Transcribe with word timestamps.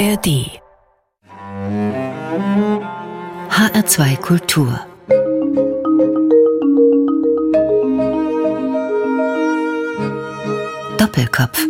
ARD 0.00 0.48
HR2 3.50 4.16
Kultur. 4.16 4.80
Doppelkopf. 10.96 11.66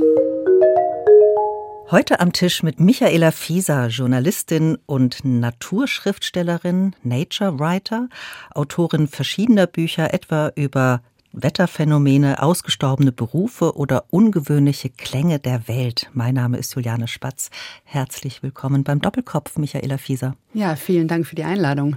Heute 1.90 2.21
am 2.21 2.32
Tisch 2.32 2.62
mit 2.62 2.78
Michaela 2.78 3.32
Fieser, 3.32 3.88
Journalistin 3.88 4.78
und 4.87 5.24
Naturschriftstellerin, 5.24 6.94
Nature 7.03 7.58
Writer, 7.58 8.08
Autorin 8.54 9.08
verschiedener 9.08 9.67
Bücher, 9.67 10.15
etwa 10.15 10.53
über 10.54 11.03
Wetterphänomene, 11.33 12.42
ausgestorbene 12.42 13.13
Berufe 13.13 13.76
oder 13.76 14.04
ungewöhnliche 14.10 14.90
Klänge 14.90 15.38
der 15.38 15.69
Welt. 15.69 16.10
Mein 16.12 16.34
Name 16.34 16.59
ist 16.59 16.74
Juliane 16.74 17.06
Spatz. 17.06 17.50
Herzlich 17.84 18.42
willkommen 18.42 18.82
beim 18.82 19.00
Doppelkopf, 19.00 19.56
Michaela 19.56 19.98
Fieser. 19.98 20.34
Ja, 20.54 20.74
vielen 20.74 21.06
Dank 21.06 21.27
für 21.27 21.37
die 21.37 21.45
Einladung. 21.45 21.96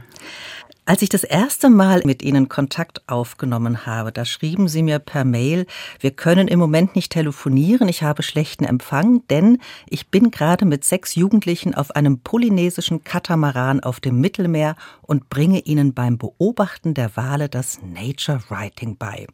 Als 0.86 1.02
ich 1.02 1.08
das 1.08 1.24
erste 1.24 1.70
Mal 1.70 2.02
mit 2.04 2.22
Ihnen 2.22 2.50
Kontakt 2.50 3.08
aufgenommen 3.08 3.86
habe, 3.86 4.12
da 4.12 4.26
schrieben 4.26 4.68
Sie 4.68 4.84
mir 4.84 5.00
per 5.00 5.24
Mail, 5.24 5.66
wir 6.02 6.12
können 6.12 6.50
im 6.50 6.60
Moment 6.60 6.94
nicht 6.98 7.14
telefonieren, 7.14 7.88
ich 7.88 8.04
habe 8.04 8.22
schlechten 8.22 8.66
Empfang, 8.66 9.26
denn 9.30 9.60
ich 9.88 10.10
bin 10.10 10.30
gerade 10.30 10.66
mit 10.66 10.84
sechs 10.84 11.16
Jugendlichen 11.16 11.74
auf 11.74 11.92
einem 11.92 12.20
polynesischen 12.20 13.02
Katamaran 13.06 13.80
auf 13.80 14.02
dem 14.02 14.20
Mittelmeer 14.20 14.76
und 15.02 15.30
bringe 15.30 15.60
ihnen 15.60 15.94
beim 15.94 16.18
Beobachten 16.18 16.94
der 16.94 17.16
Wale 17.16 17.48
das 17.48 17.80
Nature 17.82 18.42
Writing 18.50 18.98
bei. 18.98 19.28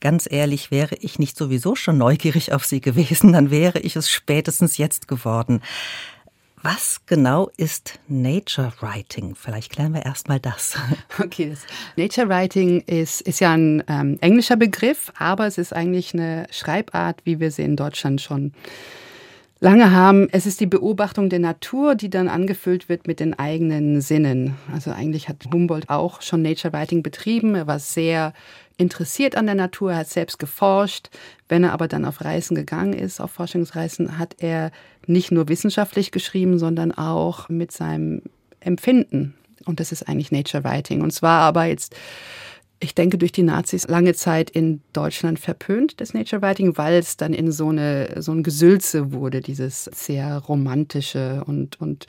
Ganz 0.00 0.26
ehrlich, 0.28 0.72
wäre 0.72 0.96
ich 0.96 1.20
nicht 1.20 1.38
sowieso 1.38 1.76
schon 1.76 1.96
neugierig 1.96 2.52
auf 2.52 2.64
Sie 2.64 2.80
gewesen, 2.80 3.32
dann 3.32 3.52
wäre 3.52 3.78
ich 3.78 3.94
es 3.94 4.10
spätestens 4.10 4.78
jetzt 4.78 5.06
geworden. 5.06 5.62
Was 6.68 7.06
genau 7.06 7.48
ist 7.56 8.00
Nature 8.08 8.72
Writing? 8.80 9.36
Vielleicht 9.36 9.70
klären 9.70 9.94
wir 9.94 10.04
erstmal 10.04 10.40
das. 10.40 10.76
Okay, 11.22 11.50
das 11.50 11.60
Nature 11.94 12.28
Writing 12.28 12.80
ist, 12.80 13.20
ist 13.20 13.38
ja 13.38 13.52
ein 13.52 13.84
ähm, 13.86 14.18
englischer 14.20 14.56
Begriff, 14.56 15.12
aber 15.16 15.46
es 15.46 15.58
ist 15.58 15.72
eigentlich 15.72 16.12
eine 16.12 16.48
Schreibart, 16.50 17.20
wie 17.22 17.38
wir 17.38 17.52
sie 17.52 17.62
in 17.62 17.76
Deutschland 17.76 18.20
schon 18.20 18.52
lange 19.60 19.92
haben. 19.92 20.28
Es 20.32 20.44
ist 20.44 20.58
die 20.58 20.66
Beobachtung 20.66 21.30
der 21.30 21.38
Natur, 21.38 21.94
die 21.94 22.10
dann 22.10 22.26
angefüllt 22.26 22.88
wird 22.88 23.06
mit 23.06 23.20
den 23.20 23.38
eigenen 23.38 24.00
Sinnen. 24.00 24.56
Also 24.72 24.90
eigentlich 24.90 25.28
hat 25.28 25.44
Humboldt 25.52 25.88
auch 25.88 26.20
schon 26.20 26.42
Nature 26.42 26.72
Writing 26.72 27.04
betrieben. 27.04 27.54
Er 27.54 27.68
war 27.68 27.78
sehr 27.78 28.32
interessiert 28.76 29.36
an 29.36 29.46
der 29.46 29.54
Natur, 29.54 29.92
er 29.92 29.98
hat 29.98 30.08
selbst 30.08 30.38
geforscht. 30.38 31.08
Wenn 31.48 31.64
er 31.64 31.72
aber 31.72 31.88
dann 31.88 32.04
auf 32.04 32.24
Reisen 32.24 32.54
gegangen 32.54 32.92
ist, 32.92 33.20
auf 33.20 33.30
Forschungsreisen, 33.30 34.18
hat 34.18 34.36
er 34.38 34.70
nicht 35.06 35.32
nur 35.32 35.48
wissenschaftlich 35.48 36.10
geschrieben, 36.10 36.58
sondern 36.58 36.92
auch 36.92 37.48
mit 37.48 37.72
seinem 37.72 38.22
Empfinden. 38.60 39.34
Und 39.64 39.80
das 39.80 39.92
ist 39.92 40.08
eigentlich 40.08 40.32
Nature 40.32 40.64
Writing. 40.64 41.00
Und 41.00 41.12
zwar 41.12 41.40
aber 41.40 41.64
jetzt 41.64 41.94
ich 42.78 42.94
denke, 42.94 43.16
durch 43.16 43.32
die 43.32 43.42
Nazis 43.42 43.88
lange 43.88 44.14
Zeit 44.14 44.50
in 44.50 44.82
Deutschland 44.92 45.38
verpönt, 45.38 46.00
das 46.00 46.12
Nature 46.12 46.42
Writing, 46.42 46.76
weil 46.76 46.98
es 46.98 47.16
dann 47.16 47.32
in 47.32 47.50
so, 47.50 47.70
eine, 47.70 48.20
so 48.20 48.32
ein 48.32 48.42
Gesülze 48.42 49.12
wurde, 49.12 49.40
dieses 49.40 49.84
sehr 49.84 50.36
romantische 50.38 51.42
und, 51.46 51.80
und 51.80 52.06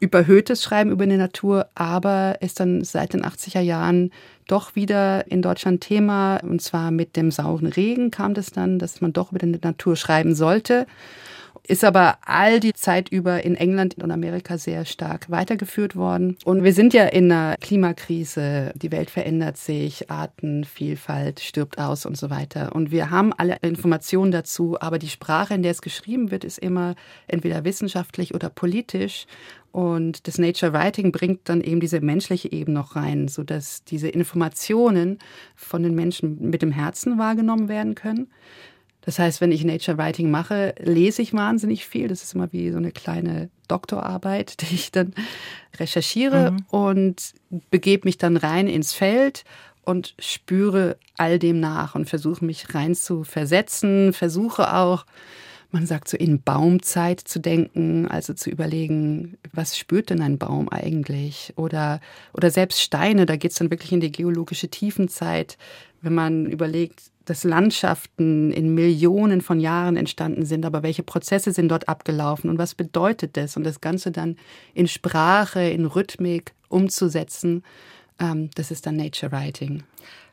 überhöhtes 0.00 0.62
Schreiben 0.62 0.90
über 0.90 1.06
die 1.06 1.16
Natur, 1.16 1.68
aber 1.74 2.40
ist 2.40 2.58
dann 2.58 2.84
seit 2.84 3.12
den 3.12 3.24
80er 3.24 3.60
Jahren 3.60 4.10
doch 4.48 4.74
wieder 4.74 5.30
in 5.30 5.42
Deutschland 5.42 5.80
Thema. 5.80 6.38
Und 6.42 6.60
zwar 6.60 6.90
mit 6.90 7.16
dem 7.16 7.30
sauren 7.30 7.68
Regen 7.68 8.10
kam 8.10 8.34
das 8.34 8.50
dann, 8.50 8.78
dass 8.78 9.00
man 9.00 9.12
doch 9.12 9.30
über 9.30 9.38
die 9.38 9.58
Natur 9.62 9.94
schreiben 9.94 10.34
sollte 10.34 10.86
ist 11.68 11.84
aber 11.84 12.18
all 12.24 12.60
die 12.60 12.72
Zeit 12.72 13.10
über 13.10 13.44
in 13.44 13.54
England 13.54 14.02
und 14.02 14.10
Amerika 14.10 14.56
sehr 14.56 14.86
stark 14.86 15.30
weitergeführt 15.30 15.96
worden. 15.96 16.36
Und 16.44 16.64
wir 16.64 16.72
sind 16.72 16.94
ja 16.94 17.04
in 17.04 17.30
einer 17.30 17.56
Klimakrise, 17.58 18.72
die 18.74 18.90
Welt 18.90 19.10
verändert 19.10 19.58
sich, 19.58 20.10
Artenvielfalt 20.10 21.40
stirbt 21.40 21.78
aus 21.78 22.06
und 22.06 22.16
so 22.16 22.30
weiter. 22.30 22.74
Und 22.74 22.90
wir 22.90 23.10
haben 23.10 23.34
alle 23.34 23.56
Informationen 23.60 24.32
dazu, 24.32 24.80
aber 24.80 24.98
die 24.98 25.10
Sprache, 25.10 25.54
in 25.54 25.62
der 25.62 25.72
es 25.72 25.82
geschrieben 25.82 26.30
wird, 26.30 26.42
ist 26.42 26.58
immer 26.58 26.94
entweder 27.26 27.64
wissenschaftlich 27.64 28.34
oder 28.34 28.48
politisch. 28.48 29.26
Und 29.70 30.26
das 30.26 30.38
Nature 30.38 30.72
Writing 30.72 31.12
bringt 31.12 31.48
dann 31.50 31.60
eben 31.60 31.80
diese 31.80 32.00
menschliche 32.00 32.50
Ebene 32.50 32.78
noch 32.78 32.96
rein, 32.96 33.28
sodass 33.28 33.84
diese 33.84 34.08
Informationen 34.08 35.18
von 35.54 35.82
den 35.82 35.94
Menschen 35.94 36.48
mit 36.48 36.62
dem 36.62 36.72
Herzen 36.72 37.18
wahrgenommen 37.18 37.68
werden 37.68 37.94
können. 37.94 38.28
Das 39.02 39.18
heißt, 39.18 39.40
wenn 39.40 39.52
ich 39.52 39.64
Nature 39.64 39.96
Writing 39.96 40.30
mache, 40.30 40.74
lese 40.78 41.22
ich 41.22 41.32
wahnsinnig 41.32 41.86
viel. 41.86 42.08
Das 42.08 42.22
ist 42.22 42.34
immer 42.34 42.52
wie 42.52 42.70
so 42.70 42.78
eine 42.78 42.92
kleine 42.92 43.48
Doktorarbeit, 43.68 44.60
die 44.60 44.74
ich 44.74 44.92
dann 44.92 45.14
recherchiere 45.78 46.52
mhm. 46.52 46.66
und 46.70 47.32
begebe 47.70 48.06
mich 48.06 48.18
dann 48.18 48.36
rein 48.36 48.68
ins 48.68 48.92
Feld 48.92 49.44
und 49.84 50.14
spüre 50.18 50.98
all 51.16 51.38
dem 51.38 51.60
nach 51.60 51.94
und 51.94 52.08
versuche 52.08 52.44
mich 52.44 52.74
rein 52.74 52.94
zu 52.94 53.24
versetzen, 53.24 54.12
versuche 54.12 54.74
auch, 54.74 55.06
man 55.70 55.86
sagt 55.86 56.08
so 56.08 56.16
in 56.16 56.42
Baumzeit 56.42 57.20
zu 57.20 57.40
denken, 57.40 58.06
also 58.08 58.32
zu 58.32 58.50
überlegen, 58.50 59.38
was 59.52 59.76
spürt 59.76 60.10
denn 60.10 60.20
ein 60.20 60.38
Baum 60.38 60.68
eigentlich? 60.68 61.52
Oder, 61.56 62.00
oder 62.32 62.50
selbst 62.50 62.82
Steine, 62.82 63.26
da 63.26 63.36
geht 63.36 63.52
es 63.52 63.58
dann 63.58 63.70
wirklich 63.70 63.92
in 63.92 64.00
die 64.00 64.12
geologische 64.12 64.68
Tiefenzeit, 64.68 65.58
wenn 66.00 66.14
man 66.14 66.46
überlegt, 66.46 67.10
dass 67.28 67.44
Landschaften 67.44 68.50
in 68.52 68.74
Millionen 68.74 69.40
von 69.40 69.60
Jahren 69.60 69.96
entstanden 69.96 70.46
sind, 70.46 70.64
aber 70.64 70.82
welche 70.82 71.02
Prozesse 71.02 71.52
sind 71.52 71.68
dort 71.68 71.88
abgelaufen 71.88 72.48
und 72.48 72.58
was 72.58 72.74
bedeutet 72.74 73.36
das? 73.36 73.56
Und 73.56 73.64
das 73.64 73.80
Ganze 73.80 74.10
dann 74.10 74.36
in 74.74 74.88
Sprache, 74.88 75.60
in 75.60 75.84
Rhythmik 75.84 76.54
umzusetzen, 76.68 77.62
ähm, 78.18 78.50
das 78.54 78.70
ist 78.70 78.86
dann 78.86 78.96
Nature 78.96 79.32
Writing. 79.32 79.82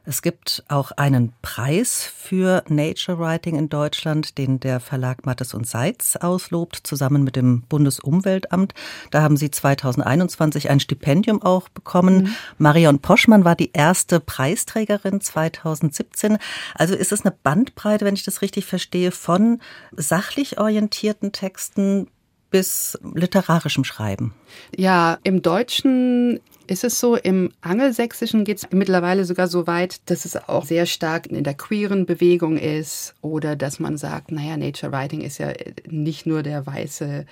Es 0.07 0.21
gibt 0.21 0.63
auch 0.67 0.91
einen 0.91 1.33
Preis 1.41 2.03
für 2.03 2.63
Nature 2.67 3.17
Writing 3.17 3.55
in 3.55 3.69
Deutschland, 3.69 4.38
den 4.38 4.59
der 4.59 4.79
Verlag 4.79 5.25
Mattes 5.25 5.55
und 5.55 5.67
Seitz 5.67 6.16
auslobt, 6.16 6.75
zusammen 6.83 7.23
mit 7.23 7.35
dem 7.35 7.63
Bundesumweltamt. 7.63 8.75
Da 9.09 9.23
haben 9.23 9.35
Sie 9.35 9.49
2021 9.49 10.69
ein 10.69 10.79
Stipendium 10.79 11.41
auch 11.41 11.69
bekommen. 11.69 12.16
Mhm. 12.17 12.35
Marion 12.59 12.99
Poschmann 12.99 13.45
war 13.45 13.55
die 13.55 13.71
erste 13.73 14.19
Preisträgerin 14.19 15.21
2017. 15.21 16.37
Also 16.75 16.93
ist 16.93 17.11
es 17.11 17.25
eine 17.25 17.35
Bandbreite, 17.41 18.05
wenn 18.05 18.16
ich 18.16 18.23
das 18.23 18.43
richtig 18.43 18.66
verstehe, 18.66 19.11
von 19.11 19.59
sachlich 19.91 20.59
orientierten 20.59 21.31
Texten 21.31 22.07
bis 22.55 22.97
literarischem 23.13 23.83
Schreiben? 23.83 24.33
Ja, 24.77 25.17
im 25.23 25.41
Deutschen 25.41 26.39
ist 26.67 26.85
es 26.85 27.01
so, 27.01 27.17
im 27.17 27.51
Angelsächsischen 27.59 28.45
geht 28.45 28.59
es 28.59 28.67
mittlerweile 28.71 29.25
sogar 29.25 29.49
so 29.49 29.67
weit, 29.67 29.99
dass 30.09 30.23
es 30.23 30.38
auch 30.38 30.63
sehr 30.63 30.85
stark 30.85 31.27
in 31.27 31.43
der 31.43 31.53
queeren 31.53 32.05
Bewegung 32.05 32.57
ist 32.57 33.13
oder 33.19 33.57
dass 33.57 33.81
man 33.81 33.97
sagt, 33.97 34.31
naja, 34.31 34.55
Nature 34.55 34.93
Writing 34.93 35.19
ist 35.19 35.38
ja 35.38 35.51
nicht 35.85 36.27
nur 36.27 36.43
der 36.43 36.66
weiße 36.66 37.25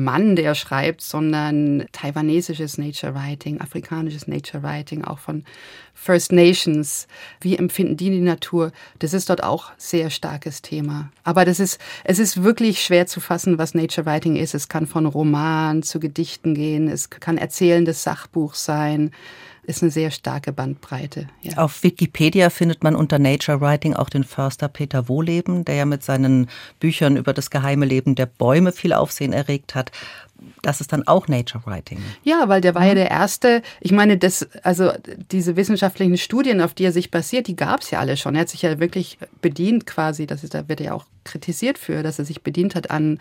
Mann, 0.00 0.36
der 0.36 0.54
schreibt, 0.54 1.00
sondern 1.00 1.84
taiwanesisches 1.90 2.78
Nature 2.78 3.16
Writing, 3.16 3.60
afrikanisches 3.60 4.28
Nature 4.28 4.62
Writing, 4.62 5.04
auch 5.04 5.18
von 5.18 5.44
First 5.92 6.30
Nations. 6.30 7.08
Wie 7.40 7.56
empfinden 7.56 7.96
die 7.96 8.10
die 8.10 8.20
Natur? 8.20 8.70
Das 9.00 9.12
ist 9.12 9.28
dort 9.28 9.42
auch 9.42 9.72
sehr 9.76 10.10
starkes 10.10 10.62
Thema. 10.62 11.10
Aber 11.24 11.44
das 11.44 11.58
ist, 11.58 11.80
es 12.04 12.20
ist 12.20 12.44
wirklich 12.44 12.80
schwer 12.80 13.08
zu 13.08 13.18
fassen, 13.18 13.58
was 13.58 13.74
Nature 13.74 14.06
Writing 14.06 14.36
ist. 14.36 14.54
Es 14.54 14.68
kann 14.68 14.86
von 14.86 15.04
Roman 15.04 15.82
zu 15.82 15.98
Gedichten 15.98 16.54
gehen. 16.54 16.88
Es 16.88 17.10
kann 17.10 17.36
erzählendes 17.36 18.04
Sachbuch 18.04 18.54
sein 18.54 19.10
ist 19.68 19.82
eine 19.82 19.90
sehr 19.90 20.10
starke 20.10 20.52
Bandbreite. 20.52 21.28
Ja. 21.42 21.58
Auf 21.58 21.82
Wikipedia 21.82 22.48
findet 22.48 22.82
man 22.82 22.96
unter 22.96 23.18
Nature 23.18 23.60
Writing 23.60 23.94
auch 23.94 24.08
den 24.08 24.24
Förster 24.24 24.66
Peter 24.68 25.08
Wohleben, 25.08 25.64
der 25.64 25.74
ja 25.74 25.84
mit 25.84 26.02
seinen 26.02 26.48
Büchern 26.80 27.16
über 27.16 27.34
das 27.34 27.50
geheime 27.50 27.84
Leben 27.84 28.14
der 28.14 28.26
Bäume 28.26 28.72
viel 28.72 28.94
Aufsehen 28.94 29.32
erregt 29.32 29.74
hat. 29.74 29.92
Das 30.62 30.80
ist 30.80 30.92
dann 30.92 31.06
auch 31.06 31.28
Nature 31.28 31.66
Writing. 31.66 31.98
Ja, 32.22 32.48
weil 32.48 32.60
der 32.60 32.74
war 32.74 32.84
ja 32.84 32.92
mhm. 32.92 32.96
der 32.96 33.10
erste. 33.10 33.62
Ich 33.80 33.92
meine, 33.92 34.16
das, 34.16 34.48
also 34.62 34.90
diese 35.30 35.56
wissenschaftlichen 35.56 36.16
Studien, 36.16 36.62
auf 36.62 36.72
die 36.72 36.84
er 36.84 36.92
sich 36.92 37.10
basiert, 37.10 37.46
die 37.46 37.56
gab 37.56 37.80
es 37.80 37.90
ja 37.90 37.98
alle 37.98 38.16
schon. 38.16 38.36
Er 38.36 38.42
hat 38.42 38.48
sich 38.48 38.62
ja 38.62 38.80
wirklich 38.80 39.18
bedient 39.42 39.86
quasi. 39.86 40.26
Das 40.26 40.44
ist, 40.44 40.54
da 40.54 40.68
wird 40.68 40.80
er 40.80 40.86
ja 40.86 40.92
auch 40.94 41.04
kritisiert 41.24 41.76
für, 41.76 42.02
dass 42.02 42.18
er 42.18 42.24
sich 42.24 42.42
bedient 42.42 42.74
hat 42.74 42.90
an 42.90 43.18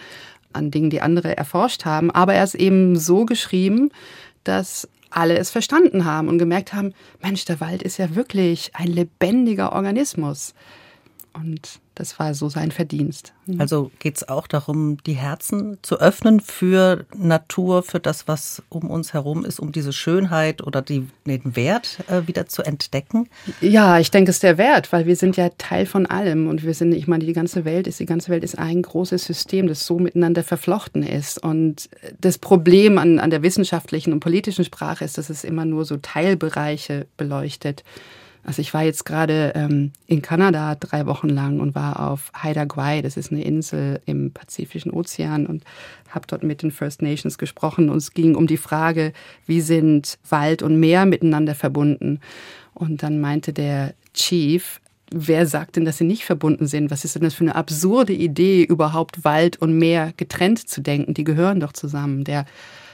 an 0.54 0.72
Dingen, 0.72 0.90
die 0.90 1.02
andere 1.02 1.38
erforscht 1.38 1.86
haben. 1.86 2.10
Aber 2.10 2.34
er 2.34 2.44
ist 2.44 2.56
eben 2.56 2.96
so 2.98 3.26
geschrieben, 3.26 3.92
dass 4.44 4.88
alle 5.10 5.38
es 5.38 5.50
verstanden 5.50 6.06
haben 6.06 6.28
und 6.28 6.38
gemerkt 6.38 6.74
haben, 6.74 6.94
Mensch, 7.22 7.46
der 7.46 7.60
Wald 7.60 7.84
ist 7.84 7.98
ja 7.98 8.16
wirklich 8.16 8.72
ein 8.74 8.88
lebendiger 8.88 9.74
Organismus. 9.74 10.54
Und 11.34 11.80
Das 11.98 12.20
war 12.20 12.36
so 12.36 12.48
sein 12.48 12.72
Verdienst. 12.72 13.34
Mhm. 13.48 13.60
Also 13.60 13.90
geht 13.98 14.18
es 14.18 14.30
auch 14.30 14.46
darum, 14.46 14.98
die 15.04 15.14
Herzen 15.14 15.80
zu 15.82 16.00
öffnen 16.00 16.42
für 16.42 17.08
Natur, 17.16 17.82
für 17.82 18.00
das, 18.00 18.28
was 18.28 18.62
um 18.70 18.92
uns 18.92 19.14
herum 19.14 19.44
ist, 19.44 19.60
um 19.60 19.72
diese 19.72 19.92
Schönheit 19.92 20.62
oder 20.62 20.84
die, 20.84 21.08
den 21.26 21.56
Wert 21.56 21.98
äh, 22.08 22.28
wieder 22.28 22.46
zu 22.46 22.62
entdecken? 22.62 23.28
Ja, 23.62 23.98
ich 23.98 24.12
denke, 24.12 24.30
es 24.30 24.38
ist 24.38 24.44
der 24.44 24.60
Wert, 24.60 24.94
weil 24.94 25.08
wir 25.08 25.16
sind 25.16 25.38
ja 25.38 25.50
Teil 25.58 25.88
von 25.88 26.06
allem 26.06 26.48
und 26.48 26.64
wir 26.64 26.76
sind, 26.76 26.94
ich 26.94 27.08
meine, 27.08 27.26
die 27.26 27.34
ganze 27.34 27.66
Welt 27.66 27.88
ist, 27.88 28.00
die 28.00 28.06
ganze 28.06 28.30
Welt 28.30 28.44
ist 28.44 28.60
ein 28.60 28.84
großes 28.84 29.26
System, 29.26 29.68
das 29.68 29.88
so 29.88 29.98
miteinander 29.98 30.44
verflochten 30.44 31.02
ist. 31.02 31.44
Und 31.44 31.90
das 32.22 32.38
Problem 32.38 33.00
an, 33.00 33.18
an 33.18 33.32
der 33.32 33.42
wissenschaftlichen 33.42 34.14
und 34.14 34.20
politischen 34.20 34.66
Sprache 34.66 35.04
ist, 35.04 35.18
dass 35.18 35.32
es 35.32 35.44
immer 35.44 35.66
nur 35.66 35.84
so 35.84 35.98
Teilbereiche 35.98 37.08
beleuchtet. 37.18 37.84
Also 38.48 38.62
ich 38.62 38.74
war 38.74 38.82
jetzt 38.82 39.04
gerade 39.04 39.52
ähm, 39.56 39.92
in 40.06 40.22
Kanada 40.22 40.76
drei 40.76 41.06
Wochen 41.06 41.28
lang 41.28 41.60
und 41.60 41.76
war 41.76 42.10
auf 42.10 42.32
Haida 42.34 42.64
Gwaii, 42.64 43.02
das 43.02 43.18
ist 43.18 43.30
eine 43.30 43.44
Insel 43.44 44.00
im 44.06 44.32
Pazifischen 44.32 44.90
Ozean 44.90 45.46
und 45.46 45.66
habe 46.10 46.28
dort 46.28 46.44
mit 46.44 46.64
den 46.64 46.72
First 46.72 47.02
Nations 47.02 47.38
gesprochen 47.38 47.90
und 47.90 47.98
es 47.98 48.14
ging 48.14 48.36
um 48.36 48.48
die 48.48 48.56
Frage, 48.56 49.12
wie 49.48 49.60
sind 49.60 50.18
Wald 50.30 50.64
und 50.64 50.80
Meer 50.80 51.06
miteinander 51.06 51.56
verbunden. 51.56 52.22
Und 52.74 53.04
dann 53.04 53.20
meinte 53.20 53.52
der 53.52 53.94
Chief, 54.14 54.80
wer 55.12 55.46
sagt 55.46 55.76
denn, 55.76 55.84
dass 55.84 55.98
sie 55.98 56.06
nicht 56.06 56.24
verbunden 56.24 56.68
sind? 56.68 56.90
Was 56.90 57.04
ist 57.04 57.16
denn 57.16 57.24
das 57.24 57.34
für 57.34 57.44
eine 57.44 57.56
absurde 57.56 58.14
Idee, 58.14 58.64
überhaupt 58.64 59.26
Wald 59.26 59.58
und 59.58 59.78
Meer 59.78 60.14
getrennt 60.16 60.70
zu 60.70 60.80
denken? 60.80 61.14
Die 61.14 61.26
gehören 61.26 61.60
doch 61.60 61.74
zusammen. 61.74 62.24
Der 62.24 62.46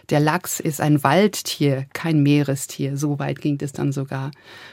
der 0.10 0.20
Lachs 0.20 0.60
ist 0.60 0.82
ein 0.82 1.04
Waldtier, 1.04 1.86
kein 1.94 2.24
Meerestier. 2.24 2.98
So 2.98 3.20
weit 3.20 3.40
ging 3.40 3.58
es 3.62 3.72
dann 3.72 3.92
sogar. 3.92 4.32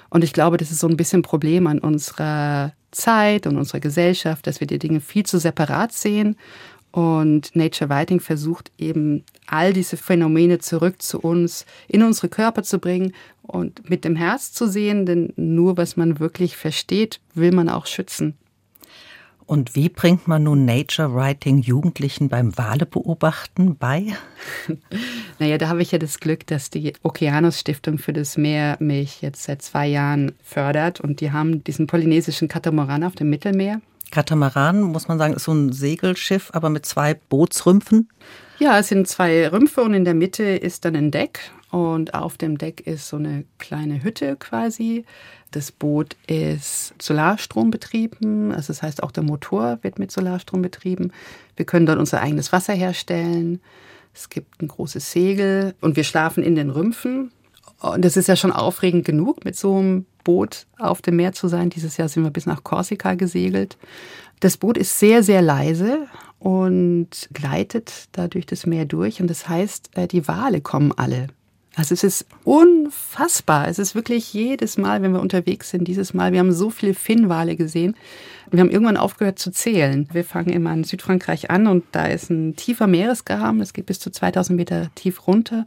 Und 0.09 0.25
ich 0.25 0.33
glaube, 0.33 0.57
das 0.57 0.71
ist 0.71 0.81
so 0.81 0.89
ein 0.89 0.97
bisschen 0.97 1.21
ein 1.21 1.25
Problem 1.25 1.67
an 1.67 1.79
unserer 1.79 2.73
Zeit 2.91 3.47
und 3.47 3.57
unserer 3.57 3.81
Gesellschaft, 3.81 4.47
dass 4.47 4.61
wir 4.61 4.67
die 4.67 4.79
Dinge 4.79 5.01
viel 5.01 5.25
zu 5.25 5.39
separat 5.39 5.93
sehen. 5.93 6.37
Und 6.93 7.55
Nature 7.55 7.89
Writing 7.89 8.19
versucht 8.19 8.73
eben 8.77 9.25
all 9.47 9.73
diese 9.73 9.97
Phänomene 9.97 10.59
zurück 10.59 11.01
zu 11.01 11.21
uns, 11.21 11.65
in 11.87 12.03
unsere 12.03 12.29
Körper 12.29 12.65
zu 12.65 12.81
bringen 12.81 13.13
und 13.43 13.89
mit 13.89 14.05
dem 14.05 14.17
Herz 14.17 14.53
zu 14.53 14.67
sehen, 14.67 15.07
denn 15.07 15.33
nur 15.37 15.77
was 15.77 15.97
man 15.97 16.19
wirklich 16.19 16.57
versteht, 16.57 17.21
will 17.35 17.53
man 17.53 17.69
auch 17.69 17.87
schützen. 17.87 18.35
Und 19.51 19.75
wie 19.75 19.89
bringt 19.89 20.29
man 20.29 20.45
nun 20.45 20.65
Nature 20.65 21.13
Writing 21.13 21.59
Jugendlichen 21.59 22.29
beim 22.29 22.57
Wale 22.57 22.87
beobachten 22.87 23.77
bei? 23.77 24.07
Naja, 25.41 25.59
da 25.59 25.69
habe 25.69 25.83
ich 25.83 25.91
ja 25.91 25.99
das 25.99 26.21
Glück, 26.21 26.47
dass 26.47 26.71
die 26.71 26.93
Okeanos 27.03 27.59
Stiftung 27.59 27.99
für 27.99 28.13
das 28.13 28.37
Meer 28.37 28.77
mich 28.79 29.23
jetzt 29.23 29.43
seit 29.43 29.63
zwei 29.63 29.89
Jahren 29.89 30.33
fördert 30.43 31.01
und 31.01 31.21
die 31.21 31.33
haben 31.33 31.65
diesen 31.65 31.89
polynesischen 31.89 32.47
Katamaran 32.47 33.03
auf 33.03 33.17
dem 33.17 33.29
Mittelmeer. 33.31 33.81
Katamaran, 34.11 34.83
muss 34.83 35.09
man 35.09 35.19
sagen, 35.19 35.35
ist 35.35 35.45
so 35.45 35.53
ein 35.53 35.73
Segelschiff, 35.73 36.51
aber 36.53 36.71
mit 36.71 36.87
zwei 36.87 37.15
Bootsrümpfen. 37.15 38.09
Ja, 38.59 38.79
es 38.79 38.89
sind 38.89 39.09
zwei 39.09 39.49
Rümpfe 39.49 39.83
und 39.83 39.95
in 39.95 40.05
der 40.05 40.15
Mitte 40.15 40.45
ist 40.45 40.85
dann 40.85 40.97
ein 40.97 41.11
Deck 41.11 41.51
und 41.71 42.15
auf 42.15 42.37
dem 42.37 42.59
Deck 42.59 42.87
ist 42.87 43.09
so 43.09 43.17
eine 43.17 43.45
kleine 43.59 44.03
Hütte 44.03 44.37
quasi. 44.37 45.05
Das 45.51 45.73
Boot 45.73 46.17
ist 46.27 46.95
Solarstrom 47.01 47.71
betrieben, 47.71 48.53
also 48.53 48.69
das 48.69 48.83
heißt 48.83 49.03
auch 49.03 49.13
der 49.13 49.23
Motor 49.23 49.79
wird 49.83 49.99
mit 49.99 50.11
Solarstrom 50.13 50.63
betrieben. 50.63 51.13
Wir 51.57 51.65
können 51.65 51.87
dort 51.87 51.99
unser 51.99 52.21
eigenes 52.21 52.53
Wasser 52.53 52.75
herstellen. 52.75 53.61
Es 54.13 54.29
gibt 54.29 54.61
ein 54.61 54.69
großes 54.69 55.11
Segel 55.11 55.75
und 55.81 55.97
wir 55.97 56.05
schlafen 56.05 56.43
in 56.43 56.55
den 56.55 56.71
Rümpfen. 56.71 57.33
Und 57.81 58.05
das 58.05 58.17
ist 58.17 58.29
ja 58.29 58.37
schon 58.37 58.53
aufregend 58.53 59.05
genug, 59.05 59.45
mit 59.45 59.57
so 59.57 59.77
einem 59.77 60.07
Boot 60.23 60.67
auf 60.79 61.03
dem 61.03 61.17
Meer 61.17 61.33
zu 61.33 61.49
sein. 61.49 61.71
Dieses 61.71 61.97
Jahr 61.97 62.09
sind 62.09 62.23
wir 62.23 62.31
bis 62.31 62.47
nach 62.47 62.63
Korsika 62.63 63.15
gesegelt. 63.15 63.79
Das 64.41 64.57
Boot 64.57 64.77
ist 64.77 64.99
sehr, 64.99 65.23
sehr 65.23 65.43
leise 65.43 66.07
und 66.39 67.29
gleitet 67.33 68.09
da 68.13 68.29
durch 68.29 68.47
das 68.47 68.67
Meer 68.67 68.85
durch. 68.85 69.21
Und 69.21 69.29
das 69.29 69.49
heißt, 69.49 69.97
äh, 69.97 70.09
die 70.09 70.29
Wale 70.29 70.61
kommen 70.61 70.93
alle. 70.97 71.29
Also 71.77 71.95
es 71.95 72.03
ist 72.03 72.27
unfassbar. 72.45 73.69
Es 73.69 73.79
ist 73.79 73.95
wirklich 73.95 74.35
jedes 74.35 74.77
Mal, 74.77 75.03
wenn 75.03 75.13
wir 75.13 75.21
unterwegs 75.21 75.71
sind, 75.71 75.87
dieses 75.87 76.13
Mal, 76.13 76.33
wir 76.33 76.41
haben 76.41 76.53
so 76.53 76.69
viele 76.69 76.95
Finnwale 76.95 77.55
gesehen. 77.55 77.95
Wir 78.51 78.61
haben 78.61 78.71
irgendwann 78.71 78.97
aufgehört 78.97 79.39
zu 79.39 79.53
zählen. 79.53 80.09
Wir 80.13 80.25
fangen 80.25 80.51
immer 80.51 80.73
in 80.73 80.83
Südfrankreich 80.83 81.51
an 81.51 81.69
und 81.69 81.85
da 81.93 82.07
ist 82.07 82.31
ein 82.31 82.57
tiefer 82.57 82.89
Meeresgraben. 82.89 83.61
Es 83.61 83.73
geht 83.73 83.87
bis 83.87 84.01
zu 84.01 84.11
2000 84.11 84.57
Meter 84.57 84.91
tief 84.97 85.29
runter. 85.29 85.63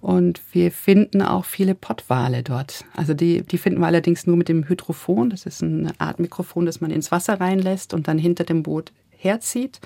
Und 0.00 0.42
wir 0.52 0.72
finden 0.72 1.22
auch 1.22 1.44
viele 1.44 1.76
Pottwale 1.76 2.42
dort. 2.42 2.84
Also 2.96 3.14
die, 3.14 3.42
die 3.42 3.58
finden 3.58 3.80
wir 3.80 3.86
allerdings 3.86 4.26
nur 4.26 4.36
mit 4.36 4.48
dem 4.48 4.68
Hydrophon. 4.68 5.30
Das 5.30 5.46
ist 5.46 5.62
eine 5.62 5.92
Art 5.98 6.18
Mikrofon, 6.18 6.66
das 6.66 6.80
man 6.80 6.90
ins 6.90 7.12
Wasser 7.12 7.40
reinlässt 7.40 7.94
und 7.94 8.08
dann 8.08 8.18
hinter 8.18 8.42
dem 8.42 8.64
Boot 8.64 8.92
herzieht. 9.24 9.80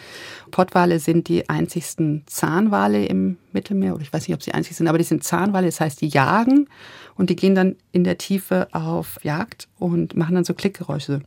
Pottwale 0.51 0.99
sind 0.99 1.29
die 1.29 1.49
einzigsten 1.49 2.25
Zahnwale 2.27 3.07
im 3.07 3.39
Mittelmeer, 3.53 3.95
oder 3.95 4.03
ich 4.03 4.13
weiß 4.13 4.29
nicht, 4.29 4.35
ob 4.35 4.43
sie 4.43 4.53
einzig 4.53 4.77
sind, 4.77 4.89
aber 4.89 4.99
die 4.99 5.05
sind 5.05 5.25
Zahnwale, 5.25 5.67
das 5.67 5.81
heißt, 5.81 6.01
die 6.01 6.09
jagen 6.09 6.69
und 7.15 7.31
die 7.31 7.37
gehen 7.37 7.55
dann 7.55 7.77
in 7.93 8.05
der 8.05 8.19
Tiefe 8.19 8.69
auf 8.73 9.19
Jagd 9.23 9.69
und 9.79 10.17
machen 10.17 10.35
dann 10.35 10.45
so 10.45 10.55
Klickgeräusche. 10.55 11.23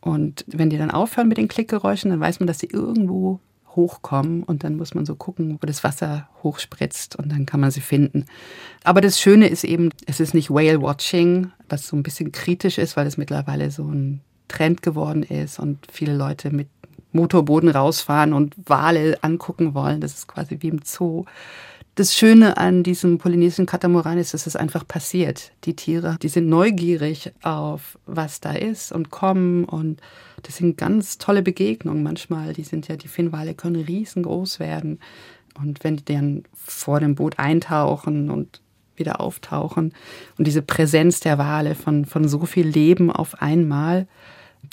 Und 0.00 0.44
wenn 0.46 0.70
die 0.70 0.78
dann 0.78 0.90
aufhören 0.90 1.28
mit 1.28 1.38
den 1.38 1.48
Klickgeräuschen, 1.48 2.10
dann 2.10 2.20
weiß 2.20 2.40
man, 2.40 2.46
dass 2.46 2.60
sie 2.60 2.68
irgendwo 2.70 3.40
hochkommen 3.74 4.42
und 4.42 4.64
dann 4.64 4.76
muss 4.76 4.94
man 4.94 5.06
so 5.06 5.14
gucken, 5.14 5.58
wo 5.60 5.66
das 5.66 5.84
Wasser 5.84 6.28
hochspritzt 6.42 7.16
und 7.16 7.30
dann 7.30 7.46
kann 7.46 7.60
man 7.60 7.70
sie 7.70 7.80
finden. 7.80 8.24
Aber 8.84 9.00
das 9.00 9.20
Schöne 9.20 9.48
ist 9.48 9.64
eben, 9.64 9.90
es 10.06 10.20
ist 10.20 10.34
nicht 10.34 10.50
Whale 10.50 10.82
Watching, 10.82 11.52
was 11.68 11.86
so 11.86 11.96
ein 11.96 12.02
bisschen 12.02 12.32
kritisch 12.32 12.78
ist, 12.78 12.96
weil 12.96 13.06
es 13.06 13.16
mittlerweile 13.16 13.70
so 13.70 13.84
ein 13.84 14.20
Trend 14.48 14.82
geworden 14.82 15.22
ist 15.22 15.58
und 15.58 15.78
viele 15.90 16.16
Leute 16.16 16.50
mit 16.50 16.68
Motorboden 17.12 17.70
rausfahren 17.70 18.32
und 18.32 18.54
Wale 18.66 19.18
angucken 19.22 19.74
wollen. 19.74 20.00
Das 20.00 20.14
ist 20.14 20.28
quasi 20.28 20.58
wie 20.60 20.68
im 20.68 20.80
Zoo. 20.84 21.24
Das 21.94 22.14
Schöne 22.14 22.58
an 22.58 22.84
diesem 22.84 23.18
polynesischen 23.18 23.66
Katamaran 23.66 24.18
ist, 24.18 24.32
dass 24.32 24.46
es 24.46 24.54
einfach 24.54 24.86
passiert. 24.86 25.50
Die 25.64 25.74
Tiere, 25.74 26.16
die 26.22 26.28
sind 26.28 26.48
neugierig 26.48 27.32
auf, 27.42 27.98
was 28.06 28.40
da 28.40 28.52
ist 28.52 28.92
und 28.92 29.10
kommen 29.10 29.64
und 29.64 30.00
das 30.44 30.58
sind 30.58 30.76
ganz 30.76 31.18
tolle 31.18 31.42
Begegnungen 31.42 32.04
manchmal. 32.04 32.52
Die 32.52 32.62
sind 32.62 32.86
ja, 32.86 32.96
die 32.96 33.08
Finnwale 33.08 33.54
können 33.54 33.84
riesengroß 33.84 34.60
werden. 34.60 35.00
Und 35.60 35.82
wenn 35.82 35.96
die 35.96 36.04
dann 36.04 36.44
vor 36.54 37.00
dem 37.00 37.16
Boot 37.16 37.40
eintauchen 37.40 38.30
und 38.30 38.60
wieder 38.94 39.20
auftauchen 39.20 39.92
und 40.36 40.46
diese 40.46 40.62
Präsenz 40.62 41.18
der 41.18 41.38
Wale 41.38 41.74
von, 41.74 42.04
von 42.04 42.28
so 42.28 42.46
viel 42.46 42.68
Leben 42.68 43.10
auf 43.10 43.42
einmal, 43.42 44.06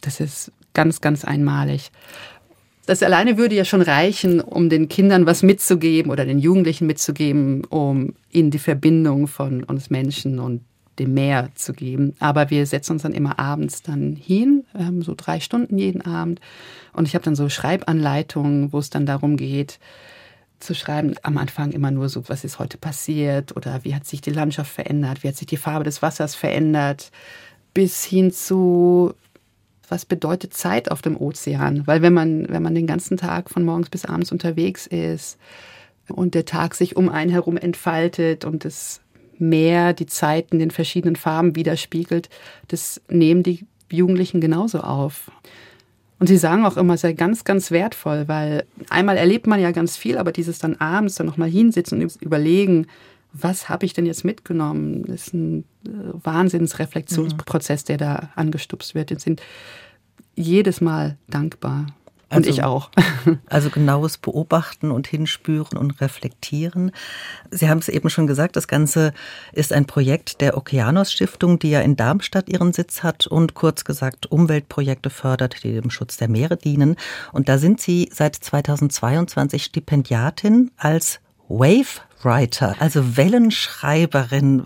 das 0.02 0.20
ist 0.20 0.52
ganz, 0.74 1.02
ganz 1.02 1.26
einmalig. 1.26 1.92
Das 2.86 3.02
alleine 3.02 3.38
würde 3.38 3.56
ja 3.56 3.66
schon 3.66 3.82
reichen, 3.82 4.40
um 4.42 4.70
den 4.70 4.90
Kindern 4.90 5.26
was 5.26 5.42
mitzugeben 5.42 6.12
oder 6.12 6.26
den 6.26 6.38
Jugendlichen 6.38 6.86
mitzugeben, 6.86 7.64
um 7.66 8.14
ihnen 8.32 8.52
die 8.52 8.60
Verbindung 8.60 9.28
von 9.28 9.64
uns 9.64 9.90
Menschen 9.90 10.40
und 10.40 10.62
dem 11.00 11.14
Meer 11.14 11.50
zu 11.56 11.74
geben. 11.74 12.14
Aber 12.20 12.50
wir 12.52 12.66
setzen 12.66 12.94
uns 12.94 13.02
dann 13.02 13.14
immer 13.14 13.40
abends 13.40 13.82
dann 13.82 14.16
hin, 14.16 14.66
ähm, 14.78 15.02
so 15.02 15.14
drei 15.18 15.40
Stunden 15.40 15.78
jeden 15.78 16.02
Abend. 16.02 16.40
Und 16.94 17.08
ich 17.08 17.16
habe 17.16 17.26
dann 17.26 17.36
so 17.36 17.50
Schreibanleitungen, 17.50 18.72
wo 18.72 18.80
es 18.80 18.92
dann 18.92 19.06
darum 19.06 19.36
geht, 19.36 19.80
zu 20.60 20.74
schreiben. 20.74 21.16
Am 21.24 21.38
Anfang 21.38 21.72
immer 21.72 21.92
nur 21.92 22.08
so, 22.08 22.30
was 22.30 22.44
ist 22.44 22.60
heute 22.60 22.78
passiert 22.78 23.56
oder 23.58 23.84
wie 23.84 23.96
hat 23.96 24.06
sich 24.06 24.22
die 24.22 24.32
Landschaft 24.32 24.72
verändert, 24.72 25.24
wie 25.24 25.28
hat 25.28 25.36
sich 25.36 25.48
die 25.48 25.58
Farbe 25.58 25.84
des 25.84 26.02
Wassers 26.02 26.36
verändert, 26.36 27.12
bis 27.74 28.06
hin 28.06 28.32
zu 28.32 29.14
was 29.90 30.06
bedeutet 30.06 30.54
Zeit 30.54 30.92
auf 30.92 31.02
dem 31.02 31.18
Ozean? 31.18 31.86
Weil 31.86 32.02
wenn 32.02 32.14
man, 32.14 32.48
wenn 32.50 32.64
man 32.64 32.76
den 32.76 32.88
ganzen 32.88 33.18
Tag 33.18 33.50
von 33.50 33.64
morgens 33.64 33.90
bis 33.90 34.06
abends 34.06 34.32
unterwegs 34.32 34.88
ist 34.88 35.38
und 36.10 36.34
der 36.34 36.46
Tag 36.46 36.76
sich 36.76 36.96
um 36.96 37.10
einen 37.10 37.32
herum 37.32 37.58
entfaltet 37.58 38.46
und 38.46 38.66
das 38.66 39.02
Meer 39.38 39.94
die 39.94 40.06
Zeit 40.06 40.48
in 40.52 40.60
den 40.60 40.72
verschiedenen 40.72 41.18
Farben 41.18 41.58
widerspiegelt, 41.58 42.30
das 42.70 43.02
nehmen 43.10 43.44
die 43.44 43.66
Jugendlichen 43.92 44.40
genauso 44.40 44.80
auf. 44.80 45.30
Und 46.20 46.28
sie 46.28 46.38
sagen 46.38 46.66
auch 46.66 46.78
immer, 46.78 46.94
es 46.94 47.02
sei 47.02 47.12
ganz, 47.14 47.44
ganz 47.44 47.72
wertvoll, 47.72 48.28
weil 48.28 48.66
einmal 48.90 49.18
erlebt 49.18 49.48
man 49.48 49.60
ja 49.60 49.72
ganz 49.72 49.98
viel, 49.98 50.18
aber 50.18 50.32
dieses 50.32 50.60
dann 50.60 50.78
abends 50.78 51.16
dann 51.16 51.28
nochmal 51.28 51.50
hinsitzen 51.50 52.02
und 52.02 52.22
überlegen, 52.22 52.88
was 53.38 53.70
habe 53.70 53.86
ich 53.86 53.94
denn 53.94 54.06
jetzt 54.06 54.24
mitgenommen? 54.24 55.04
Das 55.06 55.28
ist 55.28 55.34
ein 55.34 55.66
äh, 55.86 55.90
Wahnsinnsreflexionsprozess, 56.14 57.84
der 57.84 57.98
da 57.98 58.30
angestupst 58.36 58.96
wird. 58.96 59.12
Jetzt 59.12 59.24
sind 59.24 59.42
jedes 60.36 60.82
Mal 60.82 61.18
dankbar. 61.28 61.88
Und 62.30 62.38
also, 62.38 62.50
ich 62.50 62.64
auch. 62.64 62.90
Also 63.48 63.70
genaues 63.70 64.18
Beobachten 64.18 64.92
und 64.92 65.08
Hinspüren 65.08 65.78
und 65.78 66.00
Reflektieren. 66.02 66.92
Sie 67.50 67.70
haben 67.70 67.80
es 67.80 67.90
eben 67.90 68.10
schon 68.10 68.28
gesagt, 68.28 68.56
das 68.56 68.68
Ganze 68.68 69.14
ist 69.52 69.74
ein 69.74 69.86
Projekt 69.86 70.42
der 70.42 70.58
Okeanos 70.58 71.12
Stiftung, 71.12 71.58
die 71.60 71.72
ja 71.72 71.82
in 71.82 71.96
Darmstadt 71.96 72.50
ihren 72.50 72.74
Sitz 72.74 73.04
hat 73.04 73.28
und 73.28 73.54
kurz 73.54 73.84
gesagt 73.84 74.28
Umweltprojekte 74.28 75.10
fördert, 75.10 75.64
die 75.64 75.74
dem 75.74 75.90
Schutz 75.90 76.18
der 76.18 76.28
Meere 76.28 76.58
dienen. 76.58 76.98
Und 77.32 77.50
da 77.50 77.58
sind 77.58 77.82
Sie 77.82 78.10
seit 78.14 78.36
2022 78.36 79.64
Stipendiatin 79.64 80.72
als 80.78 81.20
Wave 81.48 82.02
Writer, 82.26 82.76
also 82.80 83.16
Wellenschreiberin. 83.16 84.64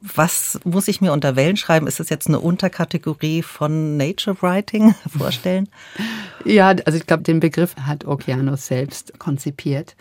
Was 0.00 0.60
muss 0.64 0.88
ich 0.88 1.00
mir 1.00 1.12
unter 1.12 1.36
Wellenschreiben? 1.36 1.88
Ist 1.88 2.00
das 2.00 2.08
jetzt 2.08 2.28
eine 2.28 2.40
Unterkategorie 2.40 3.42
von 3.42 3.96
Nature 3.96 4.40
Writing 4.40 4.94
vorstellen? 5.18 5.68
Ja, 6.44 6.68
also 6.68 6.96
ich 6.96 7.06
glaube, 7.06 7.24
den 7.24 7.40
Begriff 7.40 7.76
hat 7.76 8.06
Okeanos 8.06 8.66
selbst 8.66 9.18
konzipiert. 9.18 9.96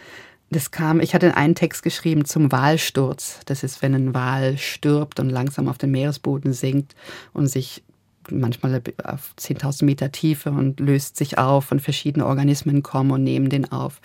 Das 0.52 0.72
kam, 0.72 1.00
ich 1.00 1.16
hatte 1.16 1.36
einen 1.36 1.56
Text 1.56 1.82
geschrieben 1.82 2.26
zum 2.26 2.52
Walsturz. 2.52 3.40
Das 3.46 3.64
ist, 3.64 3.82
wenn 3.82 3.96
ein 3.96 4.14
Wal 4.14 4.58
stirbt 4.58 5.20
und 5.20 5.30
langsam 5.30 5.68
auf 5.68 5.78
den 5.78 5.92
Meeresboden 5.92 6.54
sinkt 6.54 6.96
und 7.34 7.48
sich 7.48 7.84
manchmal 8.30 8.82
auf 9.04 9.34
10.000 9.40 9.86
Meter 9.86 10.12
Tiefe 10.12 10.52
und 10.52 10.80
löst 10.80 11.18
sich 11.18 11.38
auf 11.38 11.72
und 11.72 11.82
verschiedene 11.82 12.26
Organismen 12.26 12.84
kommen 12.84 13.12
und 13.12 13.24
nehmen 13.24 13.50
den 13.50 13.72
auf 13.72 14.02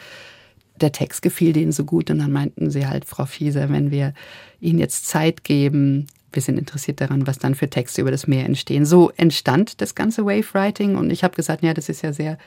der 0.81 0.93
Text 0.93 1.23
gefiel 1.23 1.53
denen 1.53 1.73
so 1.73 1.85
gut 1.85 2.11
und 2.11 2.19
dann 2.19 2.33
meinten 2.33 2.71
sie 2.71 2.87
halt, 2.87 3.05
Frau 3.05 3.27
Fieser, 3.27 3.71
wenn 3.71 3.91
wir 3.91 4.15
Ihnen 4.61 4.79
jetzt 4.79 5.07
Zeit 5.07 5.45
geben, 5.45 6.07
wir 6.33 6.43
sind 6.43 6.59
interessiert 6.59 7.01
daran, 7.01 7.27
was 7.27 7.39
dann 7.39 7.55
für 7.55 7.71
Texte 7.71 8.03
über 8.03 8.11
das 8.11 8.27
Meer 8.27 8.45
entstehen. 8.45 8.85
So 8.85 9.11
entstand 9.17 9.81
das 9.81 9.95
ganze 9.95 10.25
Wave 10.25 10.53
Writing 10.53 10.97
und 10.97 11.11
ich 11.11 11.25
habe 11.25 11.35
gesagt, 11.35 11.63
ja, 11.63 11.75
das 11.75 11.89
ist 11.89 12.03
ja 12.03 12.13
sehr, 12.13 12.39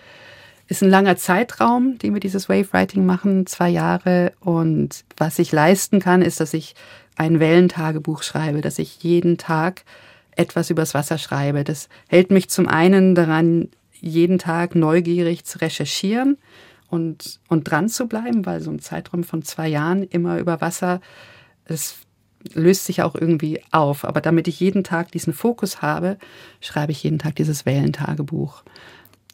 ist 0.67 0.83
ein 0.83 0.89
langer 0.89 1.17
Zeitraum, 1.17 1.97
den 1.97 2.13
wir 2.13 2.19
dieses 2.19 2.47
Wave 2.49 2.71
Writing 2.71 3.05
machen, 3.05 3.47
zwei 3.47 3.69
Jahre 3.69 4.33
und 4.39 5.03
was 5.17 5.39
ich 5.39 5.51
leisten 5.51 5.99
kann, 5.99 6.21
ist, 6.21 6.39
dass 6.39 6.53
ich 6.53 6.75
ein 7.15 7.39
Wellentagebuch 7.39 8.23
schreibe, 8.23 8.61
dass 8.61 8.79
ich 8.79 9.03
jeden 9.03 9.37
Tag 9.37 9.83
etwas 10.35 10.69
übers 10.69 10.93
Wasser 10.93 11.17
schreibe. 11.17 11.63
Das 11.63 11.89
hält 12.07 12.31
mich 12.31 12.49
zum 12.49 12.67
einen 12.67 13.15
daran, 13.15 13.69
jeden 13.99 14.37
Tag 14.37 14.75
neugierig 14.75 15.43
zu 15.43 15.59
recherchieren 15.59 16.37
und, 16.89 17.39
und 17.47 17.69
dran 17.69 17.89
zu 17.89 18.07
bleiben, 18.07 18.45
weil 18.45 18.61
so 18.61 18.71
ein 18.71 18.79
Zeitraum 18.79 19.23
von 19.23 19.43
zwei 19.43 19.67
Jahren 19.67 20.03
immer 20.03 20.39
über 20.39 20.61
Wasser, 20.61 21.01
es 21.65 21.97
löst 22.53 22.85
sich 22.85 23.01
auch 23.01 23.15
irgendwie 23.15 23.61
auf. 23.71 24.05
Aber 24.05 24.21
damit 24.21 24.47
ich 24.47 24.59
jeden 24.59 24.83
Tag 24.83 25.11
diesen 25.11 25.33
Fokus 25.33 25.81
habe, 25.81 26.17
schreibe 26.61 26.91
ich 26.91 27.03
jeden 27.03 27.19
Tag 27.19 27.35
dieses 27.35 27.65
Wellentagebuch. 27.65 28.63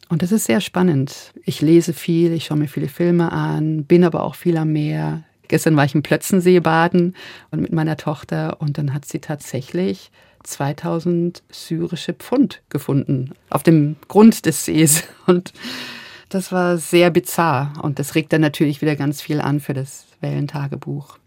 Und 0.08 0.22
das 0.22 0.32
ist 0.32 0.44
sehr 0.44 0.60
spannend. 0.60 1.32
Ich 1.44 1.60
lese 1.60 1.92
viel, 1.92 2.32
ich 2.32 2.44
schaue 2.44 2.58
mir 2.58 2.68
viele 2.68 2.88
Filme 2.88 3.32
an, 3.32 3.84
bin 3.84 4.04
aber 4.04 4.22
auch 4.22 4.34
viel 4.34 4.56
am 4.56 4.72
Meer. 4.72 5.24
Gestern 5.48 5.76
war 5.76 5.84
ich 5.84 5.94
im 5.94 6.02
Plötzensee 6.02 6.60
baden 6.60 7.14
und 7.50 7.60
mit 7.60 7.72
meiner 7.72 7.96
Tochter 7.96 8.60
und 8.60 8.78
dann 8.78 8.92
hat 8.92 9.04
sie 9.04 9.20
tatsächlich 9.20 10.10
2000 10.42 11.42
syrische 11.50 12.14
Pfund 12.14 12.62
gefunden 12.68 13.32
auf 13.50 13.62
dem 13.62 13.96
Grund 14.08 14.46
des 14.46 14.64
Sees 14.64 15.04
und 15.26 15.52
das 16.28 16.52
war 16.52 16.78
sehr 16.78 17.10
bizarr 17.10 17.72
und 17.82 17.98
das 17.98 18.14
regt 18.14 18.32
dann 18.32 18.40
natürlich 18.40 18.82
wieder 18.82 18.96
ganz 18.96 19.20
viel 19.20 19.40
an 19.40 19.60
für 19.60 19.74
das 19.74 20.06
Wellentagebuch. 20.20 21.18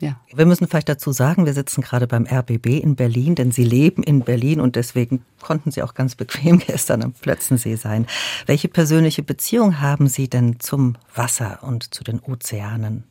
Ja. 0.00 0.20
Wir 0.32 0.46
müssen 0.46 0.68
vielleicht 0.68 0.88
dazu 0.88 1.10
sagen, 1.10 1.44
wir 1.44 1.54
sitzen 1.54 1.80
gerade 1.80 2.06
beim 2.06 2.24
RBB 2.24 2.66
in 2.80 2.94
Berlin, 2.94 3.34
denn 3.34 3.50
Sie 3.50 3.64
leben 3.64 4.04
in 4.04 4.20
Berlin 4.20 4.60
und 4.60 4.76
deswegen 4.76 5.24
konnten 5.40 5.72
Sie 5.72 5.82
auch 5.82 5.94
ganz 5.94 6.14
bequem 6.14 6.58
gestern 6.66 7.02
am 7.02 7.12
Plötzensee 7.12 7.74
sein. 7.74 8.06
Welche 8.46 8.68
persönliche 8.68 9.22
Beziehung 9.24 9.80
haben 9.80 10.06
Sie 10.06 10.28
denn 10.28 10.60
zum 10.60 10.96
Wasser 11.14 11.58
und 11.62 11.92
zu 11.92 12.04
den 12.04 12.20
Ozeanen? 12.20 13.04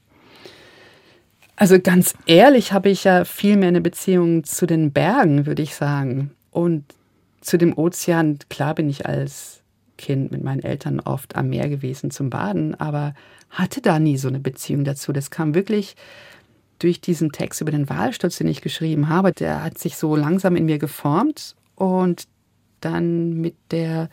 Also 1.58 1.80
ganz 1.80 2.14
ehrlich 2.26 2.72
habe 2.72 2.90
ich 2.90 3.04
ja 3.04 3.26
viel 3.26 3.58
mehr 3.58 3.70
eine 3.70 3.82
Beziehung 3.82 4.44
zu 4.44 4.66
den 4.66 4.94
Bergen, 4.94 5.46
würde 5.46 5.64
ich 5.64 5.76
sagen. 5.76 6.32
Und 6.52 6.86
zu 7.42 7.58
dem 7.58 7.78
Ozean, 7.78 8.40
klar 8.50 8.76
bin 8.76 8.90
ich 8.90 9.06
als 9.06 9.62
Kind 9.98 10.32
mit 10.32 10.44
meinen 10.44 10.64
Eltern 10.64 11.00
oft 11.00 11.36
am 11.36 11.50
Meer 11.50 11.70
gewesen 11.70 12.12
zum 12.12 12.30
Baden, 12.30 12.76
aber 12.76 13.14
hatte 13.50 13.82
da 13.82 14.00
nie 14.00 14.18
so 14.18 14.28
eine 14.28 14.40
Beziehung 14.40 14.84
dazu. 14.84 15.12
Das 15.12 15.32
kam 15.32 15.56
wirklich 15.56 15.96
durch 16.80 17.02
diesen 17.02 17.32
Text 17.32 17.62
über 17.62 17.72
den 17.72 17.90
Walsturz, 17.90 18.38
den 18.38 18.48
ich 18.48 18.62
geschrieben 18.62 19.10
habe. 19.10 19.32
Der 19.32 19.64
hat 19.64 19.78
sich 19.78 19.98
so 19.98 20.16
langsam 20.16 20.56
in 20.56 20.66
mir 20.66 20.78
geformt 20.78 21.56
und 21.76 22.28
dann 22.82 23.34
mit 23.34 23.56
der 23.72 24.10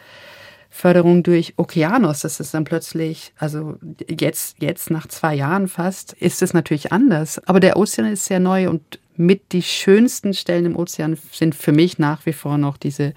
Förderung 0.70 1.22
durch 1.22 1.54
Okeanos, 1.56 2.22
das 2.22 2.40
ist 2.40 2.52
dann 2.52 2.64
plötzlich, 2.64 3.32
also 3.38 3.76
jetzt, 4.08 4.56
jetzt 4.60 4.90
nach 4.90 5.06
zwei 5.06 5.34
Jahren 5.34 5.68
fast, 5.68 6.14
ist 6.14 6.42
es 6.42 6.52
natürlich 6.52 6.90
anders. 6.90 7.38
Aber 7.46 7.60
der 7.60 7.76
Ozean 7.76 8.10
ist 8.10 8.24
sehr 8.24 8.40
neu 8.40 8.68
und 8.68 8.98
mit 9.16 9.52
die 9.52 9.62
schönsten 9.62 10.34
Stellen 10.34 10.66
im 10.66 10.76
Ozean 10.76 11.16
sind 11.30 11.54
für 11.54 11.70
mich 11.70 12.00
nach 12.00 12.26
wie 12.26 12.32
vor 12.32 12.58
noch 12.58 12.76
diese 12.76 13.14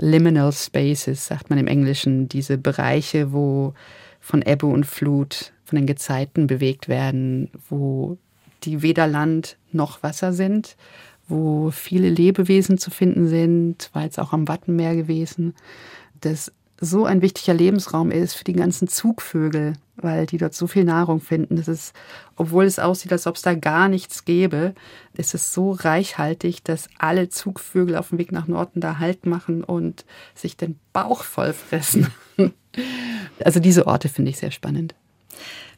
Liminal 0.00 0.52
Spaces, 0.52 1.26
sagt 1.26 1.50
man 1.50 1.58
im 1.58 1.66
Englischen, 1.66 2.28
diese 2.28 2.58
Bereiche, 2.58 3.32
wo 3.32 3.74
von 4.18 4.42
Ebbe 4.42 4.66
und 4.66 4.86
Flut, 4.86 5.52
von 5.64 5.76
den 5.76 5.86
Gezeiten 5.86 6.46
bewegt 6.46 6.88
werden, 6.88 7.50
wo 7.68 8.18
die 8.64 8.82
weder 8.82 9.06
Land 9.06 9.56
noch 9.72 10.02
Wasser 10.02 10.32
sind, 10.32 10.76
wo 11.28 11.70
viele 11.70 12.08
Lebewesen 12.08 12.76
zu 12.78 12.90
finden 12.90 13.28
sind, 13.28 13.90
war 13.92 14.02
jetzt 14.02 14.18
auch 14.18 14.32
am 14.32 14.48
Wattenmeer 14.48 14.96
gewesen, 14.96 15.54
das 16.20 16.52
so 16.80 17.04
ein 17.04 17.20
wichtiger 17.20 17.52
Lebensraum 17.52 18.10
ist 18.10 18.34
für 18.34 18.44
die 18.44 18.54
ganzen 18.54 18.88
Zugvögel, 18.88 19.74
weil 19.96 20.24
die 20.24 20.38
dort 20.38 20.54
so 20.54 20.66
viel 20.66 20.84
Nahrung 20.84 21.20
finden. 21.20 21.56
Das 21.56 21.68
ist, 21.68 21.94
obwohl 22.36 22.64
es 22.64 22.78
aussieht, 22.78 23.12
als 23.12 23.26
ob 23.26 23.36
es 23.36 23.42
da 23.42 23.54
gar 23.54 23.88
nichts 23.88 24.24
gäbe, 24.24 24.74
ist 25.14 25.34
es 25.34 25.52
so 25.52 25.72
reichhaltig, 25.72 26.64
dass 26.64 26.88
alle 26.98 27.28
Zugvögel 27.28 27.96
auf 27.96 28.08
dem 28.08 28.18
Weg 28.18 28.32
nach 28.32 28.46
Norden 28.48 28.80
da 28.80 28.98
Halt 28.98 29.26
machen 29.26 29.62
und 29.62 30.06
sich 30.34 30.56
den 30.56 30.78
Bauch 30.92 31.22
voll 31.22 31.52
fressen. 31.52 32.08
Also 33.44 33.58
diese 33.58 33.88
Orte 33.88 34.08
finde 34.08 34.30
ich 34.30 34.38
sehr 34.38 34.52
spannend. 34.52 34.94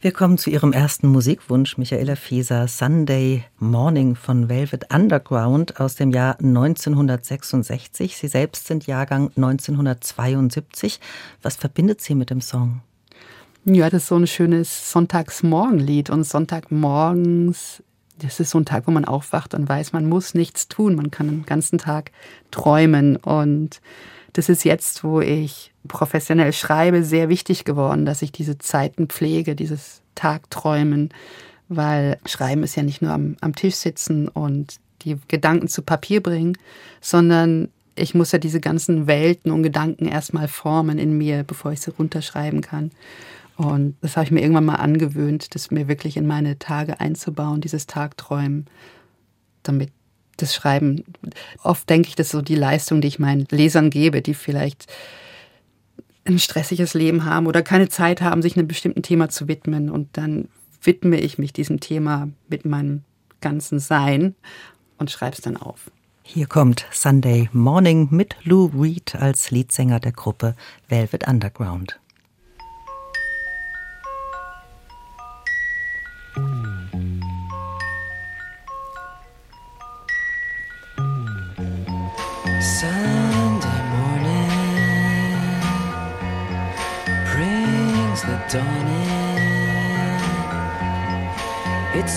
Wir 0.03 0.11
kommen 0.11 0.37
zu 0.37 0.51
Ihrem 0.51 0.73
ersten 0.73 1.07
Musikwunsch, 1.07 1.79
Michaela 1.79 2.17
Fieser, 2.17 2.67
Sunday 2.67 3.45
Morning 3.61 4.17
von 4.17 4.49
Velvet 4.49 4.93
Underground 4.93 5.79
aus 5.79 5.95
dem 5.95 6.11
Jahr 6.11 6.41
1966. 6.41 8.17
Sie 8.17 8.27
selbst 8.27 8.67
sind 8.67 8.89
Jahrgang 8.89 9.31
1972. 9.37 10.99
Was 11.41 11.55
verbindet 11.55 12.01
Sie 12.01 12.17
mit 12.17 12.31
dem 12.31 12.41
Song? 12.41 12.81
Ja, 13.65 13.91
das 13.91 14.03
ist 14.03 14.09
so 14.09 14.17
ein 14.17 14.27
schönes 14.27 14.91
Sonntagsmorgenlied. 14.91 16.11
Und 16.11 16.25
Sonntagmorgens, 16.25 17.85
das 18.19 18.41
ist 18.41 18.51
so 18.51 18.59
ein 18.59 18.65
Tag, 18.65 18.89
wo 18.89 18.91
man 18.91 19.05
aufwacht 19.05 19.55
und 19.55 19.69
weiß, 19.69 19.93
man 19.93 20.09
muss 20.09 20.35
nichts 20.35 20.67
tun. 20.67 20.97
Man 20.97 21.13
kann 21.13 21.29
den 21.29 21.47
ganzen 21.47 21.79
Tag 21.79 22.11
träumen. 22.51 23.15
Und 23.19 23.81
das 24.33 24.49
ist 24.49 24.65
jetzt, 24.65 25.05
wo 25.05 25.21
ich 25.21 25.72
professionell 25.89 26.53
schreibe, 26.53 27.05
sehr 27.05 27.29
wichtig 27.29 27.65
geworden, 27.65 28.05
dass 28.05 28.23
ich 28.23 28.33
diese 28.33 28.59
Zeiten 28.59 29.09
pflege, 29.09 29.55
dieses 29.55 30.03
Tagträumen. 30.15 31.11
Weil 31.69 32.19
Schreiben 32.27 32.63
ist 32.63 32.77
ja 32.77 32.83
nicht 32.83 33.03
nur 33.03 33.13
am, 33.13 33.37
am 33.41 33.55
Tisch 33.55 33.77
sitzen 33.77 34.29
und 34.29 34.77
die 35.03 35.17
Gedanken 35.29 35.69
zu 35.69 35.83
Papier 35.83 36.23
bringen, 36.23 36.57
sondern 37.01 37.69
ich 37.95 38.15
muss 38.15 38.33
ja 38.33 38.39
diese 38.39 38.61
ganzen 38.61 39.07
Welten 39.07 39.51
und 39.51 39.63
Gedanken 39.63 40.07
erstmal 40.07 40.49
formen 40.49 40.99
in 40.99 41.17
mir, 41.17 41.45
bevor 41.45 41.73
ich 41.73 41.81
sie 41.81 41.91
runterschreiben 41.91 42.61
kann. 42.61 42.91
Und 43.57 43.97
das 44.01 44.17
habe 44.17 44.25
ich 44.25 44.31
mir 44.31 44.41
irgendwann 44.41 44.65
mal 44.65 44.77
angewöhnt, 44.77 45.55
das 45.55 45.71
mir 45.71 45.89
wirklich 45.89 46.17
in 46.17 46.27
meine 46.27 46.59
Tage 46.59 47.01
einzubauen, 47.01 47.61
dieses 47.61 47.87
Tagträumen, 47.87 48.67
damit 49.63 49.91
das 50.39 50.55
Schreiben, 50.55 51.05
oft 51.63 51.89
denke 51.89 52.09
ich, 52.09 52.17
das 52.17 52.29
ist 52.29 52.33
so 52.33 52.43
die 52.43 52.55
Leistung, 52.55 53.01
die 53.01 53.09
ich 53.09 53.19
meinen 53.19 53.47
Lesern 53.51 53.91
gebe, 53.91 54.23
die 54.23 54.35
vielleicht 54.35 54.87
ein 56.25 56.39
stressiges 56.39 56.95
Leben 56.95 57.25
haben 57.25 57.47
oder 57.47 57.63
keine 57.63 57.89
Zeit 57.89 58.23
haben, 58.23 58.43
sich 58.43 58.57
einem 58.57 58.69
bestimmten 58.69 59.03
Thema 59.03 59.29
zu 59.29 59.49
widmen. 59.49 59.91
Und 59.91 60.17
dann 60.17 60.49
widme 60.83 61.21
ich 61.21 61.39
mich 61.39 61.53
diesem 61.53 61.81
Thema 61.81 62.29
mit 62.49 62.65
meinem 62.65 63.03
ganzen 63.41 63.79
Sein 63.79 64.35
und 64.99 65.11
schreibe 65.11 65.35
es 65.35 65.43
dann 65.43 65.57
auf. 65.57 65.91
Hier 66.23 66.47
kommt 66.47 66.87
Sunday 66.93 67.49
Morning 67.53 68.09
mit 68.11 68.37
Lou 68.45 68.67
Reed 68.67 69.17
als 69.17 69.51
Leadsänger 69.51 69.99
der 69.99 70.13
Gruppe 70.13 70.55
Velvet 70.89 71.27
Underground. 71.27 71.99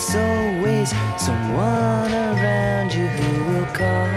There's 0.00 0.16
always 0.16 0.90
someone 1.18 2.12
around 2.14 2.90
you 2.94 3.06
who 3.06 3.52
will 3.52 3.66
call. 3.66 4.08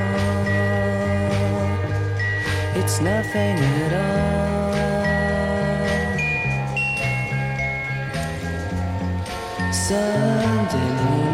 It's 2.79 3.01
nothing 3.01 3.57
at 3.83 3.91
all. 3.91 4.71
Sunday 9.73 10.89
morning, 11.03 11.32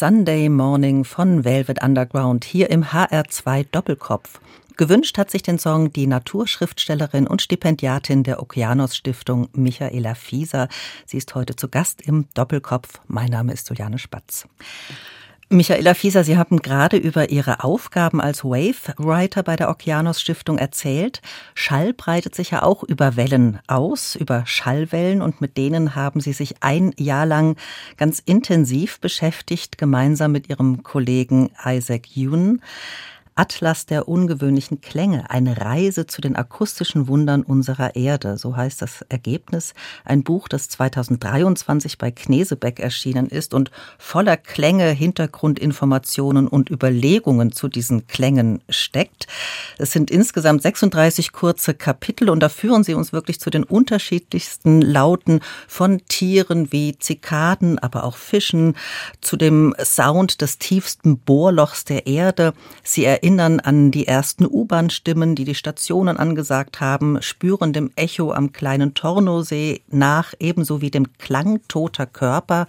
Sunday 0.00 0.48
Morning 0.48 1.04
von 1.04 1.44
Velvet 1.44 1.82
Underground 1.82 2.46
hier 2.46 2.70
im 2.70 2.84
HR2 2.84 3.66
Doppelkopf. 3.70 4.40
Gewünscht 4.78 5.18
hat 5.18 5.30
sich 5.30 5.42
den 5.42 5.58
Song 5.58 5.92
die 5.92 6.06
Naturschriftstellerin 6.06 7.26
und 7.26 7.42
Stipendiatin 7.42 8.22
der 8.22 8.40
Okeanos 8.40 8.96
Stiftung 8.96 9.50
Michaela 9.52 10.14
Fieser. 10.14 10.68
Sie 11.04 11.18
ist 11.18 11.34
heute 11.34 11.54
zu 11.54 11.68
Gast 11.68 12.00
im 12.00 12.24
Doppelkopf. 12.32 13.02
Mein 13.08 13.28
Name 13.28 13.52
ist 13.52 13.68
Juliane 13.68 13.98
Spatz. 13.98 14.48
Michaela 15.52 15.94
Fieser, 15.94 16.22
Sie 16.22 16.38
haben 16.38 16.62
gerade 16.62 16.96
über 16.96 17.30
Ihre 17.30 17.64
Aufgaben 17.64 18.20
als 18.20 18.44
Wave-Writer 18.44 19.42
bei 19.42 19.56
der 19.56 19.68
Okeanos 19.68 20.20
Stiftung 20.20 20.58
erzählt. 20.58 21.22
Schall 21.56 21.92
breitet 21.92 22.36
sich 22.36 22.52
ja 22.52 22.62
auch 22.62 22.84
über 22.84 23.16
Wellen 23.16 23.58
aus, 23.66 24.14
über 24.14 24.44
Schallwellen 24.46 25.20
und 25.20 25.40
mit 25.40 25.56
denen 25.56 25.96
haben 25.96 26.20
Sie 26.20 26.34
sich 26.34 26.62
ein 26.62 26.92
Jahr 26.96 27.26
lang 27.26 27.56
ganz 27.96 28.20
intensiv 28.24 29.00
beschäftigt, 29.00 29.76
gemeinsam 29.76 30.30
mit 30.30 30.48
Ihrem 30.48 30.84
Kollegen 30.84 31.50
Isaac 31.66 32.16
Yoon. 32.16 32.62
Atlas 33.34 33.86
der 33.86 34.08
ungewöhnlichen 34.08 34.80
Klänge, 34.80 35.30
eine 35.30 35.60
Reise 35.60 36.06
zu 36.06 36.20
den 36.20 36.36
akustischen 36.36 37.08
Wundern 37.08 37.42
unserer 37.42 37.96
Erde, 37.96 38.36
so 38.36 38.56
heißt 38.56 38.82
das 38.82 39.02
Ergebnis. 39.08 39.74
Ein 40.04 40.22
Buch, 40.22 40.48
das 40.48 40.68
2023 40.68 41.98
bei 41.98 42.10
Knesebeck 42.10 42.80
erschienen 42.80 43.28
ist 43.28 43.54
und 43.54 43.70
voller 43.98 44.36
Klänge, 44.36 44.90
Hintergrundinformationen 44.90 46.48
und 46.48 46.70
Überlegungen 46.70 47.52
zu 47.52 47.68
diesen 47.68 48.06
Klängen 48.06 48.62
steckt. 48.68 49.26
Es 49.78 49.92
sind 49.92 50.10
insgesamt 50.10 50.62
36 50.62 51.32
kurze 51.32 51.74
Kapitel 51.74 52.30
und 52.30 52.40
da 52.40 52.48
führen 52.48 52.84
sie 52.84 52.94
uns 52.94 53.12
wirklich 53.12 53.40
zu 53.40 53.50
den 53.50 53.64
unterschiedlichsten 53.64 54.82
Lauten 54.82 55.40
von 55.68 56.02
Tieren 56.08 56.72
wie 56.72 56.98
Zikaden, 56.98 57.78
aber 57.78 58.04
auch 58.04 58.16
Fischen, 58.16 58.74
zu 59.20 59.36
dem 59.36 59.74
Sound 59.82 60.40
des 60.40 60.58
tiefsten 60.58 61.18
Bohrlochs 61.18 61.84
der 61.84 62.06
Erde. 62.06 62.52
Sie 62.82 63.19
erinnern 63.20 63.60
an 63.60 63.90
die 63.90 64.06
ersten 64.06 64.46
U-Bahn-Stimmen, 64.46 65.34
die 65.34 65.44
die 65.44 65.54
Stationen 65.54 66.16
angesagt 66.16 66.80
haben, 66.80 67.20
spüren 67.20 67.72
dem 67.74 67.90
Echo 67.94 68.32
am 68.32 68.52
kleinen 68.52 68.94
Tornosee 68.94 69.82
nach, 69.90 70.32
ebenso 70.38 70.80
wie 70.80 70.90
dem 70.90 71.18
Klang 71.18 71.60
toter 71.68 72.06
Körper, 72.06 72.66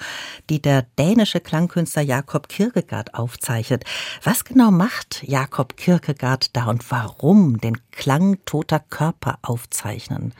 die 0.49 0.61
der 0.61 0.85
dänische 0.99 1.39
Klangkünstler 1.39 2.01
Jakob 2.01 2.49
Kierkegaard 2.49 3.15
aufzeichnet. 3.15 3.85
Was 4.23 4.43
genau 4.43 4.71
macht 4.71 5.23
Jakob 5.23 5.77
Kierkegaard 5.77 6.55
da 6.55 6.65
und 6.65 6.89
warum 6.91 7.59
den 7.59 7.77
Klang 7.91 8.37
toter 8.45 8.79
Körper 8.79 9.39
aufzeichnen? 9.43 10.33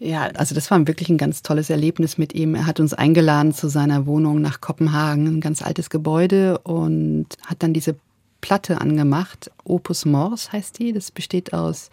Ja, 0.00 0.28
also 0.34 0.54
das 0.54 0.70
war 0.70 0.86
wirklich 0.86 1.08
ein 1.08 1.18
ganz 1.18 1.42
tolles 1.42 1.70
Erlebnis 1.70 2.18
mit 2.18 2.32
ihm. 2.32 2.54
Er 2.54 2.66
hat 2.66 2.78
uns 2.78 2.94
eingeladen 2.94 3.52
zu 3.52 3.68
seiner 3.68 4.06
Wohnung 4.06 4.40
nach 4.40 4.60
Kopenhagen, 4.60 5.26
ein 5.26 5.40
ganz 5.40 5.60
altes 5.60 5.90
Gebäude 5.90 6.58
und 6.58 7.26
hat 7.44 7.62
dann 7.62 7.72
diese 7.72 7.96
Platte 8.40 8.80
angemacht. 8.80 9.50
Opus 9.64 10.04
Mors 10.04 10.52
heißt 10.52 10.78
die. 10.78 10.92
Das 10.92 11.10
besteht 11.10 11.52
aus 11.52 11.90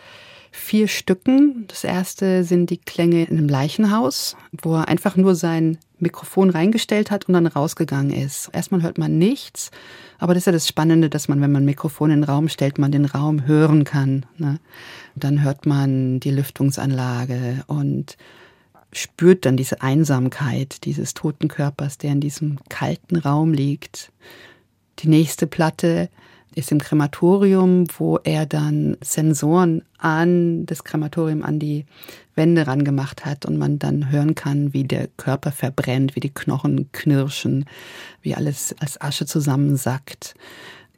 vier 0.55 0.87
Stücken. 0.87 1.65
Das 1.67 1.83
erste 1.83 2.43
sind 2.43 2.69
die 2.69 2.77
Klänge 2.77 3.25
in 3.25 3.37
einem 3.37 3.49
Leichenhaus, 3.49 4.35
wo 4.61 4.75
er 4.75 4.87
einfach 4.87 5.15
nur 5.15 5.35
sein 5.35 5.77
Mikrofon 5.99 6.49
reingestellt 6.49 7.11
hat 7.11 7.27
und 7.27 7.33
dann 7.33 7.47
rausgegangen 7.47 8.11
ist. 8.11 8.49
Erstmal 8.53 8.81
hört 8.81 8.97
man 8.97 9.17
nichts, 9.17 9.71
aber 10.17 10.33
das 10.33 10.41
ist 10.41 10.47
ja 10.47 10.51
das 10.51 10.67
Spannende, 10.67 11.09
dass 11.09 11.27
man, 11.27 11.41
wenn 11.41 11.51
man 11.51 11.63
ein 11.63 11.67
Mikrofon 11.67 12.11
in 12.11 12.21
den 12.21 12.29
Raum 12.29 12.49
stellt, 12.49 12.77
man 12.77 12.91
den 12.91 13.05
Raum 13.05 13.45
hören 13.45 13.83
kann. 13.83 14.25
Ne? 14.37 14.59
Dann 15.15 15.43
hört 15.43 15.65
man 15.65 16.19
die 16.19 16.31
Lüftungsanlage 16.31 17.63
und 17.67 18.17
spürt 18.93 19.45
dann 19.45 19.57
diese 19.57 19.81
Einsamkeit 19.81 20.85
dieses 20.85 21.13
toten 21.13 21.47
Körpers, 21.47 21.97
der 21.97 22.11
in 22.11 22.21
diesem 22.21 22.59
kalten 22.69 23.17
Raum 23.17 23.53
liegt. 23.53 24.11
Die 24.99 25.09
nächste 25.09 25.47
Platte 25.47 26.09
ist 26.55 26.71
im 26.71 26.79
Krematorium, 26.79 27.85
wo 27.97 28.17
er 28.23 28.45
dann 28.45 28.97
Sensoren 29.01 29.83
an 29.97 30.65
das 30.65 30.83
Krematorium, 30.83 31.43
an 31.43 31.59
die 31.59 31.85
Wände 32.33 32.65
rangemacht 32.67 33.25
hat 33.25 33.45
und 33.45 33.57
man 33.57 33.77
dann 33.79 34.09
hören 34.09 34.35
kann, 34.35 34.73
wie 34.73 34.83
der 34.83 35.07
Körper 35.17 35.51
verbrennt, 35.51 36.15
wie 36.15 36.21
die 36.21 36.33
Knochen 36.33 36.91
knirschen, 36.91 37.65
wie 38.21 38.35
alles 38.35 38.73
als 38.79 38.99
Asche 38.99 39.25
zusammensackt. 39.25 40.35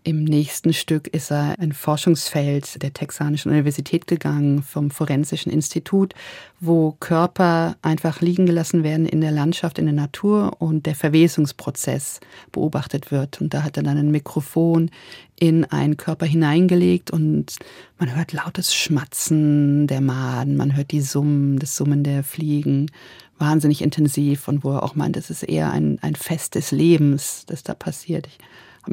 Im 0.08 0.24
nächsten 0.24 0.72
Stück 0.72 1.10
ist 1.10 1.34
er 1.34 1.60
ein 1.60 1.74
Forschungsfeld 1.74 2.82
der 2.82 2.94
Texanischen 2.94 3.52
Universität 3.52 4.08
gegangen, 4.08 4.64
vom 4.64 4.90
Forensischen 4.90 5.52
Institut, 5.52 6.14
wo 6.62 6.94
Körper 6.94 7.76
einfach 7.82 8.22
liegen 8.22 8.46
gelassen 8.46 8.84
werden 8.84 9.06
in 9.06 9.20
der 9.20 9.34
Landschaft, 9.34 9.78
in 9.78 9.84
der 9.84 9.94
Natur 9.94 10.56
und 10.60 10.86
der 10.86 10.96
Verwesungsprozess 10.96 12.22
beobachtet 12.54 13.12
wird. 13.12 13.42
Und 13.42 13.54
da 13.54 13.64
hat 13.64 13.76
er 13.76 13.84
dann 13.84 13.98
ein 13.98 14.10
Mikrofon 14.10 14.92
in 15.36 15.66
einen 15.66 15.98
Körper 15.98 16.26
hineingelegt 16.26 17.12
und 17.12 17.58
man 18.00 18.16
hört 18.16 18.32
lautes 18.32 18.74
Schmatzen 18.74 19.88
der 19.88 20.00
Maden, 20.00 20.56
man 20.56 20.78
hört 20.78 20.92
die 20.92 21.02
Summen, 21.02 21.60
das 21.60 21.76
Summen 21.76 22.06
der 22.06 22.24
Fliegen, 22.24 22.90
wahnsinnig 23.40 23.82
intensiv 23.82 24.48
und 24.48 24.64
wo 24.64 24.72
er 24.72 24.84
auch 24.84 24.96
meint, 24.96 25.18
es 25.18 25.30
ist 25.30 25.44
eher 25.44 25.70
ein, 25.70 26.00
ein 26.02 26.16
Fest 26.16 26.56
des 26.56 26.72
Lebens, 26.72 27.44
das 27.46 27.64
da 27.64 27.74
passiert. 27.74 28.28
Ich 28.28 28.38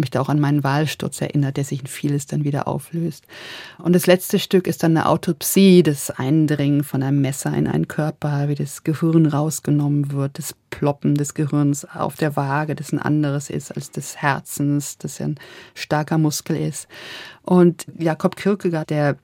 mich 0.01 0.11
da 0.11 0.21
auch 0.21 0.29
an 0.29 0.41
meinen 0.41 0.65
Wahlsturz 0.65 1.21
erinnert, 1.21 1.57
der 1.57 1.65
sich 1.65 1.81
in 1.81 1.87
vieles 1.87 2.27
dann 2.27 2.45
wieder 2.45 2.69
auflöst. 2.69 3.25
Und 3.79 3.95
das 3.95 4.07
letzte 4.07 4.39
Stück 4.39 4.67
ist 4.67 4.83
dann 4.83 4.97
eine 4.97 5.09
Autopsie, 5.09 5.83
das 5.83 6.11
Eindringen 6.11 6.85
von 6.85 7.03
einem 7.03 7.21
Messer 7.21 7.55
in 7.55 7.67
einen 7.67 7.89
Körper, 7.89 8.49
wie 8.49 8.55
das 8.55 8.85
Gehirn 8.85 9.27
rausgenommen 9.27 10.13
wird, 10.13 10.39
das 10.39 10.55
Ploppen 10.71 11.15
des 11.15 11.35
Gehirns 11.35 11.85
auf 11.85 12.17
der 12.17 12.37
Waage, 12.37 12.75
das 12.75 12.93
ein 12.93 12.99
anderes 12.99 13.51
ist 13.51 13.71
als 13.73 13.91
des 13.91 14.17
Herzens, 14.17 14.99
das 14.99 15.19
ja 15.19 15.27
ein 15.27 15.39
starker 15.75 16.19
Muskel 16.19 16.57
ist. 16.57 16.89
Und 17.43 17.87
Jakob 17.99 18.37
Kierkegaard, 18.37 18.91
der 18.91 19.17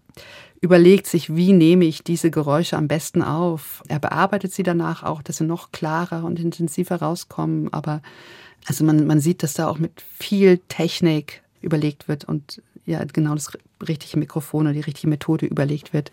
überlegt 0.60 1.06
sich, 1.06 1.34
wie 1.34 1.52
nehme 1.52 1.86
ich 1.86 2.04
diese 2.04 2.30
Geräusche 2.30 2.76
am 2.76 2.86
besten 2.86 3.22
auf. 3.22 3.82
Er 3.88 3.98
bearbeitet 3.98 4.52
sie 4.52 4.62
danach 4.62 5.02
auch, 5.02 5.22
dass 5.22 5.38
sie 5.38 5.44
noch 5.44 5.72
klarer 5.72 6.24
und 6.24 6.38
intensiver 6.38 6.96
rauskommen. 6.96 7.72
Aber 7.72 8.02
also 8.66 8.84
man, 8.84 9.06
man 9.06 9.20
sieht, 9.20 9.42
dass 9.42 9.54
da 9.54 9.68
auch 9.68 9.78
mit 9.78 10.02
viel 10.18 10.58
Technik 10.68 11.42
überlegt 11.60 12.08
wird 12.08 12.24
und 12.24 12.62
ja, 12.86 13.02
genau 13.04 13.34
das 13.34 13.52
richtige 13.86 14.18
Mikrofon 14.18 14.66
oder 14.66 14.72
die 14.72 14.80
richtige 14.80 15.08
Methode 15.08 15.46
überlegt 15.46 15.92
wird. 15.92 16.10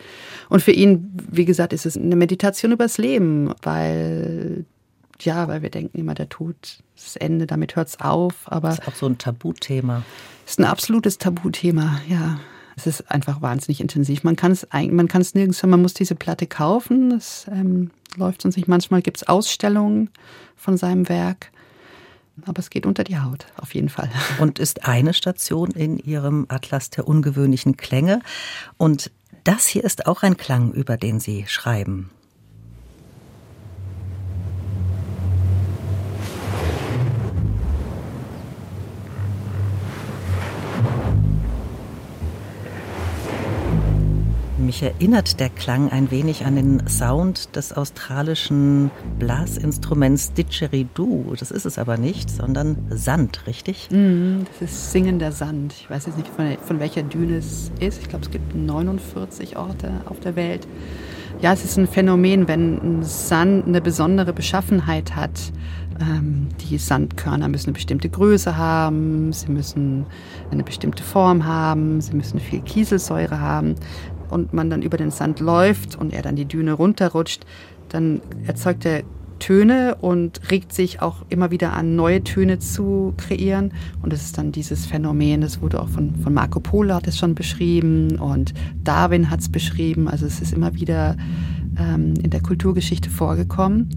Und 0.49 0.61
für 0.61 0.71
ihn, 0.71 1.11
wie 1.31 1.45
gesagt, 1.45 1.73
ist 1.73 1.85
es 1.85 1.97
eine 1.97 2.15
Meditation 2.15 2.71
übers 2.71 2.97
Leben, 2.97 3.53
weil 3.63 4.65
ja, 5.21 5.47
weil 5.47 5.63
wir 5.63 5.69
denken 5.71 5.97
immer, 5.97 6.13
der 6.13 6.29
Tod, 6.29 6.55
das 6.95 7.15
Ende, 7.15 7.47
damit 7.47 7.75
hört 7.75 7.87
es 7.87 7.99
auf. 7.99 8.33
Aber 8.45 8.69
das 8.69 8.79
ist 8.79 8.87
auch 8.87 8.95
so 8.95 9.07
ein 9.07 9.17
Tabuthema. 9.17 10.03
Ist 10.45 10.59
ein 10.59 10.65
absolutes 10.65 11.17
Tabuthema, 11.17 12.01
ja. 12.07 12.39
Es 12.75 12.85
ist 12.85 13.09
einfach 13.09 13.41
wahnsinnig 13.41 13.81
intensiv. 13.81 14.23
Man 14.23 14.35
kann 14.35 14.51
es 14.51 14.67
man 14.71 15.07
kann 15.07 15.21
es 15.21 15.33
nirgends, 15.33 15.63
man 15.63 15.81
muss 15.81 15.95
diese 15.95 16.13
Platte 16.13 16.45
kaufen. 16.45 17.09
Das 17.09 17.47
ähm, 17.51 17.89
läuft 18.15 18.43
sonst 18.43 18.55
nicht. 18.55 18.67
Manchmal 18.67 19.01
gibt 19.01 19.17
es 19.17 19.27
Ausstellungen 19.27 20.11
von 20.55 20.77
seinem 20.77 21.09
Werk. 21.09 21.51
Aber 22.45 22.59
es 22.59 22.69
geht 22.69 22.85
unter 22.85 23.03
die 23.03 23.19
Haut, 23.19 23.47
auf 23.57 23.73
jeden 23.73 23.89
Fall. 23.89 24.09
Und 24.39 24.59
ist 24.59 24.85
eine 24.85 25.13
Station 25.13 25.71
in 25.71 25.97
Ihrem 25.97 26.45
Atlas 26.49 26.89
der 26.89 27.07
ungewöhnlichen 27.07 27.77
Klänge. 27.77 28.21
Und 28.77 29.11
das 29.43 29.67
hier 29.67 29.83
ist 29.83 30.07
auch 30.07 30.23
ein 30.23 30.37
Klang, 30.37 30.71
über 30.71 30.97
den 30.97 31.19
Sie 31.19 31.45
schreiben. 31.47 32.09
Mich 44.67 44.83
erinnert 44.83 45.39
der 45.39 45.47
Klang 45.47 45.93
ein 45.93 46.11
wenig 46.11 46.45
an 46.45 46.57
den 46.57 46.89
Sound 46.89 47.55
des 47.55 47.71
australischen 47.71 48.91
Blasinstruments 49.17 50.33
Didgeridoo. 50.33 51.35
Das 51.39 51.51
ist 51.51 51.65
es 51.65 51.79
aber 51.79 51.95
nicht, 51.95 52.29
sondern 52.29 52.75
Sand, 52.89 53.47
richtig? 53.47 53.87
Mm, 53.91 54.39
das 54.59 54.69
ist 54.69 54.91
singender 54.91 55.31
Sand. 55.31 55.73
Ich 55.79 55.89
weiß 55.89 56.07
jetzt 56.07 56.17
nicht, 56.17 56.27
von, 56.27 56.57
von 56.61 56.81
welcher 56.81 57.03
Düne 57.03 57.37
es 57.37 57.71
ist. 57.79 58.01
Ich 58.01 58.09
glaube, 58.09 58.25
es 58.25 58.31
gibt 58.31 58.55
49 58.55 59.55
Orte 59.55 59.89
auf 60.03 60.19
der 60.19 60.35
Welt. 60.35 60.67
Ja, 61.39 61.53
es 61.53 61.63
ist 61.63 61.77
ein 61.77 61.87
Phänomen, 61.87 62.49
wenn 62.49 63.03
Sand 63.03 63.67
eine 63.67 63.79
besondere 63.79 64.33
Beschaffenheit 64.33 65.15
hat. 65.15 65.53
Ähm, 66.01 66.49
die 66.69 66.77
Sandkörner 66.77 67.47
müssen 67.47 67.67
eine 67.67 67.73
bestimmte 67.73 68.09
Größe 68.09 68.57
haben, 68.57 69.31
sie 69.31 69.49
müssen 69.49 70.05
eine 70.51 70.63
bestimmte 70.63 71.03
Form 71.03 71.45
haben, 71.45 72.01
sie 72.01 72.15
müssen 72.15 72.39
viel 72.39 72.61
Kieselsäure 72.61 73.39
haben 73.39 73.75
und 74.29 74.53
man 74.53 74.69
dann 74.69 74.81
über 74.81 74.97
den 74.97 75.11
Sand 75.11 75.39
läuft 75.39 75.95
und 75.95 76.13
er 76.13 76.21
dann 76.21 76.35
die 76.35 76.45
Düne 76.45 76.73
runterrutscht, 76.73 77.45
dann 77.89 78.21
erzeugt 78.45 78.85
er 78.85 79.03
Töne 79.39 79.95
und 80.01 80.51
regt 80.51 80.73
sich 80.73 81.01
auch 81.01 81.25
immer 81.29 81.51
wieder 81.51 81.73
an, 81.73 81.95
neue 81.95 82.23
Töne 82.23 82.59
zu 82.59 83.13
kreieren. 83.17 83.71
Und 84.01 84.13
das 84.13 84.23
ist 84.23 84.37
dann 84.37 84.51
dieses 84.51 84.85
Phänomen, 84.85 85.41
das 85.41 85.61
wurde 85.61 85.81
auch 85.81 85.89
von, 85.89 86.15
von 86.15 86.33
Marco 86.33 86.59
Polo 86.59 86.95
hat 86.95 87.07
es 87.07 87.17
schon 87.17 87.35
beschrieben 87.35 88.17
und 88.17 88.53
Darwin 88.83 89.29
hat 89.29 89.41
es 89.41 89.49
beschrieben. 89.49 90.07
Also 90.07 90.25
es 90.25 90.41
ist 90.41 90.53
immer 90.53 90.73
wieder 90.73 91.15
ähm, 91.77 92.13
in 92.21 92.29
der 92.29 92.41
Kulturgeschichte 92.41 93.09
vorgekommen. 93.09 93.89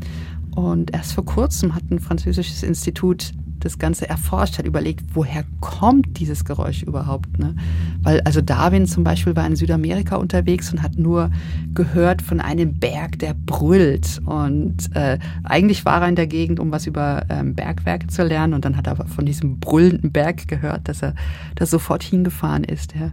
Und 0.55 0.93
erst 0.93 1.13
vor 1.13 1.25
kurzem 1.25 1.75
hat 1.75 1.85
ein 1.91 2.01
französisches 2.01 2.63
Institut 2.63 3.33
das 3.61 3.79
Ganze 3.79 4.09
erforscht 4.09 4.59
hat, 4.59 4.67
überlegt, 4.67 5.05
woher 5.15 5.45
kommt 5.61 6.19
dieses 6.19 6.45
Geräusch 6.45 6.83
überhaupt. 6.83 7.39
Ne? 7.39 7.55
Weil 8.03 8.21
also 8.23 8.41
Darwin 8.41 8.87
zum 8.87 9.05
Beispiel 9.05 9.37
war 9.37 9.47
in 9.47 9.57
Südamerika 9.57 10.17
unterwegs 10.17 10.73
und 10.73 10.83
hat 10.83 10.97
nur 10.97 11.31
gehört 11.75 12.23
von 12.23 12.41
einem 12.41 12.79
Berg, 12.79 13.19
der 13.19 13.35
brüllt. 13.35 14.21
Und 14.25 14.95
äh, 14.97 15.19
eigentlich 15.45 15.85
war 15.85 16.03
er 16.03 16.09
in 16.09 16.17
der 16.17 16.27
Gegend, 16.27 16.59
um 16.61 16.73
was 16.73 16.87
über 16.87 17.25
ähm, 17.29 17.55
Bergwerke 17.55 18.09
zu 18.09 18.25
lernen. 18.25 18.55
Und 18.55 18.65
dann 18.65 18.77
hat 18.77 18.87
er 18.87 18.97
von 19.07 19.27
diesem 19.27 19.61
brüllenden 19.61 20.11
Berg 20.11 20.49
gehört, 20.49 20.89
dass 20.89 21.03
er 21.03 21.15
da 21.55 21.67
sofort 21.67 22.03
hingefahren 22.03 22.65
ist. 22.65 22.95
Ja 22.95 23.13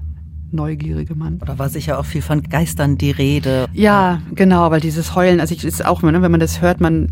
neugierige 0.51 1.15
Mann. 1.15 1.39
Oder 1.41 1.59
war 1.59 1.69
sicher 1.69 1.99
auch 1.99 2.05
viel 2.05 2.21
von 2.21 2.43
Geistern 2.43 2.97
die 2.97 3.11
Rede? 3.11 3.67
Ja, 3.73 4.21
genau, 4.33 4.71
weil 4.71 4.79
dieses 4.79 5.15
Heulen, 5.15 5.39
also 5.39 5.53
ich 5.53 5.63
ist 5.63 5.85
auch, 5.85 6.01
ne, 6.01 6.21
wenn 6.21 6.31
man 6.31 6.39
das 6.39 6.61
hört, 6.61 6.81
man, 6.81 7.09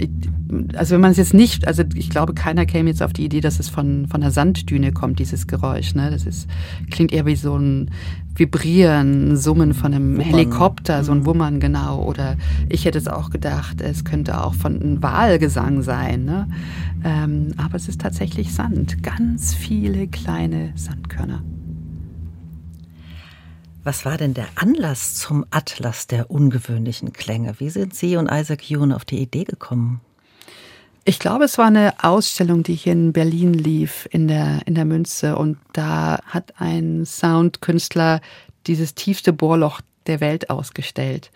also 0.75 0.95
wenn 0.95 1.01
man 1.01 1.11
es 1.11 1.17
jetzt 1.17 1.33
nicht, 1.33 1.67
also 1.67 1.83
ich 1.95 2.09
glaube, 2.09 2.33
keiner 2.33 2.65
käme 2.65 2.89
jetzt 2.89 3.03
auf 3.03 3.13
die 3.13 3.25
Idee, 3.25 3.41
dass 3.41 3.59
es 3.59 3.69
von, 3.69 4.07
von 4.07 4.21
der 4.21 4.31
Sanddüne 4.31 4.91
kommt, 4.91 5.19
dieses 5.19 5.47
Geräusch, 5.47 5.95
ne? 5.95 6.11
Das 6.11 6.25
ist, 6.25 6.47
klingt 6.91 7.11
eher 7.11 7.25
wie 7.25 7.35
so 7.35 7.57
ein 7.57 7.91
Vibrieren, 8.35 9.37
Summen 9.37 9.73
von 9.73 9.93
einem 9.93 10.17
Wummern. 10.17 10.25
Helikopter, 10.25 11.03
so 11.03 11.13
ein 11.13 11.19
mhm. 11.19 11.25
Wummern, 11.25 11.59
genau. 11.59 12.03
Oder 12.03 12.35
ich 12.69 12.85
hätte 12.85 12.97
es 12.97 13.07
auch 13.07 13.29
gedacht, 13.29 13.81
es 13.81 14.03
könnte 14.03 14.43
auch 14.43 14.53
von 14.53 14.81
einem 14.81 15.01
Wahlgesang 15.01 15.81
sein, 15.81 16.25
ne? 16.25 16.47
Ähm, 17.03 17.53
aber 17.57 17.75
es 17.75 17.87
ist 17.87 18.01
tatsächlich 18.01 18.53
Sand, 18.53 19.03
ganz 19.03 19.53
viele 19.53 20.07
kleine 20.07 20.73
Sandkörner. 20.75 21.43
Was 23.85 24.03
war 24.03 24.17
denn 24.17 24.33
der 24.33 24.47
Anlass 24.55 25.13
zum 25.13 25.45
Atlas 25.51 26.07
der 26.07 26.31
ungewöhnlichen 26.31 27.13
Klänge? 27.13 27.53
Wie 27.59 27.69
sind 27.69 27.93
Sie 27.93 28.17
und 28.17 28.31
Isaac 28.31 28.63
Huon 28.63 28.91
auf 28.91 29.05
die 29.05 29.19
Idee 29.19 29.43
gekommen? 29.43 30.01
Ich 31.07 31.19
glaube, 31.19 31.43
es 31.43 31.59
war 31.59 31.67
eine 31.67 31.93
Ausstellung, 32.03 32.63
die 32.63 32.73
hier 32.73 32.93
in 32.93 33.13
Berlin 33.13 33.53
lief, 33.53 34.07
in 34.09 34.27
der, 34.27 34.61
in 34.65 34.73
der 34.73 34.85
Münze. 34.85 35.35
Und 35.35 35.59
da 35.71 36.19
hat 36.25 36.55
ein 36.57 37.05
Soundkünstler 37.05 38.21
dieses 38.65 38.95
tiefste 38.95 39.31
Bohrloch 39.31 39.81
der 40.07 40.19
Welt 40.19 40.49
ausgestellt. 40.49 41.29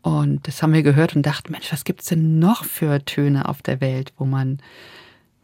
Und 0.00 0.48
das 0.48 0.62
haben 0.62 0.72
wir 0.72 0.82
gehört 0.82 1.14
und 1.14 1.26
dachten, 1.26 1.52
Mensch, 1.52 1.70
was 1.70 1.84
gibt's 1.84 2.06
denn 2.06 2.38
noch 2.38 2.64
für 2.64 3.04
Töne 3.04 3.50
auf 3.50 3.60
der 3.60 3.82
Welt, 3.82 4.14
wo 4.16 4.24
man 4.24 4.58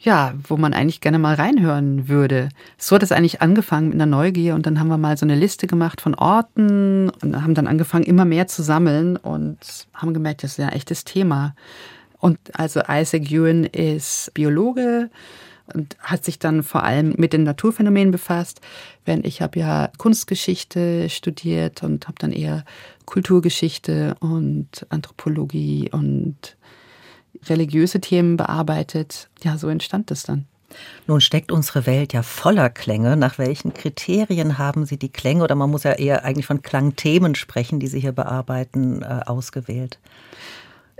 ja, 0.00 0.32
wo 0.44 0.56
man 0.56 0.74
eigentlich 0.74 1.00
gerne 1.00 1.18
mal 1.18 1.34
reinhören 1.34 2.08
würde. 2.08 2.50
So 2.78 2.94
hat 2.94 3.02
es 3.02 3.10
eigentlich 3.10 3.42
angefangen 3.42 3.88
mit 3.88 3.96
einer 3.96 4.06
Neugier 4.06 4.54
und 4.54 4.64
dann 4.64 4.78
haben 4.78 4.88
wir 4.88 4.96
mal 4.96 5.16
so 5.16 5.26
eine 5.26 5.34
Liste 5.34 5.66
gemacht 5.66 6.00
von 6.00 6.14
Orten 6.14 7.10
und 7.10 7.42
haben 7.42 7.54
dann 7.54 7.66
angefangen, 7.66 8.04
immer 8.04 8.24
mehr 8.24 8.46
zu 8.46 8.62
sammeln 8.62 9.16
und 9.16 9.58
haben 9.92 10.14
gemerkt, 10.14 10.44
das 10.44 10.52
ist 10.52 10.58
ja 10.58 10.66
ein 10.66 10.72
echtes 10.72 11.04
Thema. 11.04 11.56
Und 12.18 12.38
also 12.52 12.80
Isaac 12.88 13.30
Ewan 13.30 13.64
ist 13.64 14.32
Biologe 14.34 15.10
und 15.74 15.96
hat 16.00 16.24
sich 16.24 16.38
dann 16.38 16.62
vor 16.62 16.82
allem 16.82 17.14
mit 17.16 17.32
den 17.32 17.42
Naturphänomenen 17.42 18.10
befasst, 18.10 18.60
während 19.04 19.26
ich 19.26 19.42
habe 19.42 19.58
ja 19.58 19.90
Kunstgeschichte 19.98 21.08
studiert 21.10 21.82
und 21.82 22.08
habe 22.08 22.16
dann 22.18 22.32
eher 22.32 22.64
Kulturgeschichte 23.04 24.16
und 24.20 24.86
Anthropologie 24.88 25.90
und 25.92 26.56
religiöse 27.46 28.00
Themen 28.00 28.36
bearbeitet. 28.36 29.28
Ja, 29.42 29.58
so 29.58 29.68
entstand 29.68 30.10
das 30.10 30.22
dann. 30.22 30.46
Nun 31.06 31.20
steckt 31.20 31.50
unsere 31.50 31.86
Welt 31.86 32.12
ja 32.12 32.22
voller 32.22 32.68
Klänge. 32.68 33.16
Nach 33.16 33.38
welchen 33.38 33.72
Kriterien 33.72 34.58
haben 34.58 34.84
Sie 34.84 34.98
die 34.98 35.08
Klänge, 35.08 35.42
oder 35.44 35.54
man 35.54 35.70
muss 35.70 35.84
ja 35.84 35.92
eher 35.92 36.24
eigentlich 36.24 36.46
von 36.46 36.60
Klangthemen 36.60 37.34
sprechen, 37.34 37.80
die 37.80 37.86
Sie 37.86 38.00
hier 38.00 38.12
bearbeiten, 38.12 39.02
äh, 39.02 39.20
ausgewählt? 39.24 39.98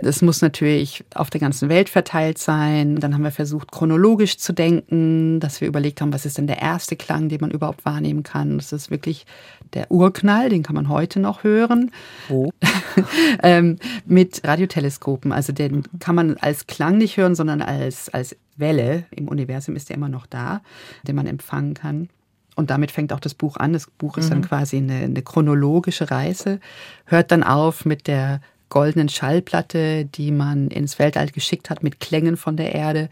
Das 0.01 0.21
muss 0.21 0.41
natürlich 0.41 1.03
auf 1.13 1.29
der 1.29 1.41
ganzen 1.41 1.67
Welt 1.67 1.89
verteilt 1.89 2.37
sein. 2.37 2.97
Dann 2.97 3.13
haben 3.13 3.23
wir 3.23 3.31
versucht, 3.31 3.71
chronologisch 3.71 4.37
zu 4.37 4.53
denken, 4.53 5.39
dass 5.39 5.59
wir 5.59 5.67
überlegt 5.67 5.99
haben, 5.99 6.13
was 6.13 6.25
ist 6.25 6.37
denn 6.37 6.47
der 6.47 6.61
erste 6.61 6.95
Klang, 6.95 7.27
den 7.27 7.41
man 7.41 7.51
überhaupt 7.51 7.83
wahrnehmen 7.83 8.23
kann. 8.23 8.57
Das 8.57 8.71
ist 8.71 8.91
wirklich 8.91 9.25
der 9.73 9.91
Urknall, 9.91 10.49
den 10.49 10.63
kann 10.63 10.75
man 10.75 10.87
heute 10.87 11.19
noch 11.19 11.43
hören. 11.43 11.91
Oh. 12.29 12.49
ähm, 13.43 13.77
mit 14.05 14.41
Radioteleskopen. 14.45 15.33
Also 15.33 15.51
den 15.51 15.83
kann 15.99 16.15
man 16.15 16.37
als 16.37 16.65
Klang 16.67 16.97
nicht 16.97 17.17
hören, 17.17 17.35
sondern 17.35 17.61
als, 17.61 18.09
als 18.09 18.37
Welle. 18.55 19.03
Im 19.11 19.27
Universum 19.27 19.75
ist 19.75 19.89
der 19.89 19.97
immer 19.97 20.09
noch 20.09 20.25
da, 20.25 20.61
den 21.07 21.15
man 21.15 21.27
empfangen 21.27 21.73
kann. 21.73 22.09
Und 22.55 22.69
damit 22.69 22.91
fängt 22.91 23.13
auch 23.13 23.19
das 23.19 23.33
Buch 23.33 23.57
an. 23.57 23.73
Das 23.73 23.87
Buch 23.87 24.17
ist 24.17 24.31
dann 24.31 24.39
mhm. 24.39 24.45
quasi 24.45 24.77
eine, 24.77 24.95
eine 24.95 25.21
chronologische 25.21 26.09
Reise, 26.09 26.59
hört 27.05 27.31
dann 27.31 27.43
auf 27.43 27.85
mit 27.85 28.07
der 28.07 28.41
goldenen 28.69 29.09
Schallplatte, 29.09 30.05
die 30.05 30.31
man 30.31 30.69
ins 30.69 30.99
Weltall 30.99 31.27
geschickt 31.27 31.69
hat 31.69 31.83
mit 31.83 31.99
Klängen 31.99 32.37
von 32.37 32.55
der 32.55 32.73
Erde, 32.73 33.09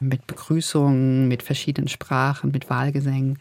mit 0.00 0.26
Begrüßungen, 0.26 1.28
mit 1.28 1.42
verschiedenen 1.42 1.88
Sprachen, 1.88 2.50
mit 2.50 2.68
Wahlgesängen 2.68 3.38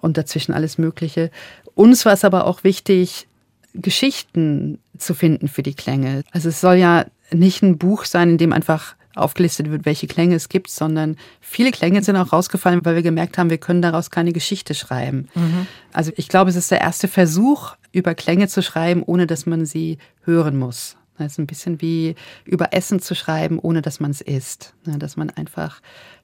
und 0.00 0.16
dazwischen 0.16 0.52
alles 0.52 0.78
Mögliche. 0.78 1.30
Uns 1.74 2.04
war 2.04 2.12
es 2.12 2.24
aber 2.24 2.46
auch 2.46 2.64
wichtig, 2.64 3.26
Geschichten 3.74 4.78
zu 4.96 5.14
finden 5.14 5.48
für 5.48 5.62
die 5.62 5.74
Klänge. 5.74 6.22
Also 6.30 6.48
es 6.48 6.60
soll 6.60 6.76
ja 6.76 7.06
nicht 7.32 7.62
ein 7.62 7.78
Buch 7.78 8.04
sein, 8.04 8.30
in 8.30 8.38
dem 8.38 8.52
einfach 8.52 8.94
aufgelistet 9.14 9.70
wird, 9.70 9.84
welche 9.84 10.06
Klänge 10.06 10.34
es 10.34 10.48
gibt, 10.48 10.70
sondern 10.70 11.16
viele 11.40 11.70
Klänge 11.70 12.02
sind 12.02 12.16
auch 12.16 12.32
rausgefallen, 12.32 12.84
weil 12.84 12.96
wir 12.96 13.02
gemerkt 13.02 13.38
haben, 13.38 13.50
wir 13.50 13.58
können 13.58 13.82
daraus 13.82 14.10
keine 14.10 14.32
Geschichte 14.32 14.74
schreiben. 14.74 15.28
Mhm. 15.34 15.66
Also 15.92 16.12
ich 16.16 16.28
glaube, 16.28 16.50
es 16.50 16.56
ist 16.56 16.70
der 16.70 16.80
erste 16.80 17.08
Versuch, 17.08 17.76
über 17.92 18.14
Klänge 18.14 18.48
zu 18.48 18.62
schreiben, 18.62 19.02
ohne 19.02 19.26
dass 19.26 19.46
man 19.46 19.66
sie 19.66 19.98
hören 20.24 20.56
muss. 20.56 20.96
Das 21.18 21.32
ist 21.32 21.38
ein 21.38 21.46
bisschen 21.46 21.80
wie 21.80 22.16
über 22.44 22.72
Essen 22.72 23.00
zu 23.00 23.14
schreiben, 23.14 23.58
ohne 23.60 23.82
dass 23.82 24.00
man 24.00 24.10
es 24.10 24.20
isst. 24.20 24.74
Dass 24.84 25.16
man 25.16 25.30
einfach 25.30 25.80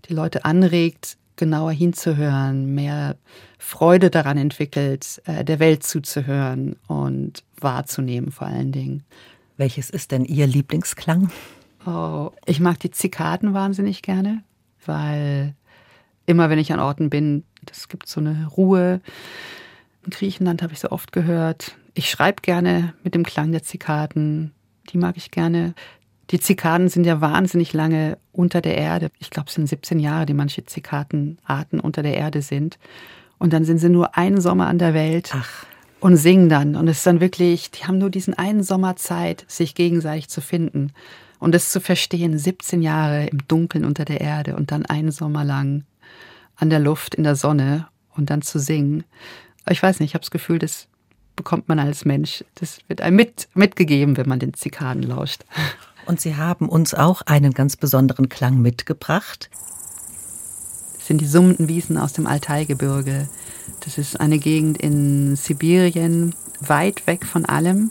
die 0.09 0.15
Leute 0.15 0.45
anregt, 0.45 1.17
genauer 1.37 1.73
hinzuhören, 1.73 2.75
mehr 2.75 3.17
Freude 3.59 4.11
daran 4.11 4.37
entwickelt, 4.37 5.23
äh, 5.25 5.45
der 5.45 5.59
Welt 5.59 5.85
zuzuhören 5.85 6.77
und 6.87 7.45
wahrzunehmen 7.59 8.31
vor 8.33 8.47
allen 8.49 8.73
Dingen. 8.73 9.05
Welches 9.57 9.91
ist 9.91 10.11
denn 10.11 10.25
Ihr 10.25 10.47
Lieblingsklang? 10.47 11.31
Oh, 11.87 12.31
ich 12.47 12.61
mag 12.61 12.79
die 12.81 12.91
Zikaden 12.91 13.55
wahnsinnig 13.55 14.03
gerne, 14.03 14.43
weil 14.85 15.55
immer 16.27 16.51
wenn 16.51 16.59
ich 16.59 16.73
an 16.73 16.81
Orten 16.81 17.11
bin, 17.11 17.45
es 17.71 17.89
gibt 17.89 18.09
so 18.09 18.21
eine 18.21 18.47
Ruhe. 18.49 19.01
In 20.05 20.11
Griechenland 20.11 20.63
habe 20.63 20.73
ich 20.73 20.81
so 20.81 20.91
oft 20.91 21.13
gehört. 21.13 21.77
Ich 21.95 22.11
schreibe 22.11 22.43
gerne 22.43 22.95
mit 23.03 23.15
dem 23.15 23.25
Klang 23.25 23.53
der 23.53 23.63
Zikaden. 23.63 24.53
Die 24.91 24.99
mag 24.99 25.17
ich 25.17 25.31
gerne. 25.31 25.75
Die 26.31 26.39
Zikaden 26.39 26.89
sind 26.89 27.05
ja 27.05 27.21
wahnsinnig 27.21 27.73
lange 27.73 28.17
unter 28.33 28.61
der 28.61 28.77
Erde. 28.77 29.11
Ich 29.19 29.31
glaube, 29.31 29.49
es 29.49 29.55
sind 29.55 29.69
17 29.69 29.99
Jahre, 29.99 30.27
die 30.27 30.35
manche 30.35 30.65
Zikadenarten 30.65 31.81
unter 31.81 32.03
der 32.03 32.15
Erde 32.17 32.43
sind. 32.43 32.79
Und 33.39 33.53
dann 33.53 33.65
sind 33.65 33.79
sie 33.79 33.89
nur 33.89 34.17
einen 34.17 34.41
Sommer 34.41 34.69
an 34.69 34.79
der 34.79 34.95
Welt. 34.95 35.33
Ach. 35.35 35.67
Und 35.99 36.17
singen 36.17 36.49
dann. 36.49 36.77
Und 36.77 36.89
es 36.89 36.99
ist 36.99 37.07
dann 37.07 37.21
wirklich, 37.21 37.71
die 37.73 37.85
haben 37.85 37.99
nur 37.99 38.11
diesen 38.11 38.35
einen 38.35 38.63
Sommer 38.63 38.97
Zeit, 38.97 39.45
sich 39.49 39.75
gegenseitig 39.75 40.29
zu 40.29 40.41
finden. 40.41 40.93
Und 41.41 41.55
es 41.55 41.71
zu 41.71 41.81
verstehen, 41.81 42.39
17 42.39 42.83
Jahre 42.83 43.27
im 43.27 43.47
Dunkeln 43.49 43.85
unter 43.85 44.05
der 44.05 44.21
Erde 44.21 44.55
und 44.55 44.71
dann 44.71 44.87
einen 44.87 45.11
Sommer 45.11 45.45
lang 45.45 45.85
an 46.55 46.71
der 46.71 46.79
Luft, 46.79 47.15
in 47.15 47.25
der 47.25 47.35
Sonne 47.35 47.89
und 48.15 48.31
dann 48.31 48.43
zu 48.43 48.61
singen. 48.61 49.05
Ich 49.69 49.83
weiß 49.83 49.99
nicht, 49.99 50.11
ich 50.11 50.15
habe 50.15 50.23
das 50.23 50.31
Gefühl, 50.31 50.59
das 50.59 50.87
bekommt 51.37 51.69
man 51.69 51.79
als 51.79 52.05
Mensch. 52.05 52.45
Das 52.57 52.81
wird 52.87 53.01
einem 53.01 53.17
mit, 53.17 53.49
mitgegeben, 53.55 54.19
wenn 54.19 54.29
man 54.29 54.39
den 54.39 54.55
Zikaden 54.55 55.03
lauscht. 55.03 55.45
Und 56.07 56.21
Sie 56.21 56.37
haben 56.37 56.69
uns 56.69 56.93
auch 56.93 57.23
einen 57.23 57.53
ganz 57.55 57.77
besonderen 57.77 58.29
Klang 58.29 58.61
mitgebracht. 58.61 59.49
Das 60.97 61.07
sind 61.07 61.21
die 61.21 61.27
summenden 61.27 61.69
Wiesen 61.69 61.97
aus 61.97 62.13
dem 62.13 62.27
Altaigebirge. 62.27 63.29
Das 63.81 63.97
ist 63.97 64.21
eine 64.21 64.39
Gegend 64.39 64.79
in 64.79 65.37
Sibirien, 65.37 66.35
weit 66.61 67.07
weg 67.07 67.25
von 67.25 67.47
allem. 67.47 67.91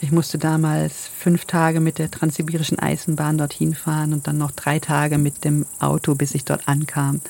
Ich 0.00 0.12
musste 0.12 0.36
damals 0.38 1.08
fünf 1.08 1.46
Tage 1.46 1.80
mit 1.80 1.98
der 1.98 2.10
transsibirischen 2.10 2.78
Eisenbahn 2.78 3.38
dorthin 3.38 3.74
fahren 3.74 4.12
und 4.12 4.26
dann 4.26 4.36
noch 4.36 4.50
drei 4.50 4.78
Tage 4.78 5.16
mit 5.16 5.44
dem 5.44 5.64
Auto, 5.80 6.14
bis 6.14 6.34
ich 6.34 6.44
dort 6.44 6.68
ankam. 6.68 7.20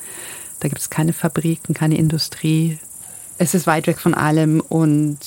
Da 0.59 0.67
gibt 0.67 0.81
es 0.81 0.89
keine 0.89 1.13
Fabriken, 1.13 1.73
keine 1.73 1.97
Industrie. 1.97 2.77
Es 3.37 3.53
ist 3.53 3.67
weit 3.67 3.87
weg 3.87 3.99
von 3.99 4.13
allem 4.13 4.59
und 4.59 5.17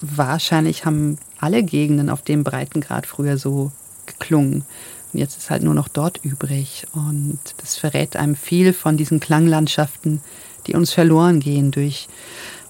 wahrscheinlich 0.00 0.84
haben 0.84 1.18
alle 1.40 1.62
Gegenden 1.62 2.10
auf 2.10 2.22
dem 2.22 2.44
Breitengrad 2.44 3.06
früher 3.06 3.38
so 3.38 3.72
geklungen. 4.06 4.64
Und 5.12 5.20
jetzt 5.20 5.36
ist 5.38 5.50
halt 5.50 5.62
nur 5.62 5.74
noch 5.74 5.88
dort 5.88 6.18
übrig. 6.22 6.86
Und 6.92 7.38
das 7.58 7.76
verrät 7.76 8.16
einem 8.16 8.36
viel 8.36 8.72
von 8.72 8.96
diesen 8.96 9.20
Klanglandschaften, 9.20 10.20
die 10.66 10.74
uns 10.74 10.92
verloren 10.92 11.40
gehen 11.40 11.70
durch 11.70 12.08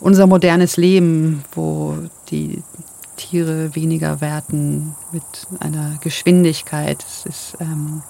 unser 0.00 0.26
modernes 0.26 0.76
Leben, 0.76 1.44
wo 1.52 1.96
die 2.30 2.62
Tiere 3.18 3.74
weniger 3.74 4.22
werten 4.22 4.94
mit 5.12 5.22
einer 5.60 5.98
Geschwindigkeit. 6.00 7.04
Es 7.06 7.26
ist, 7.26 7.56
ähm, 7.60 8.02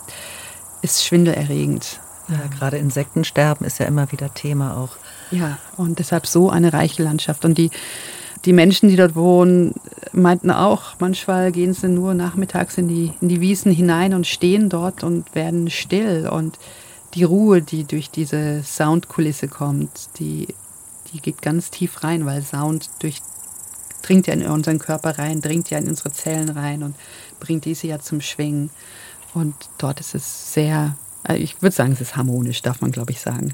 ist 0.83 1.05
schwindelerregend. 1.05 1.99
Ja, 2.29 2.47
gerade 2.57 2.77
Insektensterben 2.79 3.66
ist 3.66 3.81
ja 3.81 3.87
immer 3.87 4.12
wieder 4.12 4.33
Thema 4.33 4.77
auch. 4.77 4.90
Ja, 5.31 5.59
und 5.77 5.99
deshalb 5.99 6.27
so 6.27 6.51
eine 6.51 6.73
reiche 6.73 7.03
Landschaft. 7.03 7.44
Und 7.44 7.59
die 7.59 7.71
die 8.44 8.53
Menschen, 8.53 8.88
die 8.88 8.97
dort 8.97 9.14
wohnen, 9.14 9.75
meinten 10.12 10.51
auch, 10.51 10.94
manchmal 10.99 11.53
gehen 11.53 11.75
sie 11.75 11.88
nur 11.88 12.14
nachmittags 12.14 12.79
in 12.79 12.88
die, 12.88 13.12
in 13.21 13.29
die 13.29 13.40
Wiesen 13.40 13.73
hinein 13.73 14.14
und 14.14 14.27
stehen 14.27 14.68
dort 14.68 15.03
und 15.03 15.35
werden 15.35 15.71
still. 15.71 16.29
Und 16.29 16.59
die 17.14 17.25
Ruhe, 17.25 17.62
die 17.62 17.85
durch 17.85 18.11
diese 18.11 18.62
Soundkulisse 18.62 19.49
kommt, 19.49 20.09
die, 20.18 20.49
die 21.12 21.21
geht 21.21 21.42
ganz 21.42 21.71
tief 21.71 22.05
rein, 22.05 22.27
weil 22.27 22.42
Sound 22.42 22.90
durch, 23.01 23.21
dringt 24.03 24.27
ja 24.27 24.35
in 24.35 24.47
unseren 24.47 24.79
Körper 24.79 25.19
rein, 25.19 25.41
dringt 25.41 25.71
ja 25.71 25.79
in 25.79 25.89
unsere 25.89 26.13
Zellen 26.13 26.51
rein 26.51 26.83
und 26.83 26.95
bringt 27.41 27.65
diese 27.65 27.87
ja 27.87 27.99
zum 27.99 28.21
Schwingen. 28.21 28.71
Und 29.35 29.55
dort 29.79 30.01
ist 30.01 30.15
es 30.15 30.53
sehr, 30.55 30.97
äh, 31.29 31.37
ich 31.37 31.61
würde 31.63 31.75
sagen, 31.75 31.93
es 31.93 32.01
ist 32.01 32.17
harmonisch, 32.17 32.63
darf 32.63 32.81
man, 32.81 32.93
glaube 32.93 33.13
ich, 33.13 33.21
sagen. 33.21 33.53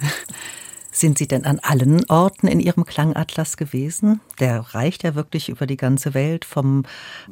Sind 0.97 1.19
Sie 1.19 1.27
denn 1.27 1.45
an 1.45 1.59
allen 1.59 2.09
Orten 2.09 2.47
in 2.47 2.61
Ihrem 2.61 2.85
Klangatlas 2.85 3.57
gewesen? 3.57 4.21
Der 4.39 4.61
reicht 4.61 5.03
ja 5.03 5.17
wirklich 5.17 5.49
über 5.49 5.67
die 5.67 5.77
ganze 5.77 6.15
Welt, 6.15 6.45
vom 6.45 6.85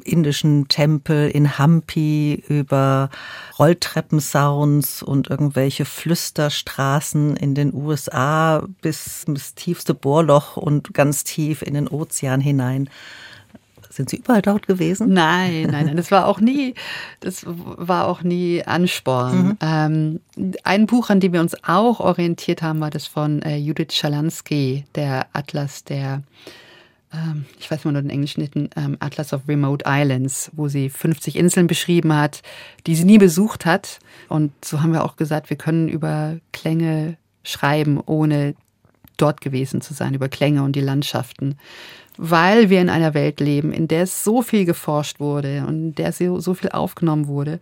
indischen 0.03 0.67
Tempel 0.67 1.29
in 1.29 1.57
Hampi 1.57 2.43
über 2.49 3.09
Rolltreppensounds 3.57 5.01
und 5.01 5.29
irgendwelche 5.29 5.85
Flüsterstraßen 5.85 7.37
in 7.37 7.55
den 7.55 7.73
USA 7.73 8.67
bis 8.81 9.23
ins 9.23 9.55
tiefste 9.55 9.93
Bohrloch 9.93 10.57
und 10.57 10.93
ganz 10.93 11.23
tief 11.23 11.61
in 11.61 11.73
den 11.73 11.87
Ozean 11.87 12.41
hinein. 12.41 12.89
Sind 13.93 14.09
Sie 14.09 14.17
überall 14.17 14.41
dort 14.41 14.67
gewesen? 14.67 15.13
Nein, 15.13 15.67
nein, 15.69 15.85
nein. 15.85 15.97
Das 15.97 16.09
war 16.09 16.25
auch 16.25 16.39
nie, 16.39 16.73
das 17.19 17.45
war 17.45 18.07
auch 18.07 18.23
nie 18.23 18.63
Ansporn. 18.63 19.47
Mhm. 19.47 19.57
Ähm, 19.61 20.19
ein 20.63 20.87
Buch, 20.87 21.09
an 21.09 21.19
dem 21.19 21.33
wir 21.33 21.41
uns 21.41 21.55
auch 21.63 21.99
orientiert 21.99 22.61
haben, 22.61 22.79
war 22.79 22.89
das 22.89 23.05
von 23.05 23.41
äh, 23.43 23.57
Judith 23.57 23.93
Schalansky, 23.93 24.85
der 24.95 25.27
Atlas 25.33 25.83
der 25.83 26.23
ähm, 27.13 27.45
ich 27.59 27.69
weiß 27.69 27.85
mal 27.85 27.91
nur 27.91 28.01
den 28.01 28.09
englischen 28.09 28.41
Titel, 28.41 28.69
ähm, 28.75 28.97
Atlas 28.99 29.33
of 29.33 29.47
Remote 29.47 29.85
Islands, 29.87 30.49
wo 30.53 30.67
sie 30.67 30.89
50 30.89 31.35
Inseln 31.35 31.67
beschrieben 31.67 32.13
hat, 32.13 32.41
die 32.87 32.95
sie 32.95 33.03
nie 33.03 33.19
besucht 33.19 33.65
hat. 33.65 33.99
Und 34.29 34.51
so 34.65 34.81
haben 34.81 34.93
wir 34.93 35.03
auch 35.03 35.15
gesagt, 35.15 35.49
wir 35.49 35.57
können 35.57 35.87
über 35.87 36.37
Klänge 36.51 37.17
schreiben, 37.43 38.01
ohne 38.03 38.55
dort 39.17 39.41
gewesen 39.41 39.81
zu 39.81 39.93
sein, 39.93 40.15
über 40.15 40.27
Klänge 40.27 40.63
und 40.63 40.75
die 40.75 40.81
Landschaften 40.81 41.57
weil 42.17 42.69
wir 42.69 42.81
in 42.81 42.89
einer 42.89 43.13
Welt 43.13 43.39
leben, 43.39 43.71
in 43.73 43.87
der 43.87 44.07
so 44.07 44.41
viel 44.41 44.65
geforscht 44.65 45.19
wurde 45.19 45.65
und 45.67 45.75
in 45.75 45.95
der 45.95 46.11
so 46.13 46.53
viel 46.53 46.69
aufgenommen 46.69 47.27
wurde. 47.27 47.59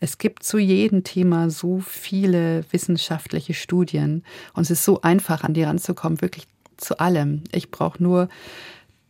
Es 0.00 0.18
gibt 0.18 0.42
zu 0.42 0.58
jedem 0.58 1.04
Thema 1.04 1.48
so 1.48 1.78
viele 1.78 2.64
wissenschaftliche 2.72 3.54
Studien 3.54 4.24
und 4.52 4.62
es 4.62 4.70
ist 4.70 4.84
so 4.84 5.00
einfach, 5.02 5.44
an 5.44 5.54
die 5.54 5.62
ranzukommen, 5.62 6.20
wirklich 6.20 6.46
zu 6.76 6.98
allem. 6.98 7.44
Ich 7.52 7.70
brauche 7.70 8.02
nur 8.02 8.28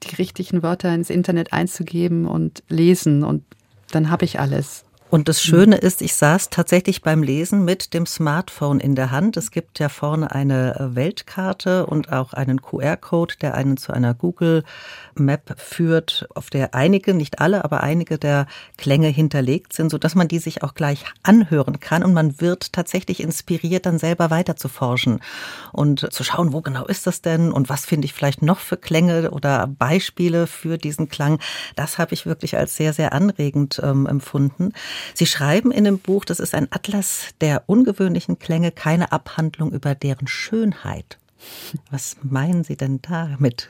die 0.02 0.16
richtigen 0.16 0.62
Wörter 0.62 0.94
ins 0.94 1.10
Internet 1.10 1.52
einzugeben 1.52 2.26
und 2.26 2.62
lesen 2.68 3.24
und 3.24 3.44
dann 3.90 4.10
habe 4.10 4.24
ich 4.24 4.38
alles. 4.38 4.84
Und 5.12 5.28
das 5.28 5.42
Schöne 5.42 5.76
ist, 5.76 6.00
ich 6.00 6.14
saß 6.14 6.48
tatsächlich 6.48 7.02
beim 7.02 7.22
Lesen 7.22 7.66
mit 7.66 7.92
dem 7.92 8.06
Smartphone 8.06 8.80
in 8.80 8.94
der 8.94 9.10
Hand. 9.10 9.36
Es 9.36 9.50
gibt 9.50 9.78
ja 9.78 9.90
vorne 9.90 10.32
eine 10.32 10.74
äh, 10.80 10.96
Weltkarte 10.96 11.84
und 11.84 12.10
auch 12.10 12.32
einen 12.32 12.62
QR-Code, 12.62 13.34
der 13.42 13.52
einen 13.52 13.76
zu 13.76 13.92
einer 13.92 14.14
Google 14.14 14.64
Map 15.14 15.54
führt, 15.58 16.26
auf 16.34 16.48
der 16.48 16.74
einige, 16.74 17.12
nicht 17.12 17.40
alle, 17.40 17.62
aber 17.62 17.82
einige 17.82 18.16
der 18.16 18.46
Klänge 18.78 19.08
hinterlegt 19.08 19.74
sind, 19.74 19.90
so 19.90 19.98
dass 19.98 20.14
man 20.14 20.28
die 20.28 20.38
sich 20.38 20.62
auch 20.62 20.72
gleich 20.72 21.04
anhören 21.22 21.78
kann 21.78 22.04
und 22.04 22.14
man 22.14 22.40
wird 22.40 22.72
tatsächlich 22.72 23.22
inspiriert, 23.22 23.84
dann 23.84 23.98
selber 23.98 24.30
weiter 24.30 24.56
zu 24.56 24.70
forschen 24.70 25.20
und 25.72 26.10
zu 26.10 26.24
schauen, 26.24 26.54
wo 26.54 26.62
genau 26.62 26.86
ist 26.86 27.06
das 27.06 27.20
denn 27.20 27.52
und 27.52 27.68
was 27.68 27.84
finde 27.84 28.06
ich 28.06 28.14
vielleicht 28.14 28.40
noch 28.40 28.60
für 28.60 28.78
Klänge 28.78 29.30
oder 29.30 29.66
Beispiele 29.66 30.46
für 30.46 30.78
diesen 30.78 31.10
Klang. 31.10 31.38
Das 31.76 31.98
habe 31.98 32.14
ich 32.14 32.24
wirklich 32.24 32.56
als 32.56 32.76
sehr, 32.76 32.94
sehr 32.94 33.12
anregend 33.12 33.78
ähm, 33.84 34.06
empfunden. 34.06 34.72
Sie 35.14 35.26
schreiben 35.26 35.70
in 35.70 35.84
dem 35.84 35.98
Buch, 35.98 36.24
das 36.24 36.40
ist 36.40 36.54
ein 36.54 36.68
Atlas 36.70 37.28
der 37.40 37.64
ungewöhnlichen 37.66 38.38
Klänge, 38.38 38.70
keine 38.72 39.12
Abhandlung 39.12 39.72
über 39.72 39.94
deren 39.94 40.26
Schönheit. 40.28 41.18
Was 41.90 42.16
meinen 42.22 42.62
Sie 42.62 42.76
denn 42.76 43.00
damit? 43.02 43.68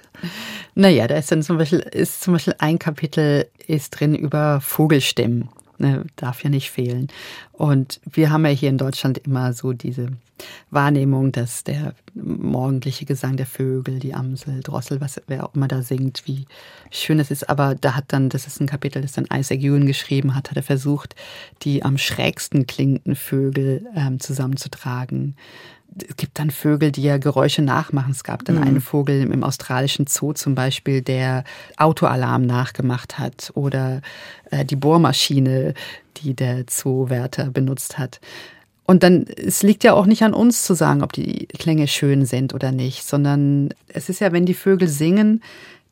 Naja, 0.75 1.07
da 1.07 1.17
ist 1.17 1.33
dann 1.33 1.43
zum 1.43 1.57
Beispiel, 1.57 1.81
ist 1.81 2.23
zum 2.23 2.35
Beispiel 2.35 2.55
ein 2.59 2.79
Kapitel 2.79 3.47
ist 3.67 3.91
drin 3.99 4.15
über 4.15 4.61
Vogelstimmen 4.61 5.49
ne, 5.83 6.07
darf 6.17 6.43
ja 6.43 6.49
nicht 6.49 6.71
fehlen. 6.71 7.09
Und 7.53 8.01
wir 8.11 8.31
haben 8.31 8.47
ja 8.47 8.53
hier 8.53 8.71
in 8.71 8.79
Deutschland 8.79 9.19
immer 9.19 9.53
so 9.53 9.73
diese 9.75 10.09
Wahrnehmung, 10.71 11.31
dass 11.33 11.65
der 11.65 11.95
morgendliche 12.15 13.05
Gesang 13.05 13.37
der 13.37 13.47
Vögel, 13.47 13.99
die 13.99 14.15
Amsel, 14.15 14.61
Drossel, 14.61 15.01
was 15.01 15.21
wer 15.27 15.45
auch 15.45 15.55
immer 15.55 15.69
da 15.69 15.83
singt, 15.83 16.23
wie 16.27 16.47
schön 16.91 17.19
es 17.21 17.31
ist. 17.31 17.49
Aber 17.49 17.75
da 17.75 17.95
hat 17.95 18.07
dann, 18.09 18.29
das 18.29 18.47
ist 18.47 18.61
ein 18.61 18.67
Kapitel, 18.67 19.03
das 19.03 19.13
dann 19.13 19.27
Isaac 19.33 19.61
Ewan 19.61 19.87
geschrieben 19.87 20.35
hat, 20.35 20.51
hat 20.51 20.57
er 20.57 20.63
versucht, 20.63 21.15
die 21.63 21.83
am 21.83 21.99
schrägsten 21.99 22.67
klingenden 22.67 23.15
Vögel 23.15 23.87
ähm, 23.95 24.19
zusammenzutragen 24.19 25.37
es 26.09 26.17
gibt 26.17 26.39
dann 26.39 26.51
Vögel, 26.51 26.93
die 26.93 27.03
ja 27.03 27.19
Geräusche 27.19 27.63
nachmachen. 27.63 28.13
Es 28.13 28.25
gab 28.25 28.45
dann 28.45 28.57
mhm. 28.57 28.63
einen 28.63 28.81
Vogel 28.81 29.23
im 29.23 29.45
australischen 29.45 30.07
Zoo 30.07 30.33
zum 30.33 30.55
Beispiel, 30.55 31.03
der 31.03 31.45
Autoalarm 31.77 32.47
nachgemacht 32.47 33.19
hat 33.19 33.51
oder 33.55 34.01
äh, 34.51 34.65
die 34.65 34.77
Bohrmaschine, 34.77 35.75
die 36.19 36.35
der 36.35 36.67
Zoowärter 36.67 37.51
benutzt 37.51 37.99
hat. 37.99 38.21
Und 38.85 39.03
dann, 39.03 39.27
es 39.37 39.63
liegt 39.63 39.85
ja 39.85 39.95
auch 39.95 40.07
nicht 40.07 40.23
an 40.23 40.35
uns 40.35 40.65
zu 40.65 40.75
sagen, 40.75 41.03
ob 41.03 41.13
die 41.13 41.47
Klänge 41.47 41.87
schön 41.87 42.27
sind 42.27 42.53
oder 42.53 42.73
nicht, 42.73 43.05
sondern 43.05 43.71
es 43.89 44.09
ist 44.09 44.21
ja, 44.21 44.33
wenn 44.33 44.45
die 44.45 44.55
Vögel 44.55 44.89
singen, 44.89 45.43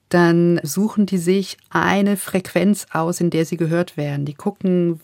dann 0.09 0.61
suchen 0.65 1.07
die 1.07 1.19
sich 1.19 1.57
eine 1.71 2.17
Frequenz 2.17 2.87
aus, 2.93 3.21
in 3.21 3.31
der 3.31 3.45
sie 3.45 3.57
gehört 3.57 3.97
werden. 3.97 4.25
Die 4.25 4.35
gucken, 4.35 5.01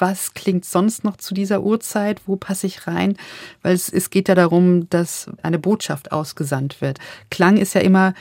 was 0.00 0.34
klingt 0.34 0.64
sonst 0.64 1.04
noch 1.04 1.16
zu 1.16 1.34
dieser 1.34 1.62
Uhrzeit, 1.62 2.20
wo 2.26 2.36
passe 2.36 2.66
ich 2.66 2.86
rein, 2.86 3.16
weil 3.62 3.74
es, 3.74 3.88
es 3.88 4.10
geht 4.10 4.28
ja 4.28 4.34
darum, 4.34 4.88
dass 4.90 5.30
eine 5.42 5.58
Botschaft 5.58 6.12
ausgesandt 6.12 6.80
wird. 6.80 6.98
Klang 7.30 7.56
ist 7.56 7.74
ja 7.74 7.80
immer, 7.80 8.14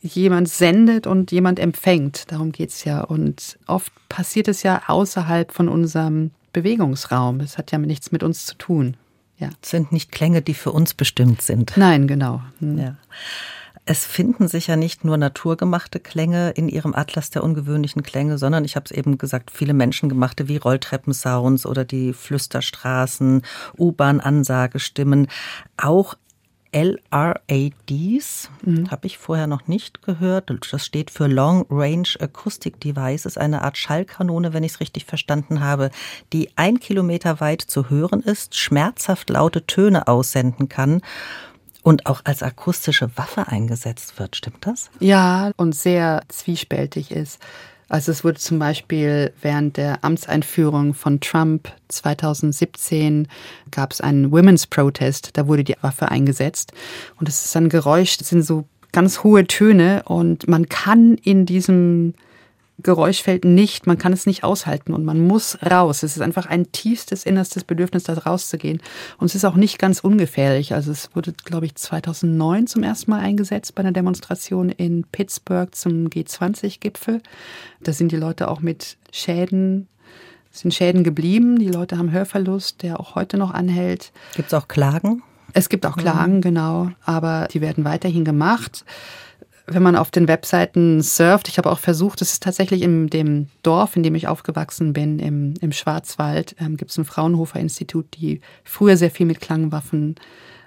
jemand 0.00 0.48
sendet 0.48 1.06
und 1.06 1.32
jemand 1.32 1.58
empfängt, 1.58 2.30
darum 2.30 2.52
geht's 2.52 2.84
ja. 2.84 3.00
Und 3.00 3.58
oft 3.66 3.92
passiert 4.08 4.48
es 4.48 4.62
ja 4.62 4.82
außerhalb 4.86 5.52
von 5.52 5.68
unserem 5.68 6.30
Bewegungsraum. 6.52 7.38
Das 7.38 7.56
hat 7.56 7.72
ja 7.72 7.78
nichts 7.78 8.12
mit 8.12 8.22
uns 8.22 8.46
zu 8.46 8.54
tun. 8.56 8.96
Ja. 9.38 9.50
Das 9.60 9.70
sind 9.70 9.92
nicht 9.92 10.12
Klänge, 10.12 10.42
die 10.42 10.54
für 10.54 10.72
uns 10.72 10.94
bestimmt 10.94 11.42
sind. 11.42 11.72
Nein, 11.76 12.06
genau. 12.06 12.42
Hm. 12.60 12.78
Ja. 12.78 12.96
Es 13.86 14.06
finden 14.06 14.48
sich 14.48 14.68
ja 14.68 14.76
nicht 14.76 15.04
nur 15.04 15.18
naturgemachte 15.18 16.00
Klänge 16.00 16.50
in 16.52 16.68
ihrem 16.70 16.94
Atlas 16.94 17.28
der 17.28 17.44
ungewöhnlichen 17.44 18.02
Klänge, 18.02 18.38
sondern 18.38 18.64
ich 18.64 18.76
habe 18.76 18.84
es 18.86 18.92
eben 18.92 19.18
gesagt, 19.18 19.50
viele 19.50 19.74
menschengemachte 19.74 20.48
wie 20.48 20.56
Rolltreppensounds 20.56 21.66
oder 21.66 21.84
die 21.84 22.14
Flüsterstraßen, 22.14 23.42
U-Bahn-Ansagestimmen. 23.76 25.28
Auch 25.76 26.14
LRADs, 26.72 28.50
mhm. 28.62 28.90
habe 28.90 29.06
ich 29.06 29.18
vorher 29.18 29.46
noch 29.46 29.68
nicht 29.68 30.02
gehört. 30.02 30.52
Das 30.72 30.84
steht 30.84 31.10
für 31.10 31.28
Long 31.28 31.66
Range 31.70 32.08
Acoustic 32.18 32.80
Devices, 32.80 33.36
eine 33.36 33.62
Art 33.62 33.78
Schallkanone, 33.78 34.52
wenn 34.52 34.64
ich 34.64 34.72
es 34.72 34.80
richtig 34.80 35.04
verstanden 35.04 35.60
habe, 35.60 35.90
die 36.32 36.48
ein 36.56 36.80
Kilometer 36.80 37.38
weit 37.40 37.60
zu 37.60 37.90
hören 37.90 38.22
ist, 38.22 38.56
schmerzhaft 38.56 39.30
laute 39.30 39.66
Töne 39.66 40.08
aussenden 40.08 40.68
kann 40.68 41.00
und 41.84 42.06
auch 42.06 42.22
als 42.24 42.42
akustische 42.42 43.16
Waffe 43.16 43.46
eingesetzt 43.46 44.18
wird. 44.18 44.34
Stimmt 44.34 44.66
das? 44.66 44.90
Ja, 44.98 45.52
und 45.56 45.74
sehr 45.76 46.22
zwiespältig 46.28 47.12
ist. 47.12 47.38
Also 47.88 48.10
es 48.10 48.24
wurde 48.24 48.38
zum 48.38 48.58
Beispiel 48.58 49.32
während 49.42 49.76
der 49.76 50.02
Amtseinführung 50.02 50.94
von 50.94 51.20
Trump 51.20 51.70
2017 51.88 53.28
gab 53.70 53.92
es 53.92 54.00
einen 54.00 54.32
Women's 54.32 54.66
Protest, 54.66 55.36
da 55.36 55.46
wurde 55.46 55.62
die 55.62 55.76
Waffe 55.82 56.08
eingesetzt 56.08 56.72
und 57.20 57.28
es 57.28 57.44
ist 57.44 57.54
ein 57.56 57.68
Geräusch, 57.68 58.16
das 58.16 58.30
sind 58.30 58.42
so 58.42 58.64
ganz 58.92 59.22
hohe 59.22 59.46
Töne 59.46 60.02
und 60.06 60.48
man 60.48 60.68
kann 60.70 61.14
in 61.22 61.44
diesem 61.44 62.14
Geräuschfeld 62.82 63.44
nicht, 63.44 63.86
man 63.86 63.98
kann 63.98 64.12
es 64.12 64.26
nicht 64.26 64.42
aushalten 64.42 64.94
und 64.94 65.04
man 65.04 65.20
muss 65.20 65.58
raus. 65.62 66.02
Es 66.02 66.16
ist 66.16 66.22
einfach 66.22 66.46
ein 66.46 66.72
tiefstes 66.72 67.24
innerstes 67.24 67.62
Bedürfnis, 67.62 68.02
da 68.02 68.14
rauszugehen. 68.14 68.80
Und 69.18 69.26
es 69.26 69.36
ist 69.36 69.44
auch 69.44 69.54
nicht 69.54 69.78
ganz 69.78 70.00
ungefährlich. 70.00 70.74
Also 70.74 70.90
es 70.90 71.14
wurde, 71.14 71.32
glaube 71.44 71.66
ich, 71.66 71.76
2009 71.76 72.66
zum 72.66 72.82
ersten 72.82 73.12
Mal 73.12 73.20
eingesetzt 73.20 73.74
bei 73.74 73.80
einer 73.80 73.92
Demonstration 73.92 74.70
in 74.70 75.04
Pittsburgh 75.04 75.72
zum 75.74 76.08
G20-Gipfel. 76.08 77.22
Da 77.82 77.92
sind 77.92 78.10
die 78.10 78.16
Leute 78.16 78.48
auch 78.48 78.60
mit 78.60 78.96
Schäden 79.12 79.88
sind 80.50 80.72
Schäden 80.72 81.02
geblieben. 81.02 81.58
Die 81.58 81.68
Leute 81.68 81.98
haben 81.98 82.12
Hörverlust, 82.12 82.82
der 82.82 83.00
auch 83.00 83.16
heute 83.16 83.38
noch 83.38 83.52
anhält. 83.52 84.12
Gibt 84.36 84.48
es 84.48 84.54
auch 84.54 84.68
Klagen? 84.68 85.22
Es 85.52 85.68
gibt 85.68 85.84
auch 85.84 85.96
Klagen, 85.96 86.36
mhm. 86.36 86.40
genau, 86.40 86.90
aber 87.04 87.48
die 87.52 87.60
werden 87.60 87.84
weiterhin 87.84 88.24
gemacht 88.24 88.84
wenn 89.66 89.82
man 89.82 89.96
auf 89.96 90.10
den 90.10 90.28
Webseiten 90.28 91.00
surft, 91.00 91.48
ich 91.48 91.56
habe 91.58 91.70
auch 91.70 91.78
versucht, 91.78 92.20
es 92.20 92.32
ist 92.32 92.42
tatsächlich 92.42 92.82
in 92.82 93.08
dem 93.08 93.48
Dorf, 93.62 93.96
in 93.96 94.02
dem 94.02 94.14
ich 94.14 94.28
aufgewachsen 94.28 94.92
bin, 94.92 95.18
im, 95.18 95.54
im 95.60 95.72
Schwarzwald, 95.72 96.54
ähm, 96.60 96.76
gibt 96.76 96.90
es 96.90 96.98
ein 96.98 97.04
Fraunhofer-Institut, 97.04 98.06
die 98.18 98.40
früher 98.62 98.96
sehr 98.96 99.10
viel 99.10 99.26
mit 99.26 99.40
Klangwaffen 99.40 100.16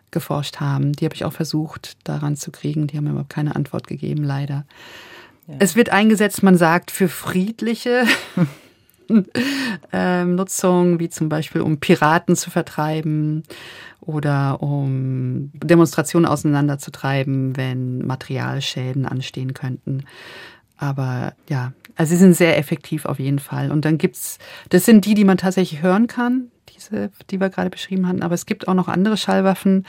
geforscht 0.09 0.59
haben. 0.59 0.93
Die 0.93 1.05
habe 1.05 1.15
ich 1.15 1.25
auch 1.25 1.33
versucht, 1.33 1.97
daran 2.03 2.35
zu 2.35 2.51
kriegen. 2.51 2.87
Die 2.87 2.97
haben 2.97 3.03
mir 3.03 3.11
aber 3.11 3.25
keine 3.27 3.55
Antwort 3.55 3.87
gegeben, 3.87 4.23
leider. 4.23 4.65
Ja. 5.47 5.55
Es 5.59 5.75
wird 5.75 5.89
eingesetzt, 5.89 6.43
man 6.43 6.57
sagt, 6.57 6.91
für 6.91 7.07
friedliche 7.07 8.05
ähm, 9.93 10.35
Nutzung, 10.35 10.99
wie 10.99 11.09
zum 11.09 11.29
Beispiel 11.29 11.61
um 11.61 11.79
Piraten 11.79 12.35
zu 12.35 12.49
vertreiben 12.49 13.43
oder 14.01 14.61
um 14.61 15.51
Demonstrationen 15.53 16.25
auseinanderzutreiben, 16.25 17.57
wenn 17.57 18.05
Materialschäden 18.05 19.05
anstehen 19.05 19.53
könnten. 19.53 20.03
Aber 20.77 21.33
ja, 21.49 21.73
also 21.95 22.11
sie 22.11 22.17
sind 22.17 22.35
sehr 22.35 22.57
effektiv 22.57 23.05
auf 23.05 23.19
jeden 23.19 23.39
Fall. 23.39 23.71
Und 23.71 23.83
dann 23.83 23.97
gibt's, 23.97 24.37
das 24.69 24.85
sind 24.85 25.05
die, 25.05 25.15
die 25.15 25.25
man 25.25 25.37
tatsächlich 25.37 25.81
hören 25.81 26.07
kann, 26.07 26.51
diese, 26.75 27.09
die 27.31 27.39
wir 27.39 27.49
gerade 27.49 27.71
beschrieben 27.71 28.07
hatten. 28.07 28.21
Aber 28.21 28.35
es 28.35 28.45
gibt 28.45 28.67
auch 28.67 28.75
noch 28.75 28.87
andere 28.87 29.17
Schallwaffen. 29.17 29.85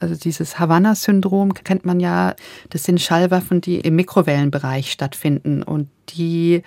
Also 0.00 0.16
dieses 0.16 0.58
Havanna-Syndrom 0.58 1.54
kennt 1.54 1.86
man 1.86 2.00
ja. 2.00 2.34
Das 2.70 2.82
sind 2.82 3.00
Schallwaffen, 3.00 3.60
die 3.60 3.76
im 3.76 3.94
Mikrowellenbereich 3.94 4.90
stattfinden 4.90 5.62
und 5.62 5.88
die 6.10 6.62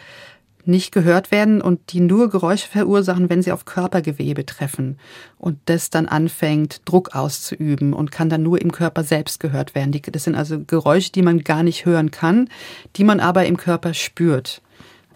nicht 0.67 0.91
gehört 0.91 1.32
werden 1.32 1.62
und 1.62 1.93
die 1.93 1.99
nur 1.99 2.30
Geräusche 2.30 2.67
verursachen, 2.67 3.30
wenn 3.30 3.41
sie 3.41 3.51
auf 3.51 3.65
Körpergewebe 3.65 4.45
treffen 4.45 4.97
und 5.38 5.58
das 5.65 5.89
dann 5.89 6.08
anfängt, 6.08 6.82
Druck 6.86 7.15
auszuüben 7.15 7.93
und 7.93 8.12
kann 8.12 8.30
dann 8.30 8.43
nur 8.43 8.62
im 8.62 8.71
Körper 8.71 9.03
selbst 9.03 9.39
gehört 9.39 9.75
werden. 9.75 9.99
Das 10.12 10.23
sind 10.23 10.36
also 10.36 10.60
Geräusche, 10.63 11.12
die 11.12 11.21
man 11.21 11.43
gar 11.43 11.63
nicht 11.63 11.86
hören 11.86 12.12
kann, 12.12 12.49
die 12.95 13.03
man 13.03 13.19
aber 13.19 13.45
im 13.45 13.58
Körper 13.58 13.93
spürt. 13.93 14.62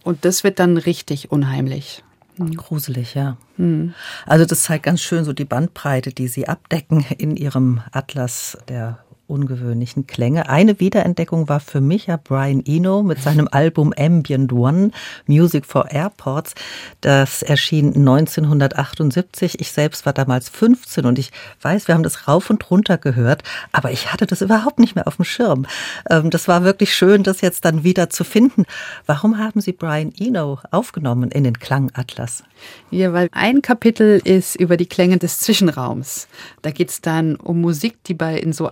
Und 0.04 0.26
das 0.26 0.44
wird 0.44 0.60
dann 0.60 0.78
richtig 0.78 1.32
unheimlich. 1.32 2.04
Hm. 2.38 2.56
Gruselig, 2.56 3.14
ja. 3.14 3.38
Hm. 3.58 3.94
Also 4.26 4.46
das 4.46 4.64
zeigt 4.64 4.84
ganz 4.84 5.02
schön 5.02 5.24
so 5.24 5.34
die 5.34 5.46
Bandbreite, 5.46 6.12
die 6.12 6.28
Sie 6.28 6.48
abdecken 6.48 7.06
in 7.18 7.36
Ihrem 7.36 7.82
Atlas 7.92 8.58
der 8.68 9.00
ungewöhnlichen 9.32 10.06
Klänge. 10.06 10.50
Eine 10.50 10.80
Wiederentdeckung 10.80 11.48
war 11.48 11.62
für 11.62 11.82
mich 11.82 12.08
ja 12.08 12.18
Brian 12.18 12.62
Eno 12.66 13.02
mit 13.02 13.22
seinem 13.22 13.48
Album 13.52 13.94
Ambient 13.98 14.52
One, 14.52 14.92
Music 15.26 15.66
for 15.66 15.90
Airports. 15.90 16.54
Das 17.00 17.42
erschien 17.42 17.96
1978. 17.96 19.60
Ich 19.60 19.72
selbst 19.72 20.06
war 20.06 20.14
damals 20.14 20.50
15 20.50 21.06
und 21.06 21.18
ich 21.18 21.32
weiß, 21.62 21.88
wir 21.88 21.96
haben 21.96 22.04
das 22.04 22.28
rauf 22.28 22.50
und 22.50 22.70
runter 22.70 22.98
gehört, 22.98 23.44
aber 23.72 23.92
ich 23.92 24.12
hatte 24.12 24.28
das 24.28 24.42
überhaupt 24.42 24.80
nicht 24.80 24.96
mehr 24.96 25.08
auf 25.08 25.16
dem 25.16 25.26
Schirm. 25.26 25.66
Ähm, 26.10 26.30
das 26.30 26.48
war 26.48 26.64
wirklich 26.64 26.94
schön, 26.94 27.24
das 27.24 27.42
jetzt 27.42 27.64
dann 27.66 27.84
wieder 27.84 28.10
zu 28.10 28.24
finden. 28.24 28.66
Warum 29.06 29.38
haben 29.38 29.62
Sie 29.62 29.72
Brian 29.72 30.14
Eno 30.20 30.60
aufgenommen 30.72 31.32
in 31.32 31.46
den 31.46 31.58
Klangatlas? 31.58 32.44
Ja, 32.92 33.14
weil 33.14 33.30
ein 33.32 33.62
Kapitel 33.62 34.22
ist 34.24 34.56
über 34.56 34.78
die 34.78 34.86
Klänge 34.86 35.18
des 35.18 35.40
Zwischenraums. 35.40 36.28
Da 36.62 36.72
geht 36.72 36.90
es 36.90 37.02
dann 37.02 37.36
um 37.38 37.62
Musik, 37.62 38.04
die 38.04 38.14
bei 38.14 38.38
in 38.38 38.54
so 38.54 38.70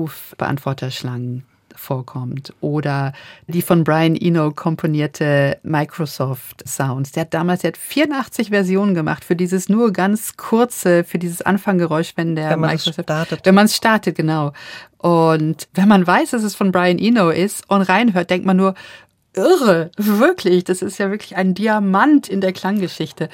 Anrufbeantworterschlangen 0.00 1.44
vorkommt 1.76 2.52
oder 2.60 3.12
die 3.46 3.62
von 3.62 3.84
Brian 3.84 4.16
Eno 4.16 4.50
komponierte 4.50 5.58
Microsoft 5.62 6.68
Sounds. 6.68 7.12
Der 7.12 7.22
hat 7.22 7.32
damals, 7.32 7.62
der 7.62 7.68
hat 7.68 7.76
84 7.78 8.50
Versionen 8.50 8.94
gemacht 8.94 9.24
für 9.24 9.36
dieses 9.36 9.68
nur 9.68 9.92
ganz 9.92 10.36
kurze, 10.36 11.04
für 11.04 11.18
dieses 11.18 11.42
Anfanggeräusch, 11.42 12.12
wenn 12.16 12.34
der 12.34 12.50
wenn 12.50 12.60
Microsoft 12.60 13.04
startet. 13.04 13.46
Wenn 13.46 13.54
man 13.54 13.66
es 13.66 13.76
startet, 13.76 14.16
genau. 14.16 14.52
Und 14.98 15.68
wenn 15.72 15.88
man 15.88 16.06
weiß, 16.06 16.30
dass 16.30 16.42
es 16.42 16.54
von 16.54 16.72
Brian 16.72 16.98
Eno 16.98 17.30
ist 17.30 17.68
und 17.70 17.82
reinhört, 17.82 18.30
denkt 18.30 18.46
man 18.46 18.56
nur, 18.56 18.74
irre, 19.34 19.90
wirklich. 19.96 20.64
Das 20.64 20.82
ist 20.82 20.98
ja 20.98 21.10
wirklich 21.10 21.36
ein 21.36 21.54
Diamant 21.54 22.28
in 22.28 22.40
der 22.40 22.52
Klanggeschichte. 22.52 23.28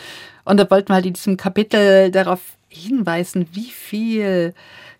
Und 0.44 0.58
da 0.58 0.70
wollten 0.70 0.90
wir 0.90 0.94
halt 0.96 1.06
in 1.06 1.14
diesem 1.14 1.36
Kapitel 1.36 2.10
darauf 2.12 2.40
hinweisen, 2.68 3.48
wie 3.52 3.70
viel 3.70 4.54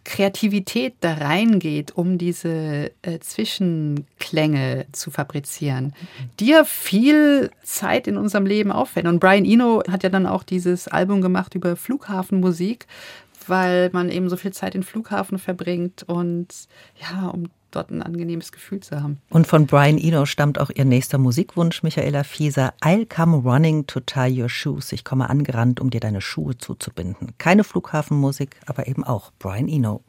Kreativität 0.06 0.94
da 1.00 1.14
reingeht, 1.14 1.96
um 1.96 2.16
diese 2.16 2.92
äh, 3.02 3.18
Zwischenklänge 3.18 4.86
zu 4.92 5.10
fabrizieren, 5.10 5.94
die 6.38 6.46
ja 6.46 6.62
viel 6.62 7.50
Zeit 7.64 8.06
in 8.06 8.16
unserem 8.16 8.46
Leben 8.46 8.70
aufwenden. 8.70 9.14
Und 9.14 9.18
Brian 9.18 9.44
Eno 9.44 9.82
hat 9.90 10.04
ja 10.04 10.08
dann 10.08 10.28
auch 10.28 10.44
dieses 10.44 10.86
Album 10.86 11.22
gemacht 11.22 11.56
über 11.56 11.74
Flughafenmusik, 11.74 12.86
weil 13.48 13.90
man 13.92 14.08
eben 14.08 14.28
so 14.28 14.36
viel 14.36 14.52
Zeit 14.52 14.76
in 14.76 14.84
Flughafen 14.84 15.40
verbringt 15.40 16.04
und 16.04 16.46
ja, 17.00 17.26
um 17.26 17.48
dort 17.70 17.90
ein 17.90 18.02
angenehmes 18.02 18.52
Gefühl 18.52 18.80
zu 18.80 19.02
haben. 19.02 19.18
Und 19.30 19.46
von 19.46 19.66
Brian 19.66 19.98
Eno 19.98 20.26
stammt 20.26 20.60
auch 20.60 20.70
ihr 20.74 20.84
nächster 20.84 21.18
Musikwunsch, 21.18 21.82
Michaela 21.82 22.24
Fieser. 22.24 22.74
I'll 22.82 23.06
come 23.06 23.36
running 23.38 23.86
to 23.86 24.00
tie 24.00 24.28
your 24.28 24.48
shoes. 24.48 24.92
Ich 24.92 25.04
komme 25.04 25.30
angerannt, 25.30 25.80
um 25.80 25.90
dir 25.90 26.00
deine 26.00 26.20
Schuhe 26.20 26.56
zuzubinden. 26.58 27.32
Keine 27.38 27.64
Flughafenmusik, 27.64 28.56
aber 28.66 28.88
eben 28.88 29.04
auch 29.04 29.32
Brian 29.38 29.68
Eno. 29.68 30.02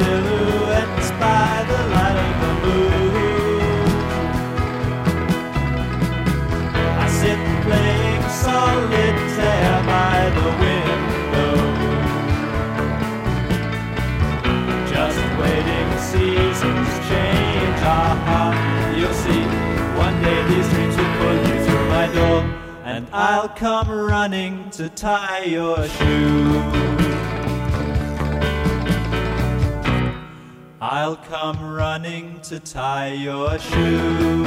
Silhouettes 0.00 1.08
by 1.24 1.50
the 1.70 1.80
light 1.94 2.18
of 2.26 2.34
the 2.42 2.52
moon. 2.64 3.92
I 7.04 7.06
sit 7.20 7.40
playing 7.66 8.24
solitaire 8.46 9.80
by 9.94 10.18
the 10.38 10.48
window. 10.64 11.52
Just 14.92 15.20
waiting, 15.40 15.88
seasons 16.10 16.92
change. 17.08 17.80
You'll 18.98 19.18
see. 19.24 19.44
One 20.04 20.16
day 20.22 20.38
these 20.50 20.68
dreams 20.72 20.96
will 20.96 21.12
pull 21.20 21.38
you 21.48 21.56
through 21.64 21.86
my 21.96 22.06
door, 22.18 22.40
and 22.84 23.02
I'll 23.12 23.48
come 23.48 23.88
running 23.90 24.54
to 24.70 24.88
tie 24.90 25.44
your 25.44 25.88
shoe. 25.88 26.62
I'll 30.92 31.14
come 31.14 31.72
running 31.72 32.40
to 32.40 32.58
tie 32.58 33.12
your 33.12 33.56
shoe. 33.60 34.44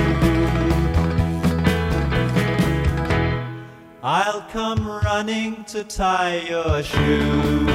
I'll 4.03 4.41
come 4.51 4.85
running 4.85 5.63
to 5.63 5.85
tie 5.85 6.39
your 6.39 6.83
shoe. 6.83 7.65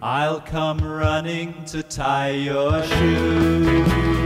I'll 0.00 0.40
come 0.40 0.78
running 0.78 1.64
to 1.64 1.82
tie 1.82 2.30
your 2.30 2.84
shoe. 2.84 4.19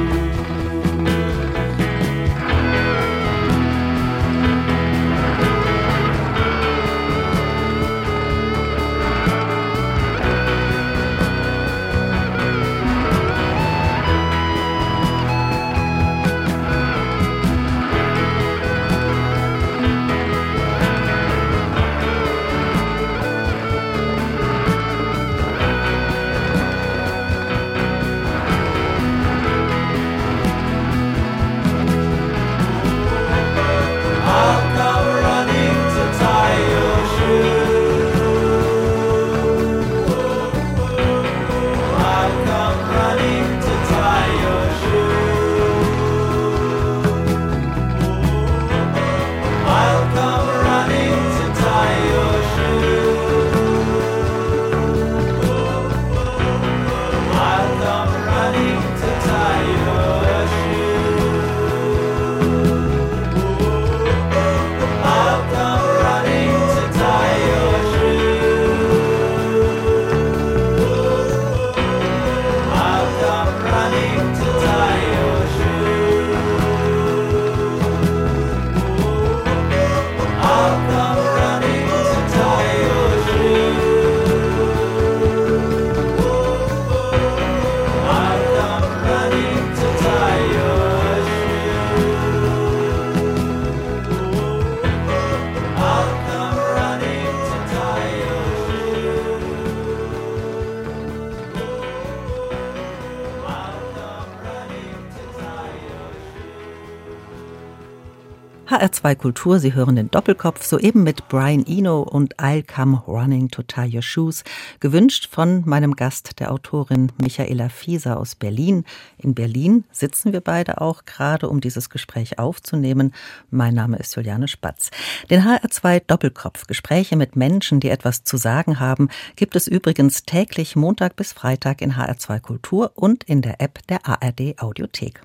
HR2 108.95 109.17
Kultur, 109.17 109.59
Sie 109.59 109.75
hören 109.75 109.97
den 109.97 110.11
Doppelkopf, 110.11 110.65
soeben 110.65 111.03
mit 111.03 111.29
Brian 111.29 111.67
Eno 111.67 112.03
und 112.03 112.37
I'll 112.37 112.63
Come 112.63 113.03
Running 113.09 113.49
to 113.49 113.63
Tie 113.65 113.93
Your 113.93 114.03
Shoes, 114.03 114.45
gewünscht 114.79 115.29
von 115.33 115.65
meinem 115.67 115.97
Gast, 115.97 116.39
der 116.39 116.53
Autorin 116.53 117.11
Michaela 117.21 117.71
Fieser 117.71 118.19
aus 118.21 118.37
Berlin. 118.37 118.85
In 119.19 119.35
Berlin 119.35 119.83
sitzen 119.91 120.33
wir 120.33 120.41
beide 120.41 120.81
auch 120.81 121.07
gerade, 121.07 121.49
um 121.49 121.61
dieses 121.61 121.91
Gespräch 121.91 122.39
aufzunehmen. 122.39 123.13
Mein 123.51 123.75
Name 123.75 123.97
ist 123.97 124.15
Juliane 124.15 124.47
Spatz. 124.47 124.91
Den 125.29 125.43
HR2 125.43 126.03
Doppelkopf, 126.07 126.69
Gespräche 126.69 127.17
mit 127.17 127.35
Menschen, 127.35 127.81
die 127.81 127.91
etwas 127.91 128.23
zu 128.23 128.37
sagen 128.37 128.79
haben, 128.79 129.09
gibt 129.35 129.57
es 129.57 129.67
übrigens 129.67 130.23
täglich 130.23 130.77
Montag 130.77 131.17
bis 131.17 131.33
Freitag 131.33 131.83
in 131.83 131.95
HR2 131.95 132.39
Kultur 132.39 132.93
und 132.95 133.25
in 133.25 133.43
der 133.43 133.61
App 133.61 133.85
der 133.89 134.07
ARD 134.07 134.55
Audiothek. 134.59 135.21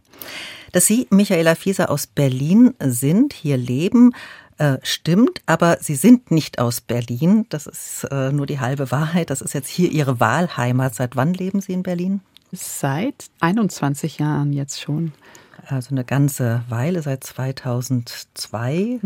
Dass 0.71 0.85
Sie, 0.85 1.07
Michaela 1.09 1.55
Fieser, 1.55 1.89
aus 1.89 2.07
Berlin 2.07 2.73
sind, 2.79 3.33
hier 3.33 3.57
leben, 3.57 4.13
äh, 4.59 4.77
stimmt, 4.83 5.41
aber 5.45 5.77
Sie 5.79 5.95
sind 5.95 6.31
nicht 6.31 6.59
aus 6.59 6.81
Berlin. 6.81 7.45
Das 7.49 7.65
ist 7.65 8.05
äh, 8.11 8.31
nur 8.31 8.45
die 8.45 8.59
halbe 8.59 8.91
Wahrheit. 8.91 9.29
Das 9.29 9.41
ist 9.41 9.53
jetzt 9.53 9.69
hier 9.69 9.89
Ihre 9.89 10.19
Wahlheimat. 10.19 10.95
Seit 10.95 11.15
wann 11.15 11.33
leben 11.33 11.61
Sie 11.61 11.73
in 11.73 11.83
Berlin? 11.83 12.21
Seit 12.51 13.25
21 13.39 14.19
Jahren 14.19 14.53
jetzt 14.53 14.81
schon. 14.81 15.13
Also 15.71 15.91
eine 15.91 16.03
ganze 16.03 16.63
Weile, 16.67 17.03
seit 17.03 17.23
2002. 17.23 18.99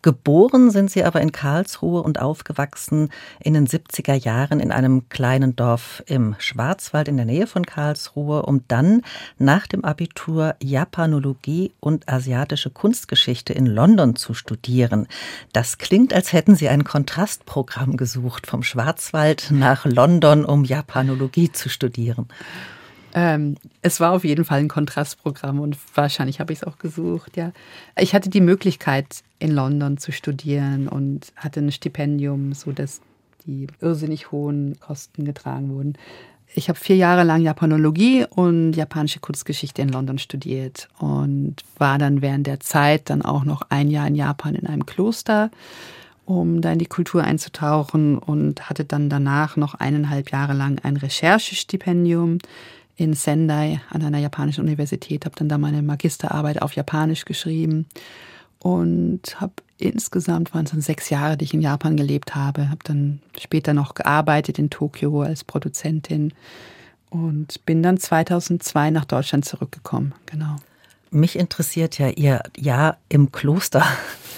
Geboren 0.00 0.70
sind 0.70 0.92
Sie 0.92 1.02
aber 1.02 1.20
in 1.20 1.32
Karlsruhe 1.32 2.02
und 2.02 2.20
aufgewachsen 2.20 3.10
in 3.40 3.54
den 3.54 3.66
70er 3.66 4.14
Jahren 4.14 4.60
in 4.60 4.70
einem 4.70 5.08
kleinen 5.08 5.56
Dorf 5.56 6.04
im 6.06 6.36
Schwarzwald 6.38 7.08
in 7.08 7.16
der 7.16 7.26
Nähe 7.26 7.48
von 7.48 7.66
Karlsruhe, 7.66 8.42
um 8.42 8.62
dann 8.68 9.02
nach 9.38 9.66
dem 9.66 9.84
Abitur 9.84 10.54
Japanologie 10.62 11.72
und 11.80 12.08
asiatische 12.08 12.70
Kunstgeschichte 12.70 13.52
in 13.52 13.66
London 13.66 14.14
zu 14.14 14.34
studieren. 14.34 15.08
Das 15.52 15.78
klingt, 15.78 16.14
als 16.14 16.32
hätten 16.32 16.54
Sie 16.54 16.68
ein 16.68 16.84
Kontrastprogramm 16.84 17.96
gesucht, 17.96 18.46
vom 18.46 18.62
Schwarzwald 18.62 19.48
nach 19.50 19.84
London, 19.84 20.44
um 20.44 20.64
Japanologie 20.64 21.50
zu 21.50 21.68
studieren. 21.68 22.28
Ähm, 23.16 23.56
es 23.80 23.98
war 23.98 24.12
auf 24.12 24.24
jeden 24.24 24.44
Fall 24.44 24.60
ein 24.60 24.68
Kontrastprogramm 24.68 25.58
und 25.58 25.78
wahrscheinlich 25.94 26.38
habe 26.38 26.52
ich 26.52 26.60
es 26.60 26.64
auch 26.64 26.76
gesucht, 26.76 27.38
ja. 27.38 27.52
Ich 27.98 28.14
hatte 28.14 28.28
die 28.28 28.42
Möglichkeit, 28.42 29.22
in 29.38 29.52
London 29.52 29.96
zu 29.96 30.12
studieren 30.12 30.86
und 30.86 31.32
hatte 31.34 31.60
ein 31.60 31.72
Stipendium, 31.72 32.52
so 32.52 32.72
dass 32.72 33.00
die 33.46 33.68
irrsinnig 33.80 34.32
hohen 34.32 34.78
Kosten 34.80 35.24
getragen 35.24 35.74
wurden. 35.74 35.94
Ich 36.54 36.68
habe 36.68 36.78
vier 36.78 36.96
Jahre 36.96 37.24
lang 37.24 37.40
Japanologie 37.40 38.26
und 38.28 38.74
japanische 38.74 39.20
Kunstgeschichte 39.20 39.80
in 39.80 39.88
London 39.88 40.18
studiert 40.18 40.88
und 40.98 41.56
war 41.78 41.96
dann 41.96 42.20
während 42.20 42.46
der 42.46 42.60
Zeit 42.60 43.08
dann 43.08 43.22
auch 43.22 43.44
noch 43.44 43.62
ein 43.70 43.90
Jahr 43.90 44.06
in 44.06 44.14
Japan 44.14 44.54
in 44.54 44.66
einem 44.66 44.84
Kloster, 44.84 45.50
um 46.26 46.60
da 46.60 46.70
in 46.72 46.78
die 46.78 46.86
Kultur 46.86 47.24
einzutauchen 47.24 48.18
und 48.18 48.68
hatte 48.68 48.84
dann 48.84 49.08
danach 49.08 49.56
noch 49.56 49.74
eineinhalb 49.74 50.30
Jahre 50.30 50.52
lang 50.52 50.80
ein 50.82 50.98
Recherchestipendium 50.98 52.38
in 52.96 53.12
Sendai 53.14 53.80
an 53.90 54.02
einer 54.02 54.18
japanischen 54.18 54.62
Universität, 54.62 55.24
habe 55.24 55.36
dann 55.36 55.48
da 55.48 55.58
meine 55.58 55.82
Magisterarbeit 55.82 56.62
auf 56.62 56.72
Japanisch 56.72 57.24
geschrieben 57.24 57.86
und 58.58 59.40
habe 59.40 59.52
insgesamt 59.78 60.54
waren 60.54 60.64
es 60.64 60.70
dann 60.70 60.80
sechs 60.80 61.10
Jahre, 61.10 61.36
die 61.36 61.44
ich 61.44 61.54
in 61.54 61.60
Japan 61.60 61.96
gelebt 61.96 62.34
habe. 62.34 62.70
Habe 62.70 62.80
dann 62.84 63.20
später 63.38 63.74
noch 63.74 63.94
gearbeitet 63.94 64.58
in 64.58 64.70
Tokio 64.70 65.22
als 65.22 65.44
Produzentin 65.44 66.32
und 67.10 67.64
bin 67.66 67.82
dann 67.82 67.98
2002 67.98 68.90
nach 68.90 69.04
Deutschland 69.04 69.44
zurückgekommen. 69.44 70.14
Genau. 70.26 70.56
Mich 71.10 71.38
interessiert 71.38 71.98
ja 71.98 72.08
Ihr 72.08 72.42
Jahr 72.56 72.98
im 73.08 73.30
Kloster. 73.32 73.84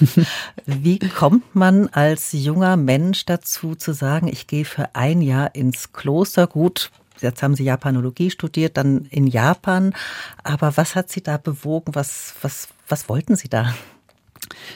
Wie 0.66 0.98
kommt 0.98 1.54
man 1.54 1.88
als 1.88 2.32
junger 2.32 2.76
Mensch 2.76 3.24
dazu 3.24 3.74
zu 3.74 3.92
sagen, 3.92 4.28
ich 4.28 4.46
gehe 4.46 4.64
für 4.64 4.94
ein 4.94 5.22
Jahr 5.22 5.54
ins 5.54 5.92
Kloster? 5.92 6.46
Gut, 6.46 6.90
jetzt 7.20 7.42
haben 7.42 7.54
Sie 7.54 7.64
Japanologie 7.64 8.30
studiert, 8.30 8.76
dann 8.76 9.06
in 9.10 9.26
Japan. 9.26 9.94
Aber 10.42 10.76
was 10.76 10.94
hat 10.94 11.10
Sie 11.10 11.22
da 11.22 11.36
bewogen? 11.36 11.94
Was, 11.94 12.34
was, 12.42 12.68
was 12.88 13.08
wollten 13.08 13.36
Sie 13.36 13.48
da? 13.48 13.74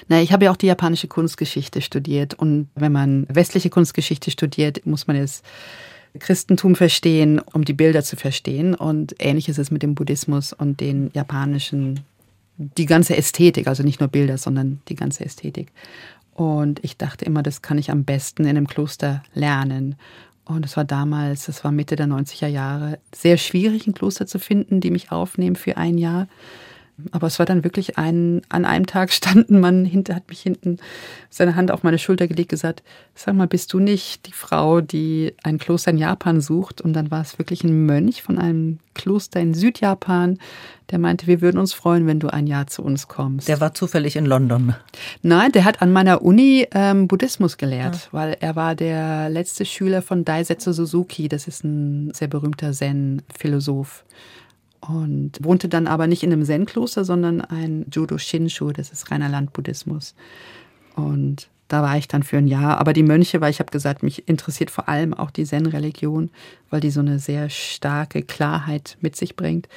Na, 0.09 0.21
ich 0.21 0.33
habe 0.33 0.47
ja 0.47 0.51
auch 0.51 0.57
die 0.57 0.67
japanische 0.67 1.09
Kunstgeschichte 1.09 1.81
studiert. 1.81 2.35
Und 2.35 2.69
wenn 2.75 2.93
man 2.93 3.27
westliche 3.29 3.71
Kunstgeschichte 3.71 4.31
studiert, 4.31 4.85
muss 4.87 5.07
man 5.07 5.17
es 5.17 5.43
Christentum 6.19 6.75
verstehen, 6.77 7.39
um 7.39 7.65
die 7.65 7.73
Bilder 7.73 8.03
zu 8.03 8.17
verstehen. 8.17 8.75
Und 8.75 9.15
ähnlich 9.19 9.49
ist 9.49 9.59
es 9.59 9.71
mit 9.71 9.83
dem 9.83 9.95
Buddhismus 9.95 10.53
und 10.53 10.81
den 10.81 11.11
japanischen, 11.15 12.01
die 12.59 12.87
ganze 12.87 13.17
Ästhetik, 13.17 13.67
also 13.67 13.83
nicht 13.83 14.01
nur 14.01 14.09
Bilder, 14.09 14.39
sondern 14.39 14.81
die 14.89 14.95
ganze 14.95 15.25
Ästhetik. 15.25 15.69
Und 16.35 16.83
ich 16.83 16.97
dachte 16.97 17.25
immer, 17.25 17.43
das 17.43 17.63
kann 17.63 17.79
ich 17.79 17.91
am 17.91 18.05
besten 18.05 18.45
in 18.45 18.51
einem 18.51 18.67
Kloster 18.67 19.23
lernen. 19.35 19.97
Und 20.45 20.65
es 20.65 20.77
war 20.77 20.85
damals, 20.85 21.47
das 21.47 21.63
war 21.65 21.71
Mitte 21.71 21.97
der 21.97 22.07
90er 22.07 22.49
Jahre, 22.49 22.99
sehr 23.15 23.37
schwierig, 23.37 23.87
ein 23.87 23.95
Kloster 23.95 24.27
zu 24.27 24.39
finden, 24.39 24.81
die 24.81 24.91
mich 24.91 25.13
aufnehmen 25.13 25.57
für 25.57 25.77
ein 25.77 25.99
Jahr. 25.99 26.27
Aber 27.11 27.27
es 27.27 27.39
war 27.39 27.47
dann 27.47 27.65
wirklich 27.65 27.99
ein, 27.99 28.43
an 28.49 28.65
einem 28.65 28.87
Tag 28.87 29.13
standen 29.13 29.61
man 29.61 29.85
hinter, 29.85 30.15
hat 30.15 30.29
mich 30.29 30.41
hinten 30.41 30.79
seine 31.31 31.57
Hand 31.57 31.71
auf 31.71 31.83
meine 31.83 31.99
Schulter 31.99 32.29
gelegt, 32.29 32.51
gesagt, 32.51 32.83
sag 33.15 33.35
mal, 33.35 33.47
bist 33.47 33.73
du 33.73 33.79
nicht 33.79 34.27
die 34.27 34.33
Frau, 34.33 34.81
die 34.81 35.35
ein 35.43 35.59
Kloster 35.59 35.91
in 35.91 35.99
Japan 35.99 36.41
sucht? 36.41 36.81
Und 36.81 36.93
dann 36.93 37.11
war 37.11 37.23
es 37.23 37.39
wirklich 37.39 37.65
ein 37.65 37.87
Mönch 37.87 38.23
von 38.23 38.39
einem 38.39 38.79
Kloster 38.95 39.41
in 39.41 39.55
Südjapan, 39.55 40.39
der 40.91 40.99
meinte, 40.99 41.27
wir 41.27 41.41
würden 41.41 41.59
uns 41.59 41.73
freuen, 41.73 42.07
wenn 42.07 42.21
du 42.21 42.29
ein 42.29 42.47
Jahr 42.47 42.67
zu 42.67 42.83
uns 42.83 43.09
kommst. 43.09 43.49
Der 43.49 43.61
war 43.61 43.73
zufällig 43.73 44.15
in 44.15 44.27
London. 44.27 44.75
Nein, 45.23 45.51
der 45.53 45.65
hat 45.65 45.81
an 45.81 45.91
meiner 45.91 46.23
Uni 46.23 46.67
ähm, 46.73 47.09
Buddhismus 47.09 47.57
gelehrt, 47.57 47.95
ja. 47.95 48.01
weil 48.13 48.37
er 48.41 48.57
war 48.57 48.75
der 48.75 49.31
letzte 49.31 49.65
Schüler 49.65 50.03
von 50.03 50.25
Daisetsu 50.25 50.73
Suzuki. 50.73 51.29
Das 51.29 51.49
ist 51.49 51.65
ein 51.65 52.13
sehr 52.13 52.29
berühmter 52.29 52.73
Zen-Philosoph 52.73 54.05
und 54.89 55.33
wohnte 55.43 55.69
dann 55.69 55.87
aber 55.87 56.07
nicht 56.07 56.23
in 56.23 56.33
einem 56.33 56.45
Zen-Kloster, 56.45 57.05
sondern 57.05 57.41
ein 57.41 57.87
Judo 57.93 58.19
Shinshu, 58.19 58.73
das 58.73 58.91
ist 58.91 59.11
reiner 59.11 59.29
Landbuddhismus. 59.29 60.15
Und 60.97 61.49
da 61.69 61.83
war 61.83 61.97
ich 61.97 62.09
dann 62.09 62.23
für 62.23 62.37
ein 62.37 62.49
Jahr. 62.49 62.79
Aber 62.79 62.93
die 62.93 63.03
Mönche, 63.03 63.41
weil 63.41 63.51
ich 63.51 63.61
habe 63.61 63.71
gesagt, 63.71 64.03
mich 64.03 64.29
interessiert 64.29 64.71
vor 64.71 64.89
allem 64.89 65.15
auch 65.15 65.31
die 65.31 65.45
Zen-Religion, 65.45 66.31
weil 66.69 66.81
die 66.81 66.91
so 66.91 67.01
eine 67.01 67.19
sehr 67.19 67.49
starke 67.49 68.23
Klarheit 68.23 68.99
mit 69.01 69.17
sich 69.17 69.37
bringt. 69.37 69.69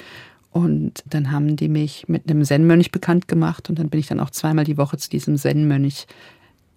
Und 0.51 1.03
dann 1.07 1.31
haben 1.31 1.55
die 1.55 1.69
mich 1.69 2.07
mit 2.07 2.29
einem 2.29 2.43
Zen-Mönch 2.43 2.91
bekannt 2.91 3.27
gemacht 3.27 3.69
und 3.69 3.77
dann 3.77 3.89
bin 3.89 3.99
ich 3.99 4.07
dann 4.07 4.19
auch 4.19 4.29
zweimal 4.29 4.65
die 4.65 4.77
Woche 4.77 4.97
zu 4.97 5.09
diesem 5.09 5.37
Zen-Mönch 5.37 6.07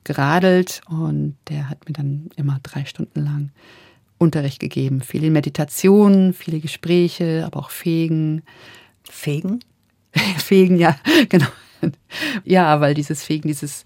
geradelt 0.04 0.80
und 0.88 1.36
der 1.48 1.68
hat 1.68 1.86
mir 1.88 1.92
dann 1.92 2.30
immer 2.36 2.58
drei 2.62 2.84
Stunden 2.84 3.24
lang 3.24 3.50
Unterricht 4.18 4.60
gegeben. 4.60 5.00
Viele 5.00 5.30
Meditationen, 5.30 6.34
viele 6.34 6.60
Gespräche, 6.60 7.44
aber 7.46 7.60
auch 7.60 7.70
Fegen. 7.70 8.42
Fegen? 9.08 9.60
Fegen, 10.38 10.76
ja, 10.76 10.96
genau. 11.28 11.46
Ja, 12.44 12.80
weil 12.80 12.94
dieses 12.94 13.22
Fegen, 13.22 13.48
dieses 13.48 13.84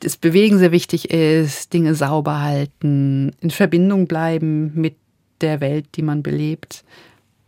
das 0.00 0.16
Bewegen 0.16 0.58
sehr 0.58 0.72
wichtig 0.72 1.10
ist, 1.10 1.72
Dinge 1.72 1.94
sauber 1.94 2.40
halten, 2.42 3.32
in 3.40 3.50
Verbindung 3.50 4.06
bleiben 4.06 4.72
mit 4.74 4.96
der 5.40 5.60
Welt, 5.60 5.86
die 5.94 6.02
man 6.02 6.22
belebt. 6.22 6.84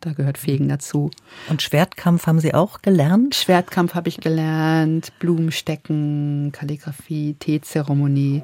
Da 0.01 0.13
gehört 0.13 0.39
Fegen 0.39 0.69
dazu. 0.69 1.11
Und 1.49 1.61
Schwertkampf 1.61 2.27
haben 2.27 2.39
Sie 2.39 2.55
auch 2.55 2.83
gelernt? 2.83 3.35
Schwertkampf 3.35 3.95
habe 3.95 4.09
ich 4.09 4.19
gelernt, 4.19 5.13
Blumenstecken, 5.19 6.53
Kalligrafie, 6.53 7.35
Teezeremonie 7.35 8.43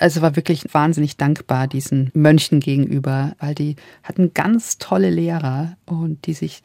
also 0.00 0.22
war 0.22 0.34
wirklich 0.34 0.64
wahnsinnig 0.72 1.16
dankbar 1.16 1.68
diesen 1.68 2.10
Mönchen 2.14 2.60
gegenüber, 2.60 3.34
weil 3.38 3.54
die 3.54 3.76
hatten 4.02 4.32
ganz 4.32 4.78
tolle 4.78 5.10
Lehrer 5.10 5.76
und 5.84 6.26
die 6.26 6.32
sich 6.32 6.62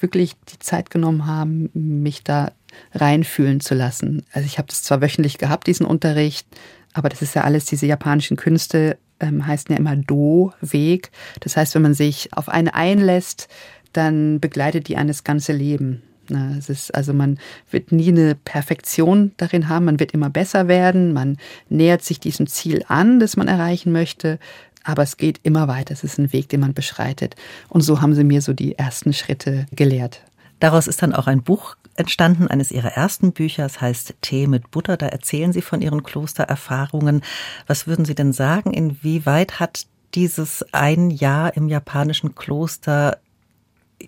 wirklich 0.00 0.34
die 0.52 0.58
Zeit 0.58 0.90
genommen 0.90 1.26
haben, 1.26 1.70
mich 1.74 2.24
da 2.24 2.52
reinfühlen 2.92 3.60
zu 3.60 3.74
lassen. 3.74 4.24
Also 4.32 4.46
ich 4.46 4.58
habe 4.58 4.68
das 4.68 4.82
zwar 4.82 5.02
wöchentlich 5.02 5.38
gehabt, 5.38 5.66
diesen 5.66 5.86
Unterricht, 5.86 6.46
aber 6.94 7.08
das 7.08 7.20
ist 7.20 7.34
ja 7.34 7.44
alles, 7.44 7.66
diese 7.66 7.86
japanischen 7.86 8.36
Künste 8.36 8.96
ähm, 9.20 9.46
heißen 9.46 9.72
ja 9.72 9.78
immer 9.78 9.96
Do-Weg. 9.96 11.10
Das 11.40 11.56
heißt, 11.56 11.74
wenn 11.74 11.82
man 11.82 11.94
sich 11.94 12.32
auf 12.32 12.48
eine 12.48 12.74
einlässt, 12.74 13.48
dann 13.92 14.40
begleitet 14.40 14.88
die 14.88 14.96
einen 14.96 15.08
das 15.08 15.24
ganze 15.24 15.52
Leben. 15.52 16.02
Na, 16.30 16.56
es 16.58 16.68
ist, 16.68 16.94
also 16.94 17.12
man 17.12 17.38
wird 17.70 17.92
nie 17.92 18.08
eine 18.08 18.34
Perfektion 18.34 19.32
darin 19.36 19.68
haben, 19.68 19.86
man 19.86 20.00
wird 20.00 20.12
immer 20.12 20.30
besser 20.30 20.68
werden, 20.68 21.12
man 21.12 21.38
nähert 21.68 22.02
sich 22.02 22.20
diesem 22.20 22.46
Ziel 22.46 22.84
an, 22.88 23.18
das 23.18 23.36
man 23.36 23.48
erreichen 23.48 23.92
möchte, 23.92 24.38
aber 24.84 25.02
es 25.02 25.16
geht 25.16 25.40
immer 25.42 25.68
weiter, 25.68 25.92
es 25.92 26.04
ist 26.04 26.18
ein 26.18 26.32
Weg, 26.32 26.48
den 26.48 26.60
man 26.60 26.74
beschreitet. 26.74 27.36
Und 27.68 27.82
so 27.82 28.00
haben 28.00 28.14
sie 28.14 28.24
mir 28.24 28.42
so 28.42 28.52
die 28.52 28.76
ersten 28.78 29.12
Schritte 29.12 29.66
gelehrt. 29.72 30.22
Daraus 30.60 30.86
ist 30.86 31.02
dann 31.02 31.14
auch 31.14 31.26
ein 31.26 31.42
Buch 31.42 31.76
entstanden, 31.94 32.48
eines 32.48 32.70
ihrer 32.70 32.92
ersten 32.92 33.32
Bücher, 33.32 33.66
es 33.66 33.80
heißt 33.80 34.14
Tee 34.20 34.46
mit 34.46 34.70
Butter, 34.70 34.96
da 34.96 35.06
erzählen 35.06 35.52
sie 35.52 35.62
von 35.62 35.82
ihren 35.82 36.02
Klostererfahrungen. 36.02 37.22
Was 37.66 37.86
würden 37.86 38.04
Sie 38.04 38.14
denn 38.14 38.32
sagen, 38.32 38.72
inwieweit 38.72 39.60
hat 39.60 39.86
dieses 40.14 40.64
ein 40.72 41.10
Jahr 41.10 41.56
im 41.56 41.68
japanischen 41.68 42.34
Kloster 42.34 43.18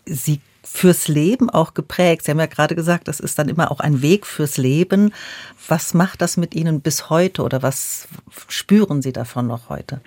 Sie 0.06 0.40
fürs 0.62 1.08
Leben 1.08 1.50
auch 1.50 1.74
geprägt? 1.74 2.24
Sie 2.24 2.30
haben 2.30 2.38
ja 2.38 2.46
gerade 2.46 2.74
gesagt, 2.74 3.08
das 3.08 3.20
ist 3.20 3.38
dann 3.38 3.48
immer 3.48 3.70
auch 3.70 3.80
ein 3.80 4.02
Weg 4.02 4.26
fürs 4.26 4.56
Leben. 4.56 5.12
Was 5.68 5.94
macht 5.94 6.20
das 6.20 6.36
mit 6.36 6.54
Ihnen 6.54 6.80
bis 6.80 7.10
heute 7.10 7.42
oder 7.42 7.62
was 7.62 8.08
spüren 8.48 9.02
Sie 9.02 9.12
davon 9.12 9.46
noch 9.46 9.68
heute? 9.68 10.00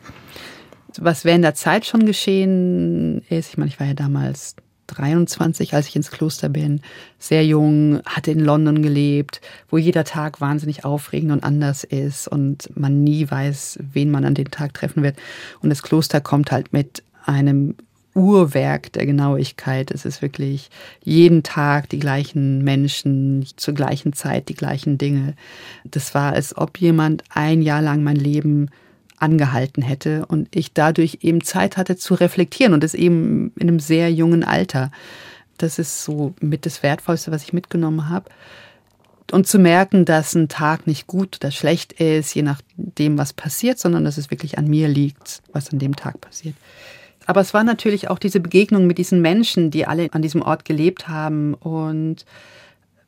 Was 0.98 1.26
während 1.26 1.44
der 1.44 1.56
Zeit 1.56 1.86
schon 1.86 2.06
geschehen 2.06 3.24
ist, 3.30 3.50
ich 3.50 3.58
meine, 3.58 3.70
ich 3.70 3.80
war 3.80 3.88
ja 3.88 3.94
damals 3.94 4.56
23, 4.88 5.74
als 5.74 5.88
ich 5.88 5.96
ins 5.96 6.12
Kloster 6.12 6.50
bin, 6.50 6.82
sehr 7.18 7.46
jung, 7.46 8.02
hatte 8.06 8.32
in 8.32 8.40
London 8.40 8.82
gelebt, 8.84 9.42
wo 9.70 9.78
jeder 9.78 10.04
Tag 10.04 10.42
wahnsinnig 10.42 10.86
aufregend 10.86 11.32
und 11.32 11.44
anders 11.44 11.84
ist 11.84 12.28
und 12.28 12.70
man 12.78 13.04
nie 13.04 13.30
weiß, 13.30 13.80
wen 13.94 14.12
man 14.12 14.26
an 14.26 14.36
den 14.36 14.52
Tag 14.52 14.74
treffen 14.74 15.04
wird. 15.04 15.18
Und 15.62 15.70
das 15.70 15.84
Kloster 15.84 16.22
kommt 16.22 16.52
halt 16.52 16.74
mit 16.74 17.04
einem 17.26 17.76
Uhrwerk 18.16 18.92
der 18.94 19.06
Genauigkeit. 19.06 19.92
Es 19.92 20.06
ist 20.06 20.22
wirklich 20.22 20.70
jeden 21.04 21.44
Tag 21.44 21.90
die 21.90 22.00
gleichen 22.00 22.64
Menschen, 22.64 23.46
zur 23.56 23.74
gleichen 23.74 24.14
Zeit 24.14 24.50
die 24.50 24.56
gleichen 24.56 24.98
Dinge. 24.98 25.36
Das 25.84 26.14
war, 26.14 26.34
als 26.34 26.56
ob 26.58 26.80
jemand 26.80 27.24
ein 27.30 27.62
Jahr 27.62 27.82
lang 27.82 28.04
mein 28.04 28.16
Leben 28.16 28.70
angehalten 29.18 29.82
hätte 29.82 30.26
und 30.26 30.54
ich 30.56 30.74
dadurch 30.74 31.20
eben 31.22 31.42
Zeit 31.42 31.78
hatte 31.78 31.96
zu 31.96 32.14
reflektieren 32.14 32.74
und 32.74 32.84
das 32.84 32.94
eben 32.94 33.54
in 33.56 33.70
einem 33.70 33.80
sehr 33.80 34.12
jungen 34.12 34.44
Alter. 34.44 34.92
Das 35.58 35.80
ist 35.80 36.04
so 36.04 36.34
mit 36.42 36.66
das 36.66 36.84
Wertvollste, 36.84 37.32
was 37.32 37.44
ich 37.44 37.54
mitgenommen 37.54 38.10
habe. 38.10 38.30
Und 39.32 39.48
zu 39.48 39.58
merken, 39.58 40.06
dass 40.06 40.36
ein 40.36 40.50
Tag 40.50 40.86
nicht 40.86 41.08
gut 41.08 41.38
oder 41.40 41.52
schlecht 41.52 41.94
ist, 41.94 42.36
je 42.36 42.44
nachdem, 42.44 43.18
was 43.18 43.34
passiert, 43.34 43.80
sondern 43.80 44.04
dass 44.04 44.18
es 44.18 44.30
wirklich 44.30 44.58
an 44.58 44.68
mir 44.68 44.88
liegt, 44.88 45.42
was 45.54 45.72
an 45.72 45.80
dem 45.80 45.96
Tag 45.96 46.20
passiert. 46.20 46.56
Aber 47.26 47.42
es 47.42 47.54
war 47.54 47.64
natürlich 47.64 48.10
auch 48.10 48.20
diese 48.20 48.40
Begegnung 48.40 48.88
mit 48.88 48.98
diesen 48.98 49.22
Menschen, 49.22 49.72
die 49.72 49.86
alle 49.86 50.10
an 50.12 50.22
diesem 50.22 50.42
Ort 50.42 50.66
gelebt 50.66 51.08
haben 51.08 51.54
und 51.54 52.26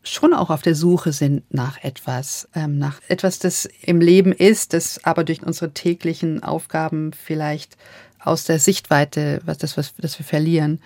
schon 0.03 0.34
auch 0.34 0.49
auf 0.49 0.61
der 0.61 0.76
Suche 0.76 1.11
sind 1.11 1.43
nach 1.53 1.84
etwas, 1.84 2.47
ähm, 2.55 2.78
nach 2.78 3.01
etwas, 3.07 3.39
das 3.39 3.68
im 3.82 3.99
Leben 3.99 4.32
ist, 4.32 4.74
das 4.74 5.03
aber 5.03 5.24
durch 5.24 5.43
unsere 5.43 5.72
täglichen 5.72 6.43
Aufgaben 6.43 7.11
vielleicht 7.13 7.78
aus 8.20 8.43
der 8.43 8.59
Sichtweite, 8.59 9.41
was 9.45 9.57
das, 9.57 9.78
was 9.78 9.93
das 9.97 10.18
wir 10.20 10.26
verlieren. 10.26 10.80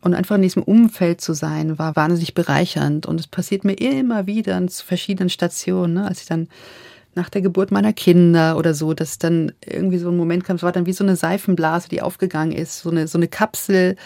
Und 0.00 0.14
einfach 0.14 0.36
in 0.36 0.42
diesem 0.42 0.62
Umfeld 0.62 1.20
zu 1.20 1.32
sein, 1.32 1.78
war 1.78 1.96
wahnsinnig 1.96 2.34
bereichernd. 2.34 3.06
Und 3.06 3.20
es 3.20 3.26
passiert 3.26 3.64
mir 3.64 3.72
immer 3.72 4.26
wieder 4.26 4.66
zu 4.66 4.84
verschiedenen 4.84 5.30
Stationen, 5.30 5.94
ne? 5.94 6.06
als 6.06 6.20
ich 6.20 6.26
dann 6.26 6.48
nach 7.16 7.30
der 7.30 7.42
Geburt 7.42 7.70
meiner 7.70 7.92
Kinder 7.92 8.56
oder 8.56 8.74
so, 8.74 8.94
dass 8.94 9.18
dann 9.18 9.52
irgendwie 9.64 9.98
so 9.98 10.10
ein 10.10 10.16
Moment 10.16 10.44
kam, 10.44 10.56
es 10.56 10.62
war 10.62 10.72
dann 10.72 10.86
wie 10.86 10.92
so 10.92 11.04
eine 11.04 11.16
Seifenblase, 11.16 11.88
die 11.88 12.02
aufgegangen 12.02 12.52
ist, 12.52 12.80
so 12.80 12.90
eine, 12.90 13.06
so 13.08 13.18
eine 13.18 13.28
Kapsel, 13.28 13.96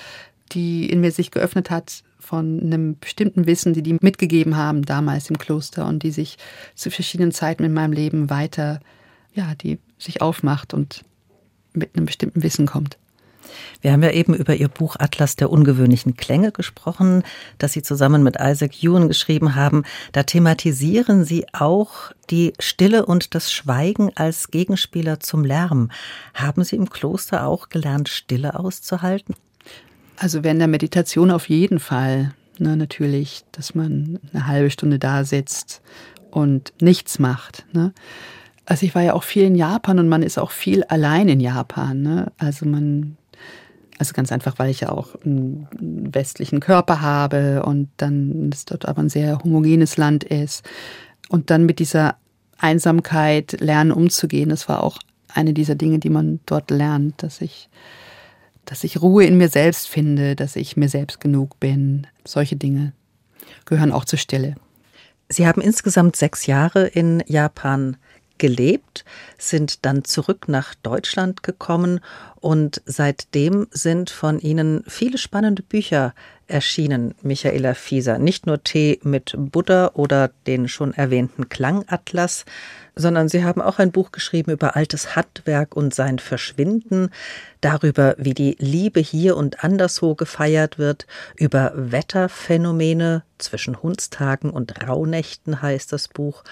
die 0.52 0.90
in 0.90 1.00
mir 1.00 1.12
sich 1.12 1.30
geöffnet 1.30 1.70
hat 1.70 2.02
von 2.18 2.60
einem 2.60 2.98
bestimmten 2.98 3.46
Wissen, 3.46 3.74
die 3.74 3.82
die 3.82 3.96
mitgegeben 4.00 4.56
haben 4.56 4.84
damals 4.84 5.30
im 5.30 5.38
Kloster 5.38 5.86
und 5.86 6.02
die 6.02 6.10
sich 6.10 6.36
zu 6.74 6.90
verschiedenen 6.90 7.32
Zeiten 7.32 7.64
in 7.64 7.72
meinem 7.72 7.92
Leben 7.92 8.28
weiter, 8.28 8.80
ja, 9.34 9.54
die 9.54 9.78
sich 9.98 10.20
aufmacht 10.20 10.74
und 10.74 11.04
mit 11.72 11.96
einem 11.96 12.06
bestimmten 12.06 12.42
Wissen 12.42 12.66
kommt. 12.66 12.98
Wir 13.80 13.92
haben 13.92 14.02
ja 14.02 14.10
eben 14.10 14.34
über 14.34 14.54
Ihr 14.54 14.68
Buch 14.68 14.96
Atlas 14.98 15.36
der 15.36 15.50
ungewöhnlichen 15.50 16.16
Klänge 16.16 16.52
gesprochen, 16.52 17.22
das 17.58 17.72
Sie 17.72 17.82
zusammen 17.82 18.22
mit 18.22 18.36
Isaac 18.40 18.82
Ewan 18.82 19.08
geschrieben 19.08 19.54
haben. 19.54 19.84
Da 20.12 20.22
thematisieren 20.22 21.24
Sie 21.24 21.46
auch 21.52 22.12
die 22.30 22.52
Stille 22.58 23.06
und 23.06 23.34
das 23.34 23.52
Schweigen 23.52 24.10
als 24.14 24.50
Gegenspieler 24.50 25.20
zum 25.20 25.44
Lärm. 25.44 25.90
Haben 26.34 26.64
Sie 26.64 26.76
im 26.76 26.90
Kloster 26.90 27.46
auch 27.46 27.68
gelernt, 27.68 28.08
Stille 28.08 28.58
auszuhalten? 28.58 29.34
Also 30.16 30.42
während 30.42 30.60
der 30.60 30.68
Meditation 30.68 31.30
auf 31.30 31.48
jeden 31.48 31.78
Fall. 31.78 32.34
Ne, 32.58 32.76
natürlich, 32.76 33.44
dass 33.52 33.76
man 33.76 34.18
eine 34.32 34.48
halbe 34.48 34.70
Stunde 34.70 34.98
da 34.98 35.24
sitzt 35.24 35.80
und 36.30 36.72
nichts 36.80 37.20
macht. 37.20 37.66
Ne? 37.72 37.92
Also 38.66 38.84
ich 38.84 38.94
war 38.94 39.02
ja 39.02 39.14
auch 39.14 39.22
viel 39.22 39.44
in 39.44 39.54
Japan 39.54 39.98
und 39.98 40.08
man 40.08 40.22
ist 40.22 40.38
auch 40.38 40.50
viel 40.50 40.82
allein 40.84 41.28
in 41.28 41.40
Japan. 41.40 42.02
Ne? 42.02 42.32
Also 42.36 42.66
man, 42.66 43.16
also 43.98 44.12
ganz 44.14 44.32
einfach, 44.32 44.58
weil 44.58 44.70
ich 44.70 44.80
ja 44.80 44.90
auch 44.90 45.14
einen 45.24 45.68
westlichen 45.80 46.60
Körper 46.60 47.00
habe 47.00 47.64
und 47.64 47.88
dann 47.96 48.50
es 48.52 48.64
dort 48.64 48.86
aber 48.86 49.02
ein 49.02 49.08
sehr 49.08 49.38
homogenes 49.40 49.96
Land 49.96 50.24
ist. 50.24 50.64
Und 51.28 51.50
dann 51.50 51.66
mit 51.66 51.78
dieser 51.78 52.16
Einsamkeit 52.58 53.60
lernen 53.60 53.92
umzugehen, 53.92 54.50
das 54.50 54.68
war 54.68 54.82
auch 54.82 54.98
eine 55.28 55.52
dieser 55.52 55.74
Dinge, 55.74 55.98
die 55.98 56.10
man 56.10 56.40
dort 56.46 56.70
lernt, 56.70 57.22
dass 57.22 57.40
ich 57.40 57.68
dass 58.64 58.84
ich 58.84 59.00
Ruhe 59.00 59.24
in 59.24 59.38
mir 59.38 59.48
selbst 59.48 59.88
finde, 59.88 60.36
dass 60.36 60.54
ich 60.54 60.76
mir 60.76 60.90
selbst 60.90 61.22
genug 61.22 61.58
bin. 61.58 62.06
Solche 62.26 62.56
Dinge 62.56 62.92
gehören 63.64 63.92
auch 63.92 64.04
zur 64.04 64.18
Stille. 64.18 64.56
Sie 65.30 65.46
haben 65.46 65.62
insgesamt 65.62 66.16
sechs 66.16 66.44
Jahre 66.44 66.86
in 66.86 67.22
Japan 67.26 67.96
gelebt, 68.38 69.04
sind 69.36 69.84
dann 69.84 70.04
zurück 70.04 70.48
nach 70.48 70.74
Deutschland 70.74 71.42
gekommen 71.42 72.00
und 72.40 72.82
seitdem 72.86 73.66
sind 73.70 74.10
von 74.10 74.38
Ihnen 74.38 74.84
viele 74.86 75.18
spannende 75.18 75.62
Bücher 75.62 76.14
erschienen, 76.48 77.14
Michaela 77.22 77.74
Fieser. 77.74 78.18
Nicht 78.18 78.46
nur 78.46 78.62
Tee 78.64 78.98
mit 79.02 79.34
Buddha 79.36 79.90
oder 79.94 80.30
den 80.46 80.66
schon 80.68 80.94
erwähnten 80.94 81.48
Klangatlas, 81.48 82.44
sondern 82.96 83.28
Sie 83.28 83.44
haben 83.44 83.60
auch 83.60 83.78
ein 83.78 83.92
Buch 83.92 84.12
geschrieben 84.12 84.52
über 84.52 84.74
altes 84.74 85.14
Handwerk 85.14 85.76
und 85.76 85.94
sein 85.94 86.18
Verschwinden, 86.18 87.10
darüber, 87.60 88.14
wie 88.18 88.34
die 88.34 88.56
Liebe 88.58 89.00
hier 89.00 89.36
und 89.36 89.62
anderswo 89.62 90.14
gefeiert 90.14 90.78
wird, 90.78 91.06
über 91.36 91.72
Wetterphänomene 91.74 93.22
zwischen 93.36 93.82
Hundstagen 93.82 94.50
und 94.50 94.88
Rauhnächten 94.88 95.62
heißt 95.62 95.92
das 95.92 96.08
Buch 96.08 96.44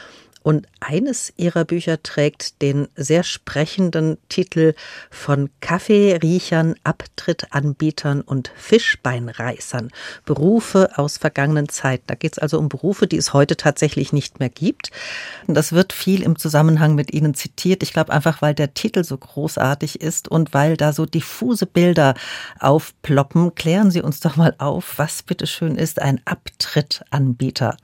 und 0.46 0.68
eines 0.78 1.32
ihrer 1.36 1.64
Bücher 1.64 2.04
trägt 2.04 2.62
den 2.62 2.86
sehr 2.94 3.24
sprechenden 3.24 4.16
Titel 4.28 4.74
von 5.10 5.50
Kaffeeriechern, 5.60 6.76
Abtrittanbietern 6.84 8.20
und 8.20 8.52
Fischbeinreißern. 8.54 9.90
Berufe 10.24 10.90
aus 10.94 11.18
vergangenen 11.18 11.68
Zeiten. 11.68 12.04
Da 12.06 12.14
geht 12.14 12.34
es 12.34 12.38
also 12.38 12.60
um 12.60 12.68
Berufe, 12.68 13.08
die 13.08 13.16
es 13.16 13.32
heute 13.32 13.56
tatsächlich 13.56 14.12
nicht 14.12 14.38
mehr 14.38 14.48
gibt. 14.48 14.92
Das 15.48 15.72
wird 15.72 15.92
viel 15.92 16.22
im 16.22 16.38
Zusammenhang 16.38 16.94
mit 16.94 17.12
Ihnen 17.12 17.34
zitiert. 17.34 17.82
Ich 17.82 17.92
glaube 17.92 18.12
einfach, 18.12 18.40
weil 18.40 18.54
der 18.54 18.72
Titel 18.72 19.02
so 19.02 19.18
großartig 19.18 20.00
ist 20.00 20.28
und 20.28 20.54
weil 20.54 20.76
da 20.76 20.92
so 20.92 21.06
diffuse 21.06 21.66
Bilder 21.66 22.14
aufploppen. 22.60 23.56
Klären 23.56 23.90
Sie 23.90 24.00
uns 24.00 24.20
doch 24.20 24.36
mal 24.36 24.54
auf, 24.58 24.96
was 24.96 25.24
bitteschön 25.24 25.74
ist 25.74 26.00
ein 26.00 26.20
Abtrittanbieter. 26.24 27.76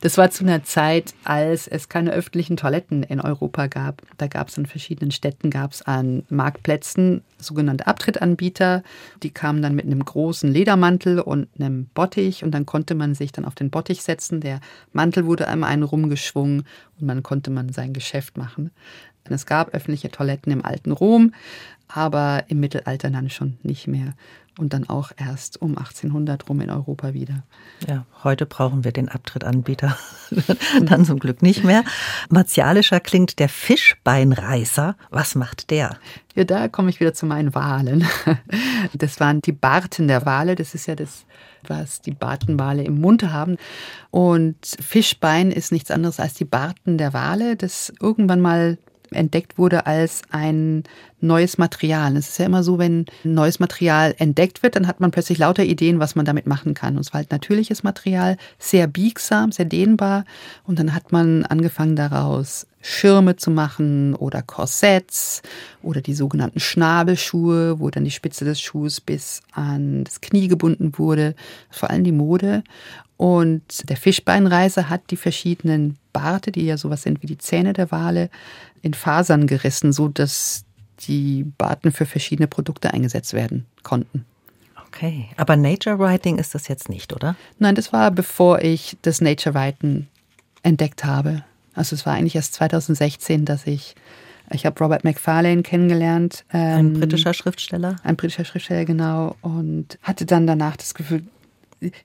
Das 0.00 0.18
war 0.18 0.30
zu 0.30 0.44
einer 0.44 0.64
Zeit, 0.64 1.14
als 1.24 1.68
es 1.68 1.88
keine 1.88 2.12
öffentlichen 2.12 2.56
Toiletten 2.56 3.02
in 3.02 3.20
Europa 3.20 3.66
gab. 3.66 4.02
Da 4.16 4.26
gab 4.26 4.48
es 4.48 4.58
in 4.58 4.66
verschiedenen 4.66 5.10
Städten, 5.10 5.50
gab 5.50 5.72
es 5.72 5.82
an 5.82 6.24
Marktplätzen 6.28 7.22
sogenannte 7.38 7.86
Abtrittanbieter. 7.86 8.82
Die 9.22 9.30
kamen 9.30 9.62
dann 9.62 9.74
mit 9.74 9.86
einem 9.86 10.04
großen 10.04 10.50
Ledermantel 10.50 11.20
und 11.20 11.48
einem 11.58 11.86
Bottich 11.94 12.44
und 12.44 12.52
dann 12.52 12.66
konnte 12.66 12.94
man 12.94 13.14
sich 13.14 13.32
dann 13.32 13.44
auf 13.44 13.54
den 13.54 13.70
Bottich 13.70 14.02
setzen. 14.02 14.40
Der 14.40 14.60
Mantel 14.92 15.26
wurde 15.26 15.48
einmal 15.48 15.70
einen 15.70 15.82
rumgeschwungen 15.82 16.64
und 17.00 17.08
dann 17.08 17.22
konnte 17.22 17.50
man 17.50 17.72
sein 17.72 17.92
Geschäft 17.92 18.36
machen. 18.36 18.70
Es 19.30 19.46
gab 19.46 19.74
öffentliche 19.74 20.10
Toiletten 20.10 20.52
im 20.52 20.64
alten 20.64 20.90
Rom, 20.90 21.34
aber 21.86 22.44
im 22.48 22.60
Mittelalter 22.60 23.10
dann 23.10 23.30
schon 23.30 23.58
nicht 23.62 23.86
mehr 23.86 24.14
und 24.58 24.72
dann 24.72 24.88
auch 24.88 25.12
erst 25.16 25.62
um 25.62 25.78
1800 25.78 26.48
rum 26.48 26.60
in 26.60 26.70
Europa 26.70 27.14
wieder. 27.14 27.44
Ja, 27.86 28.04
heute 28.24 28.44
brauchen 28.44 28.84
wir 28.84 28.92
den 28.92 29.08
Abtrittanbieter 29.08 29.96
dann 30.82 31.04
zum 31.04 31.18
Glück 31.18 31.42
nicht 31.42 31.64
mehr. 31.64 31.84
Martialischer 32.28 33.00
klingt 33.00 33.38
der 33.38 33.48
Fischbeinreißer. 33.48 34.96
Was 35.10 35.34
macht 35.34 35.70
der? 35.70 35.96
Ja, 36.34 36.44
da 36.44 36.68
komme 36.68 36.90
ich 36.90 37.00
wieder 37.00 37.14
zu 37.14 37.26
meinen 37.26 37.54
Walen. 37.54 38.06
Das 38.94 39.20
waren 39.20 39.42
die 39.42 39.52
Barten 39.52 40.08
der 40.08 40.24
Wale. 40.24 40.54
Das 40.54 40.74
ist 40.74 40.86
ja 40.86 40.94
das, 40.94 41.26
was 41.66 42.00
die 42.00 42.12
Bartenwale 42.12 42.82
im 42.82 43.00
Mund 43.00 43.22
haben. 43.22 43.56
Und 44.10 44.56
Fischbein 44.80 45.50
ist 45.50 45.72
nichts 45.72 45.90
anderes 45.90 46.20
als 46.20 46.34
die 46.34 46.44
Barten 46.44 46.98
der 46.98 47.12
Wale, 47.12 47.56
das 47.56 47.92
irgendwann 48.00 48.40
mal 48.40 48.78
entdeckt 49.10 49.58
wurde 49.58 49.86
als 49.86 50.22
ein 50.30 50.84
neues 51.20 51.58
Material. 51.58 52.16
Es 52.16 52.28
ist 52.28 52.38
ja 52.38 52.46
immer 52.46 52.62
so, 52.62 52.78
wenn 52.78 53.06
neues 53.24 53.58
Material 53.60 54.14
entdeckt 54.18 54.62
wird, 54.62 54.76
dann 54.76 54.86
hat 54.86 55.00
man 55.00 55.10
plötzlich 55.10 55.38
lauter 55.38 55.64
Ideen, 55.64 55.98
was 55.98 56.14
man 56.14 56.24
damit 56.24 56.46
machen 56.46 56.74
kann. 56.74 56.94
Und 56.94 57.00
es 57.00 57.12
war 57.12 57.18
halt 57.18 57.30
natürliches 57.30 57.82
Material, 57.82 58.36
sehr 58.58 58.86
biegsam, 58.86 59.52
sehr 59.52 59.64
dehnbar. 59.64 60.24
Und 60.64 60.78
dann 60.78 60.94
hat 60.94 61.12
man 61.12 61.44
angefangen 61.44 61.96
daraus 61.96 62.66
Schirme 62.80 63.36
zu 63.36 63.50
machen 63.50 64.14
oder 64.14 64.42
Korsetts 64.42 65.42
oder 65.82 66.00
die 66.00 66.14
sogenannten 66.14 66.60
Schnabelschuhe, 66.60 67.80
wo 67.80 67.90
dann 67.90 68.04
die 68.04 68.10
Spitze 68.10 68.44
des 68.44 68.60
Schuhs 68.60 69.00
bis 69.00 69.42
an 69.52 70.04
das 70.04 70.20
Knie 70.20 70.48
gebunden 70.48 70.92
wurde. 70.96 71.34
Vor 71.70 71.90
allem 71.90 72.04
die 72.04 72.12
Mode. 72.12 72.62
Und 73.18 73.90
der 73.90 73.96
Fischbeinreiser 73.96 74.88
hat 74.88 75.10
die 75.10 75.16
verschiedenen 75.16 75.98
Barte, 76.12 76.52
die 76.52 76.64
ja 76.64 76.78
sowas 76.78 77.02
sind 77.02 77.20
wie 77.20 77.26
die 77.26 77.36
Zähne 77.36 77.72
der 77.72 77.90
Wale, 77.90 78.30
in 78.80 78.94
Fasern 78.94 79.48
gerissen, 79.48 79.92
so 79.92 80.06
dass 80.06 80.64
die 81.00 81.44
Barten 81.58 81.90
für 81.90 82.06
verschiedene 82.06 82.46
Produkte 82.46 82.94
eingesetzt 82.94 83.34
werden 83.34 83.66
konnten. 83.82 84.24
Okay, 84.86 85.28
aber 85.36 85.56
Nature 85.56 85.98
Writing 85.98 86.38
ist 86.38 86.54
das 86.54 86.68
jetzt 86.68 86.88
nicht, 86.88 87.12
oder? 87.12 87.34
Nein, 87.58 87.74
das 87.74 87.92
war 87.92 88.12
bevor 88.12 88.62
ich 88.62 88.96
das 89.02 89.20
Nature 89.20 89.54
Writing 89.54 90.06
entdeckt 90.62 91.04
habe. 91.04 91.42
Also 91.74 91.96
es 91.96 92.06
war 92.06 92.14
eigentlich 92.14 92.36
erst 92.36 92.54
2016, 92.54 93.44
dass 93.44 93.66
ich 93.66 93.96
ich 94.50 94.64
habe 94.64 94.78
Robert 94.82 95.04
McFarlane 95.04 95.62
kennengelernt. 95.62 96.44
Ähm, 96.52 96.78
ein 96.78 96.92
britischer 96.94 97.34
Schriftsteller. 97.34 97.96
Ein 98.02 98.16
britischer 98.16 98.44
Schriftsteller, 98.44 98.84
genau. 98.84 99.36
Und 99.42 99.98
hatte 100.02 100.24
dann 100.24 100.46
danach 100.46 100.76
das 100.76 100.94
Gefühl, 100.94 101.24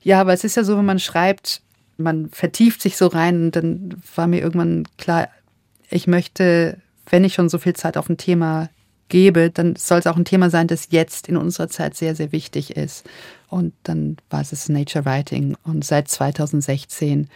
ja, 0.02 0.20
aber 0.20 0.32
es 0.32 0.44
ist 0.44 0.56
ja 0.56 0.64
so, 0.64 0.76
wenn 0.76 0.84
man 0.84 0.98
schreibt, 0.98 1.62
man 1.96 2.28
vertieft 2.30 2.82
sich 2.82 2.96
so 2.96 3.06
rein 3.06 3.44
und 3.44 3.56
dann 3.56 4.02
war 4.14 4.26
mir 4.26 4.40
irgendwann 4.40 4.84
klar, 4.98 5.28
ich 5.90 6.06
möchte, 6.06 6.78
wenn 7.08 7.24
ich 7.24 7.34
schon 7.34 7.48
so 7.48 7.58
viel 7.58 7.74
Zeit 7.74 7.96
auf 7.96 8.08
ein 8.08 8.16
Thema 8.16 8.68
gebe, 9.08 9.50
dann 9.50 9.76
soll 9.76 9.98
es 9.98 10.06
auch 10.06 10.16
ein 10.16 10.24
Thema 10.24 10.50
sein, 10.50 10.66
das 10.66 10.88
jetzt 10.90 11.28
in 11.28 11.36
unserer 11.36 11.68
Zeit 11.68 11.94
sehr, 11.94 12.14
sehr 12.14 12.32
wichtig 12.32 12.76
ist. 12.76 13.06
Und 13.48 13.74
dann 13.84 14.16
war 14.30 14.40
es 14.40 14.68
Nature 14.68 15.04
Writing. 15.04 15.56
Und 15.64 15.84
seit 15.84 16.08
2016 16.08 17.28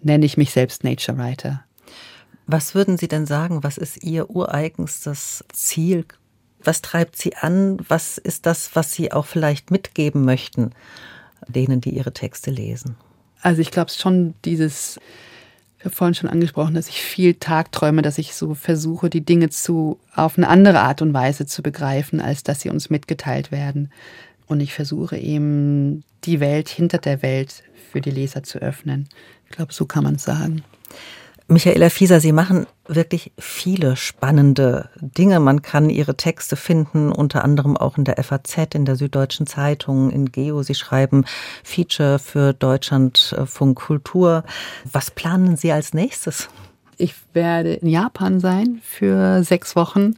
nenne 0.00 0.24
ich 0.24 0.36
mich 0.36 0.52
selbst 0.52 0.84
Nature 0.84 1.18
Writer. 1.18 1.64
Was 2.46 2.74
würden 2.74 2.96
Sie 2.96 3.08
denn 3.08 3.26
sagen, 3.26 3.62
was 3.62 3.76
ist 3.76 4.02
Ihr 4.02 4.30
ureigenstes 4.30 5.44
Ziel? 5.52 6.06
Was 6.62 6.80
treibt 6.80 7.16
Sie 7.16 7.36
an? 7.36 7.78
Was 7.88 8.16
ist 8.16 8.46
das, 8.46 8.74
was 8.74 8.92
Sie 8.92 9.12
auch 9.12 9.26
vielleicht 9.26 9.70
mitgeben 9.70 10.24
möchten, 10.24 10.70
denen, 11.46 11.80
die 11.80 11.90
Ihre 11.90 12.12
Texte 12.12 12.50
lesen? 12.50 12.96
Also 13.40 13.60
ich 13.60 13.70
glaube 13.70 13.90
schon 13.90 14.34
dieses 14.44 14.98
ich 15.78 15.84
habe 15.84 15.94
vorhin 15.94 16.14
schon 16.14 16.28
angesprochen, 16.28 16.74
dass 16.74 16.88
ich 16.88 17.00
viel 17.00 17.34
tagträume, 17.34 18.02
dass 18.02 18.18
ich 18.18 18.34
so 18.34 18.54
versuche, 18.54 19.10
die 19.10 19.24
Dinge 19.24 19.48
zu 19.48 20.00
auf 20.12 20.36
eine 20.36 20.48
andere 20.48 20.80
Art 20.80 21.02
und 21.02 21.14
Weise 21.14 21.46
zu 21.46 21.62
begreifen, 21.62 22.20
als 22.20 22.42
dass 22.42 22.60
sie 22.60 22.68
uns 22.68 22.90
mitgeteilt 22.90 23.52
werden. 23.52 23.92
Und 24.46 24.58
ich 24.58 24.74
versuche 24.74 25.16
eben 25.16 26.02
die 26.24 26.40
Welt 26.40 26.68
hinter 26.68 26.98
der 26.98 27.22
Welt 27.22 27.62
für 27.92 28.00
die 28.00 28.10
Leser 28.10 28.42
zu 28.42 28.58
öffnen. 28.58 29.08
Ich 29.44 29.52
glaube, 29.52 29.72
so 29.72 29.86
kann 29.86 30.02
man 30.02 30.16
es 30.16 30.24
sagen. 30.24 30.64
Michaela 31.50 31.88
Fieser, 31.88 32.20
Sie 32.20 32.32
machen 32.32 32.66
wirklich 32.86 33.32
viele 33.38 33.96
spannende 33.96 34.90
Dinge. 35.00 35.40
Man 35.40 35.62
kann 35.62 35.88
Ihre 35.88 36.14
Texte 36.14 36.56
finden, 36.56 37.10
unter 37.10 37.42
anderem 37.42 37.74
auch 37.74 37.96
in 37.96 38.04
der 38.04 38.22
FAZ, 38.22 38.74
in 38.74 38.84
der 38.84 38.96
Süddeutschen 38.96 39.46
Zeitung, 39.46 40.10
in 40.10 40.30
Geo. 40.30 40.62
Sie 40.62 40.74
schreiben 40.74 41.24
Feature 41.64 42.18
für 42.18 42.52
Deutschlandfunk 42.52 43.78
Kultur. 43.78 44.44
Was 44.92 45.10
planen 45.10 45.56
Sie 45.56 45.72
als 45.72 45.94
nächstes? 45.94 46.50
Ich 46.98 47.14
werde 47.32 47.74
in 47.74 47.88
Japan 47.88 48.40
sein 48.40 48.82
für 48.84 49.42
sechs 49.42 49.74
Wochen 49.74 50.16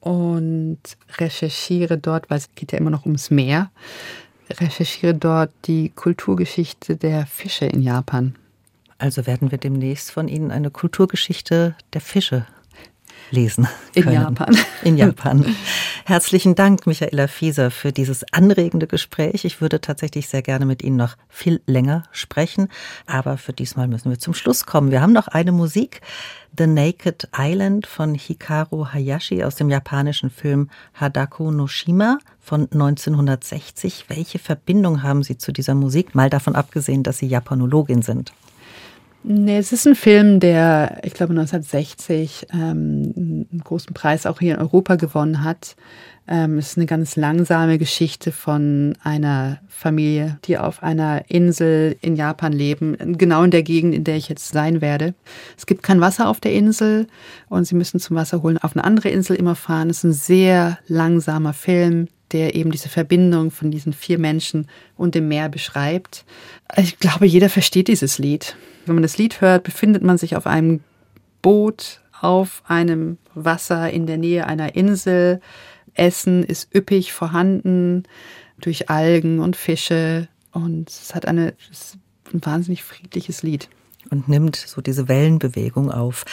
und 0.00 0.80
recherchiere 1.16 1.96
dort, 1.96 2.28
weil 2.28 2.36
es 2.36 2.54
geht 2.54 2.72
ja 2.72 2.78
immer 2.78 2.90
noch 2.90 3.06
ums 3.06 3.30
Meer, 3.30 3.70
recherchiere 4.60 5.14
dort 5.14 5.50
die 5.64 5.88
Kulturgeschichte 5.88 6.96
der 6.96 7.24
Fische 7.24 7.64
in 7.64 7.80
Japan. 7.80 8.34
Also 9.02 9.26
werden 9.26 9.50
wir 9.50 9.58
demnächst 9.58 10.12
von 10.12 10.28
Ihnen 10.28 10.52
eine 10.52 10.70
Kulturgeschichte 10.70 11.74
der 11.92 12.00
Fische 12.00 12.46
lesen 13.30 13.66
In 13.94 14.04
können. 14.04 14.14
Japan. 14.14 14.56
In 14.84 14.96
Japan. 14.96 15.56
Herzlichen 16.04 16.54
Dank, 16.54 16.86
Michaela 16.86 17.26
Fieser, 17.26 17.72
für 17.72 17.90
dieses 17.90 18.24
anregende 18.32 18.86
Gespräch. 18.86 19.44
Ich 19.44 19.60
würde 19.60 19.80
tatsächlich 19.80 20.28
sehr 20.28 20.42
gerne 20.42 20.66
mit 20.66 20.82
Ihnen 20.84 20.98
noch 20.98 21.16
viel 21.28 21.60
länger 21.66 22.04
sprechen, 22.12 22.68
aber 23.06 23.38
für 23.38 23.52
diesmal 23.52 23.88
müssen 23.88 24.08
wir 24.08 24.20
zum 24.20 24.34
Schluss 24.34 24.66
kommen. 24.66 24.92
Wir 24.92 25.00
haben 25.02 25.12
noch 25.12 25.26
eine 25.26 25.50
Musik. 25.50 26.00
The 26.56 26.68
Naked 26.68 27.28
Island 27.36 27.88
von 27.88 28.14
Hikaru 28.14 28.86
Hayashi 28.92 29.42
aus 29.42 29.56
dem 29.56 29.68
japanischen 29.68 30.30
Film 30.30 30.70
Hadako 30.94 31.50
no 31.50 31.66
Shima 31.66 32.18
von 32.38 32.70
1960. 32.70 34.04
Welche 34.06 34.38
Verbindung 34.38 35.02
haben 35.02 35.24
Sie 35.24 35.38
zu 35.38 35.50
dieser 35.50 35.74
Musik, 35.74 36.14
mal 36.14 36.30
davon 36.30 36.54
abgesehen, 36.54 37.02
dass 37.02 37.18
Sie 37.18 37.26
Japanologin 37.26 38.02
sind? 38.02 38.32
Nee, 39.24 39.58
es 39.58 39.72
ist 39.72 39.86
ein 39.86 39.94
Film, 39.94 40.40
der, 40.40 41.00
ich 41.04 41.14
glaube, 41.14 41.32
1960 41.32 42.48
ähm, 42.52 43.46
einen 43.50 43.62
großen 43.62 43.94
Preis 43.94 44.26
auch 44.26 44.40
hier 44.40 44.54
in 44.54 44.60
Europa 44.60 44.96
gewonnen 44.96 45.44
hat. 45.44 45.76
Ähm, 46.26 46.58
es 46.58 46.70
ist 46.70 46.76
eine 46.76 46.86
ganz 46.86 47.14
langsame 47.14 47.78
Geschichte 47.78 48.32
von 48.32 48.96
einer 49.02 49.60
Familie, 49.68 50.38
die 50.44 50.58
auf 50.58 50.82
einer 50.82 51.28
Insel 51.28 51.96
in 52.00 52.16
Japan 52.16 52.52
leben, 52.52 52.96
genau 53.16 53.44
in 53.44 53.52
der 53.52 53.62
Gegend, 53.62 53.94
in 53.94 54.04
der 54.04 54.16
ich 54.16 54.28
jetzt 54.28 54.52
sein 54.52 54.80
werde. 54.80 55.14
Es 55.56 55.66
gibt 55.66 55.84
kein 55.84 56.00
Wasser 56.00 56.28
auf 56.28 56.40
der 56.40 56.52
Insel 56.52 57.06
und 57.48 57.64
sie 57.64 57.76
müssen 57.76 58.00
zum 58.00 58.16
Wasser 58.16 58.42
holen 58.42 58.58
auf 58.58 58.74
eine 58.74 58.84
andere 58.84 59.08
Insel 59.08 59.36
immer 59.36 59.54
fahren. 59.54 59.90
Es 59.90 59.98
ist 59.98 60.04
ein 60.04 60.12
sehr 60.12 60.78
langsamer 60.88 61.52
Film, 61.52 62.08
der 62.32 62.56
eben 62.56 62.72
diese 62.72 62.88
Verbindung 62.88 63.50
von 63.50 63.70
diesen 63.70 63.92
vier 63.92 64.18
Menschen 64.18 64.66
und 64.96 65.14
dem 65.14 65.28
Meer 65.28 65.48
beschreibt. 65.48 66.24
Ich 66.76 66.98
glaube, 66.98 67.26
jeder 67.26 67.48
versteht 67.48 67.88
dieses 67.88 68.18
Lied. 68.18 68.56
Wenn 68.86 68.94
man 68.94 69.02
das 69.02 69.18
Lied 69.18 69.40
hört, 69.40 69.62
befindet 69.64 70.02
man 70.02 70.18
sich 70.18 70.36
auf 70.36 70.46
einem 70.46 70.80
Boot 71.40 72.00
auf 72.20 72.62
einem 72.66 73.18
Wasser 73.34 73.90
in 73.90 74.06
der 74.06 74.16
Nähe 74.16 74.46
einer 74.46 74.76
Insel. 74.76 75.40
Essen 75.94 76.44
ist 76.44 76.74
üppig 76.74 77.12
vorhanden 77.12 78.04
durch 78.60 78.88
Algen 78.88 79.40
und 79.40 79.56
Fische 79.56 80.28
und 80.52 80.88
es 80.88 81.14
hat 81.14 81.26
eine, 81.26 81.54
es 81.70 81.98
ein 82.32 82.44
wahnsinnig 82.44 82.84
friedliches 82.84 83.42
Lied 83.42 83.68
und 84.12 84.28
nimmt 84.28 84.54
so 84.54 84.80
diese 84.80 85.08
Wellenbewegung 85.08 85.90
auf. 85.90 86.24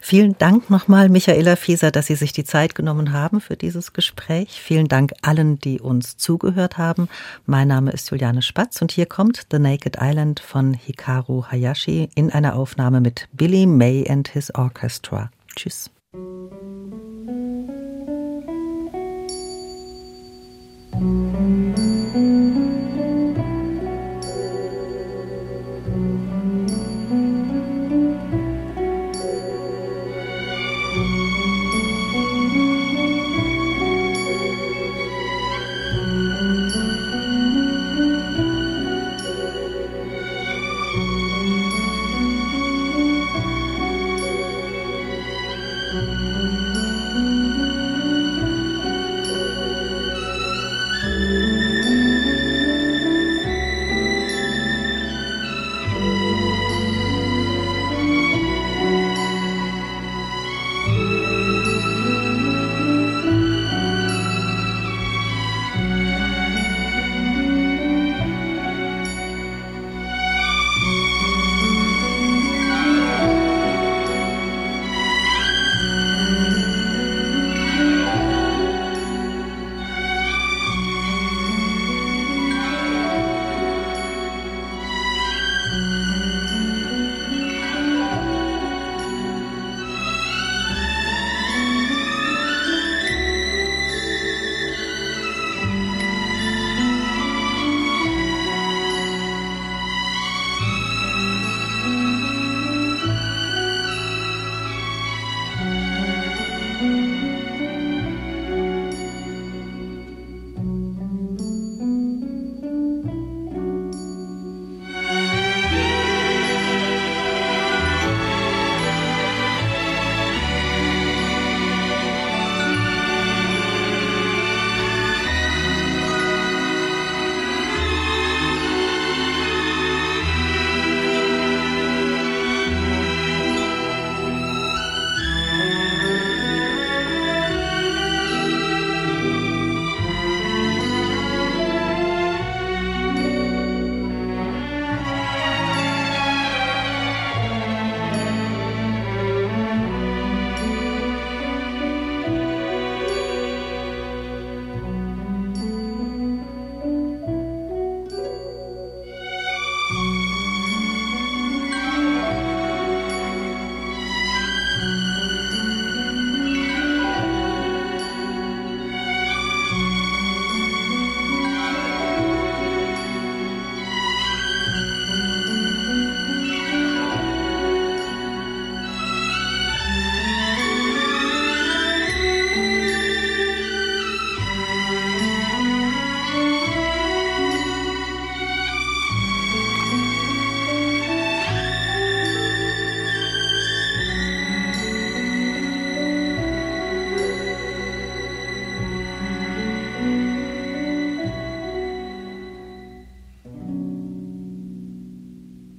Vielen 0.00 0.36
Dank 0.38 0.70
nochmal, 0.70 1.08
Michaela 1.08 1.54
Fieser, 1.54 1.92
dass 1.92 2.06
Sie 2.06 2.16
sich 2.16 2.32
die 2.32 2.44
Zeit 2.44 2.74
genommen 2.74 3.12
haben 3.12 3.40
für 3.40 3.56
dieses 3.56 3.92
Gespräch. 3.92 4.60
Vielen 4.60 4.88
Dank 4.88 5.12
allen, 5.22 5.60
die 5.60 5.78
uns 5.80 6.16
zugehört 6.16 6.78
haben. 6.78 7.08
Mein 7.44 7.68
Name 7.68 7.92
ist 7.92 8.10
Juliane 8.10 8.42
Spatz 8.42 8.82
und 8.82 8.90
hier 8.90 9.06
kommt 9.06 9.46
The 9.52 9.58
Naked 9.58 9.98
Island 10.00 10.40
von 10.40 10.74
Hikaru 10.74 11.44
Hayashi 11.44 12.08
in 12.14 12.30
einer 12.30 12.56
Aufnahme 12.56 13.00
mit 13.00 13.28
Billy 13.32 13.66
May 13.66 14.08
and 14.08 14.26
his 14.28 14.52
Orchestra. 14.54 15.30
Tschüss. 15.54 15.90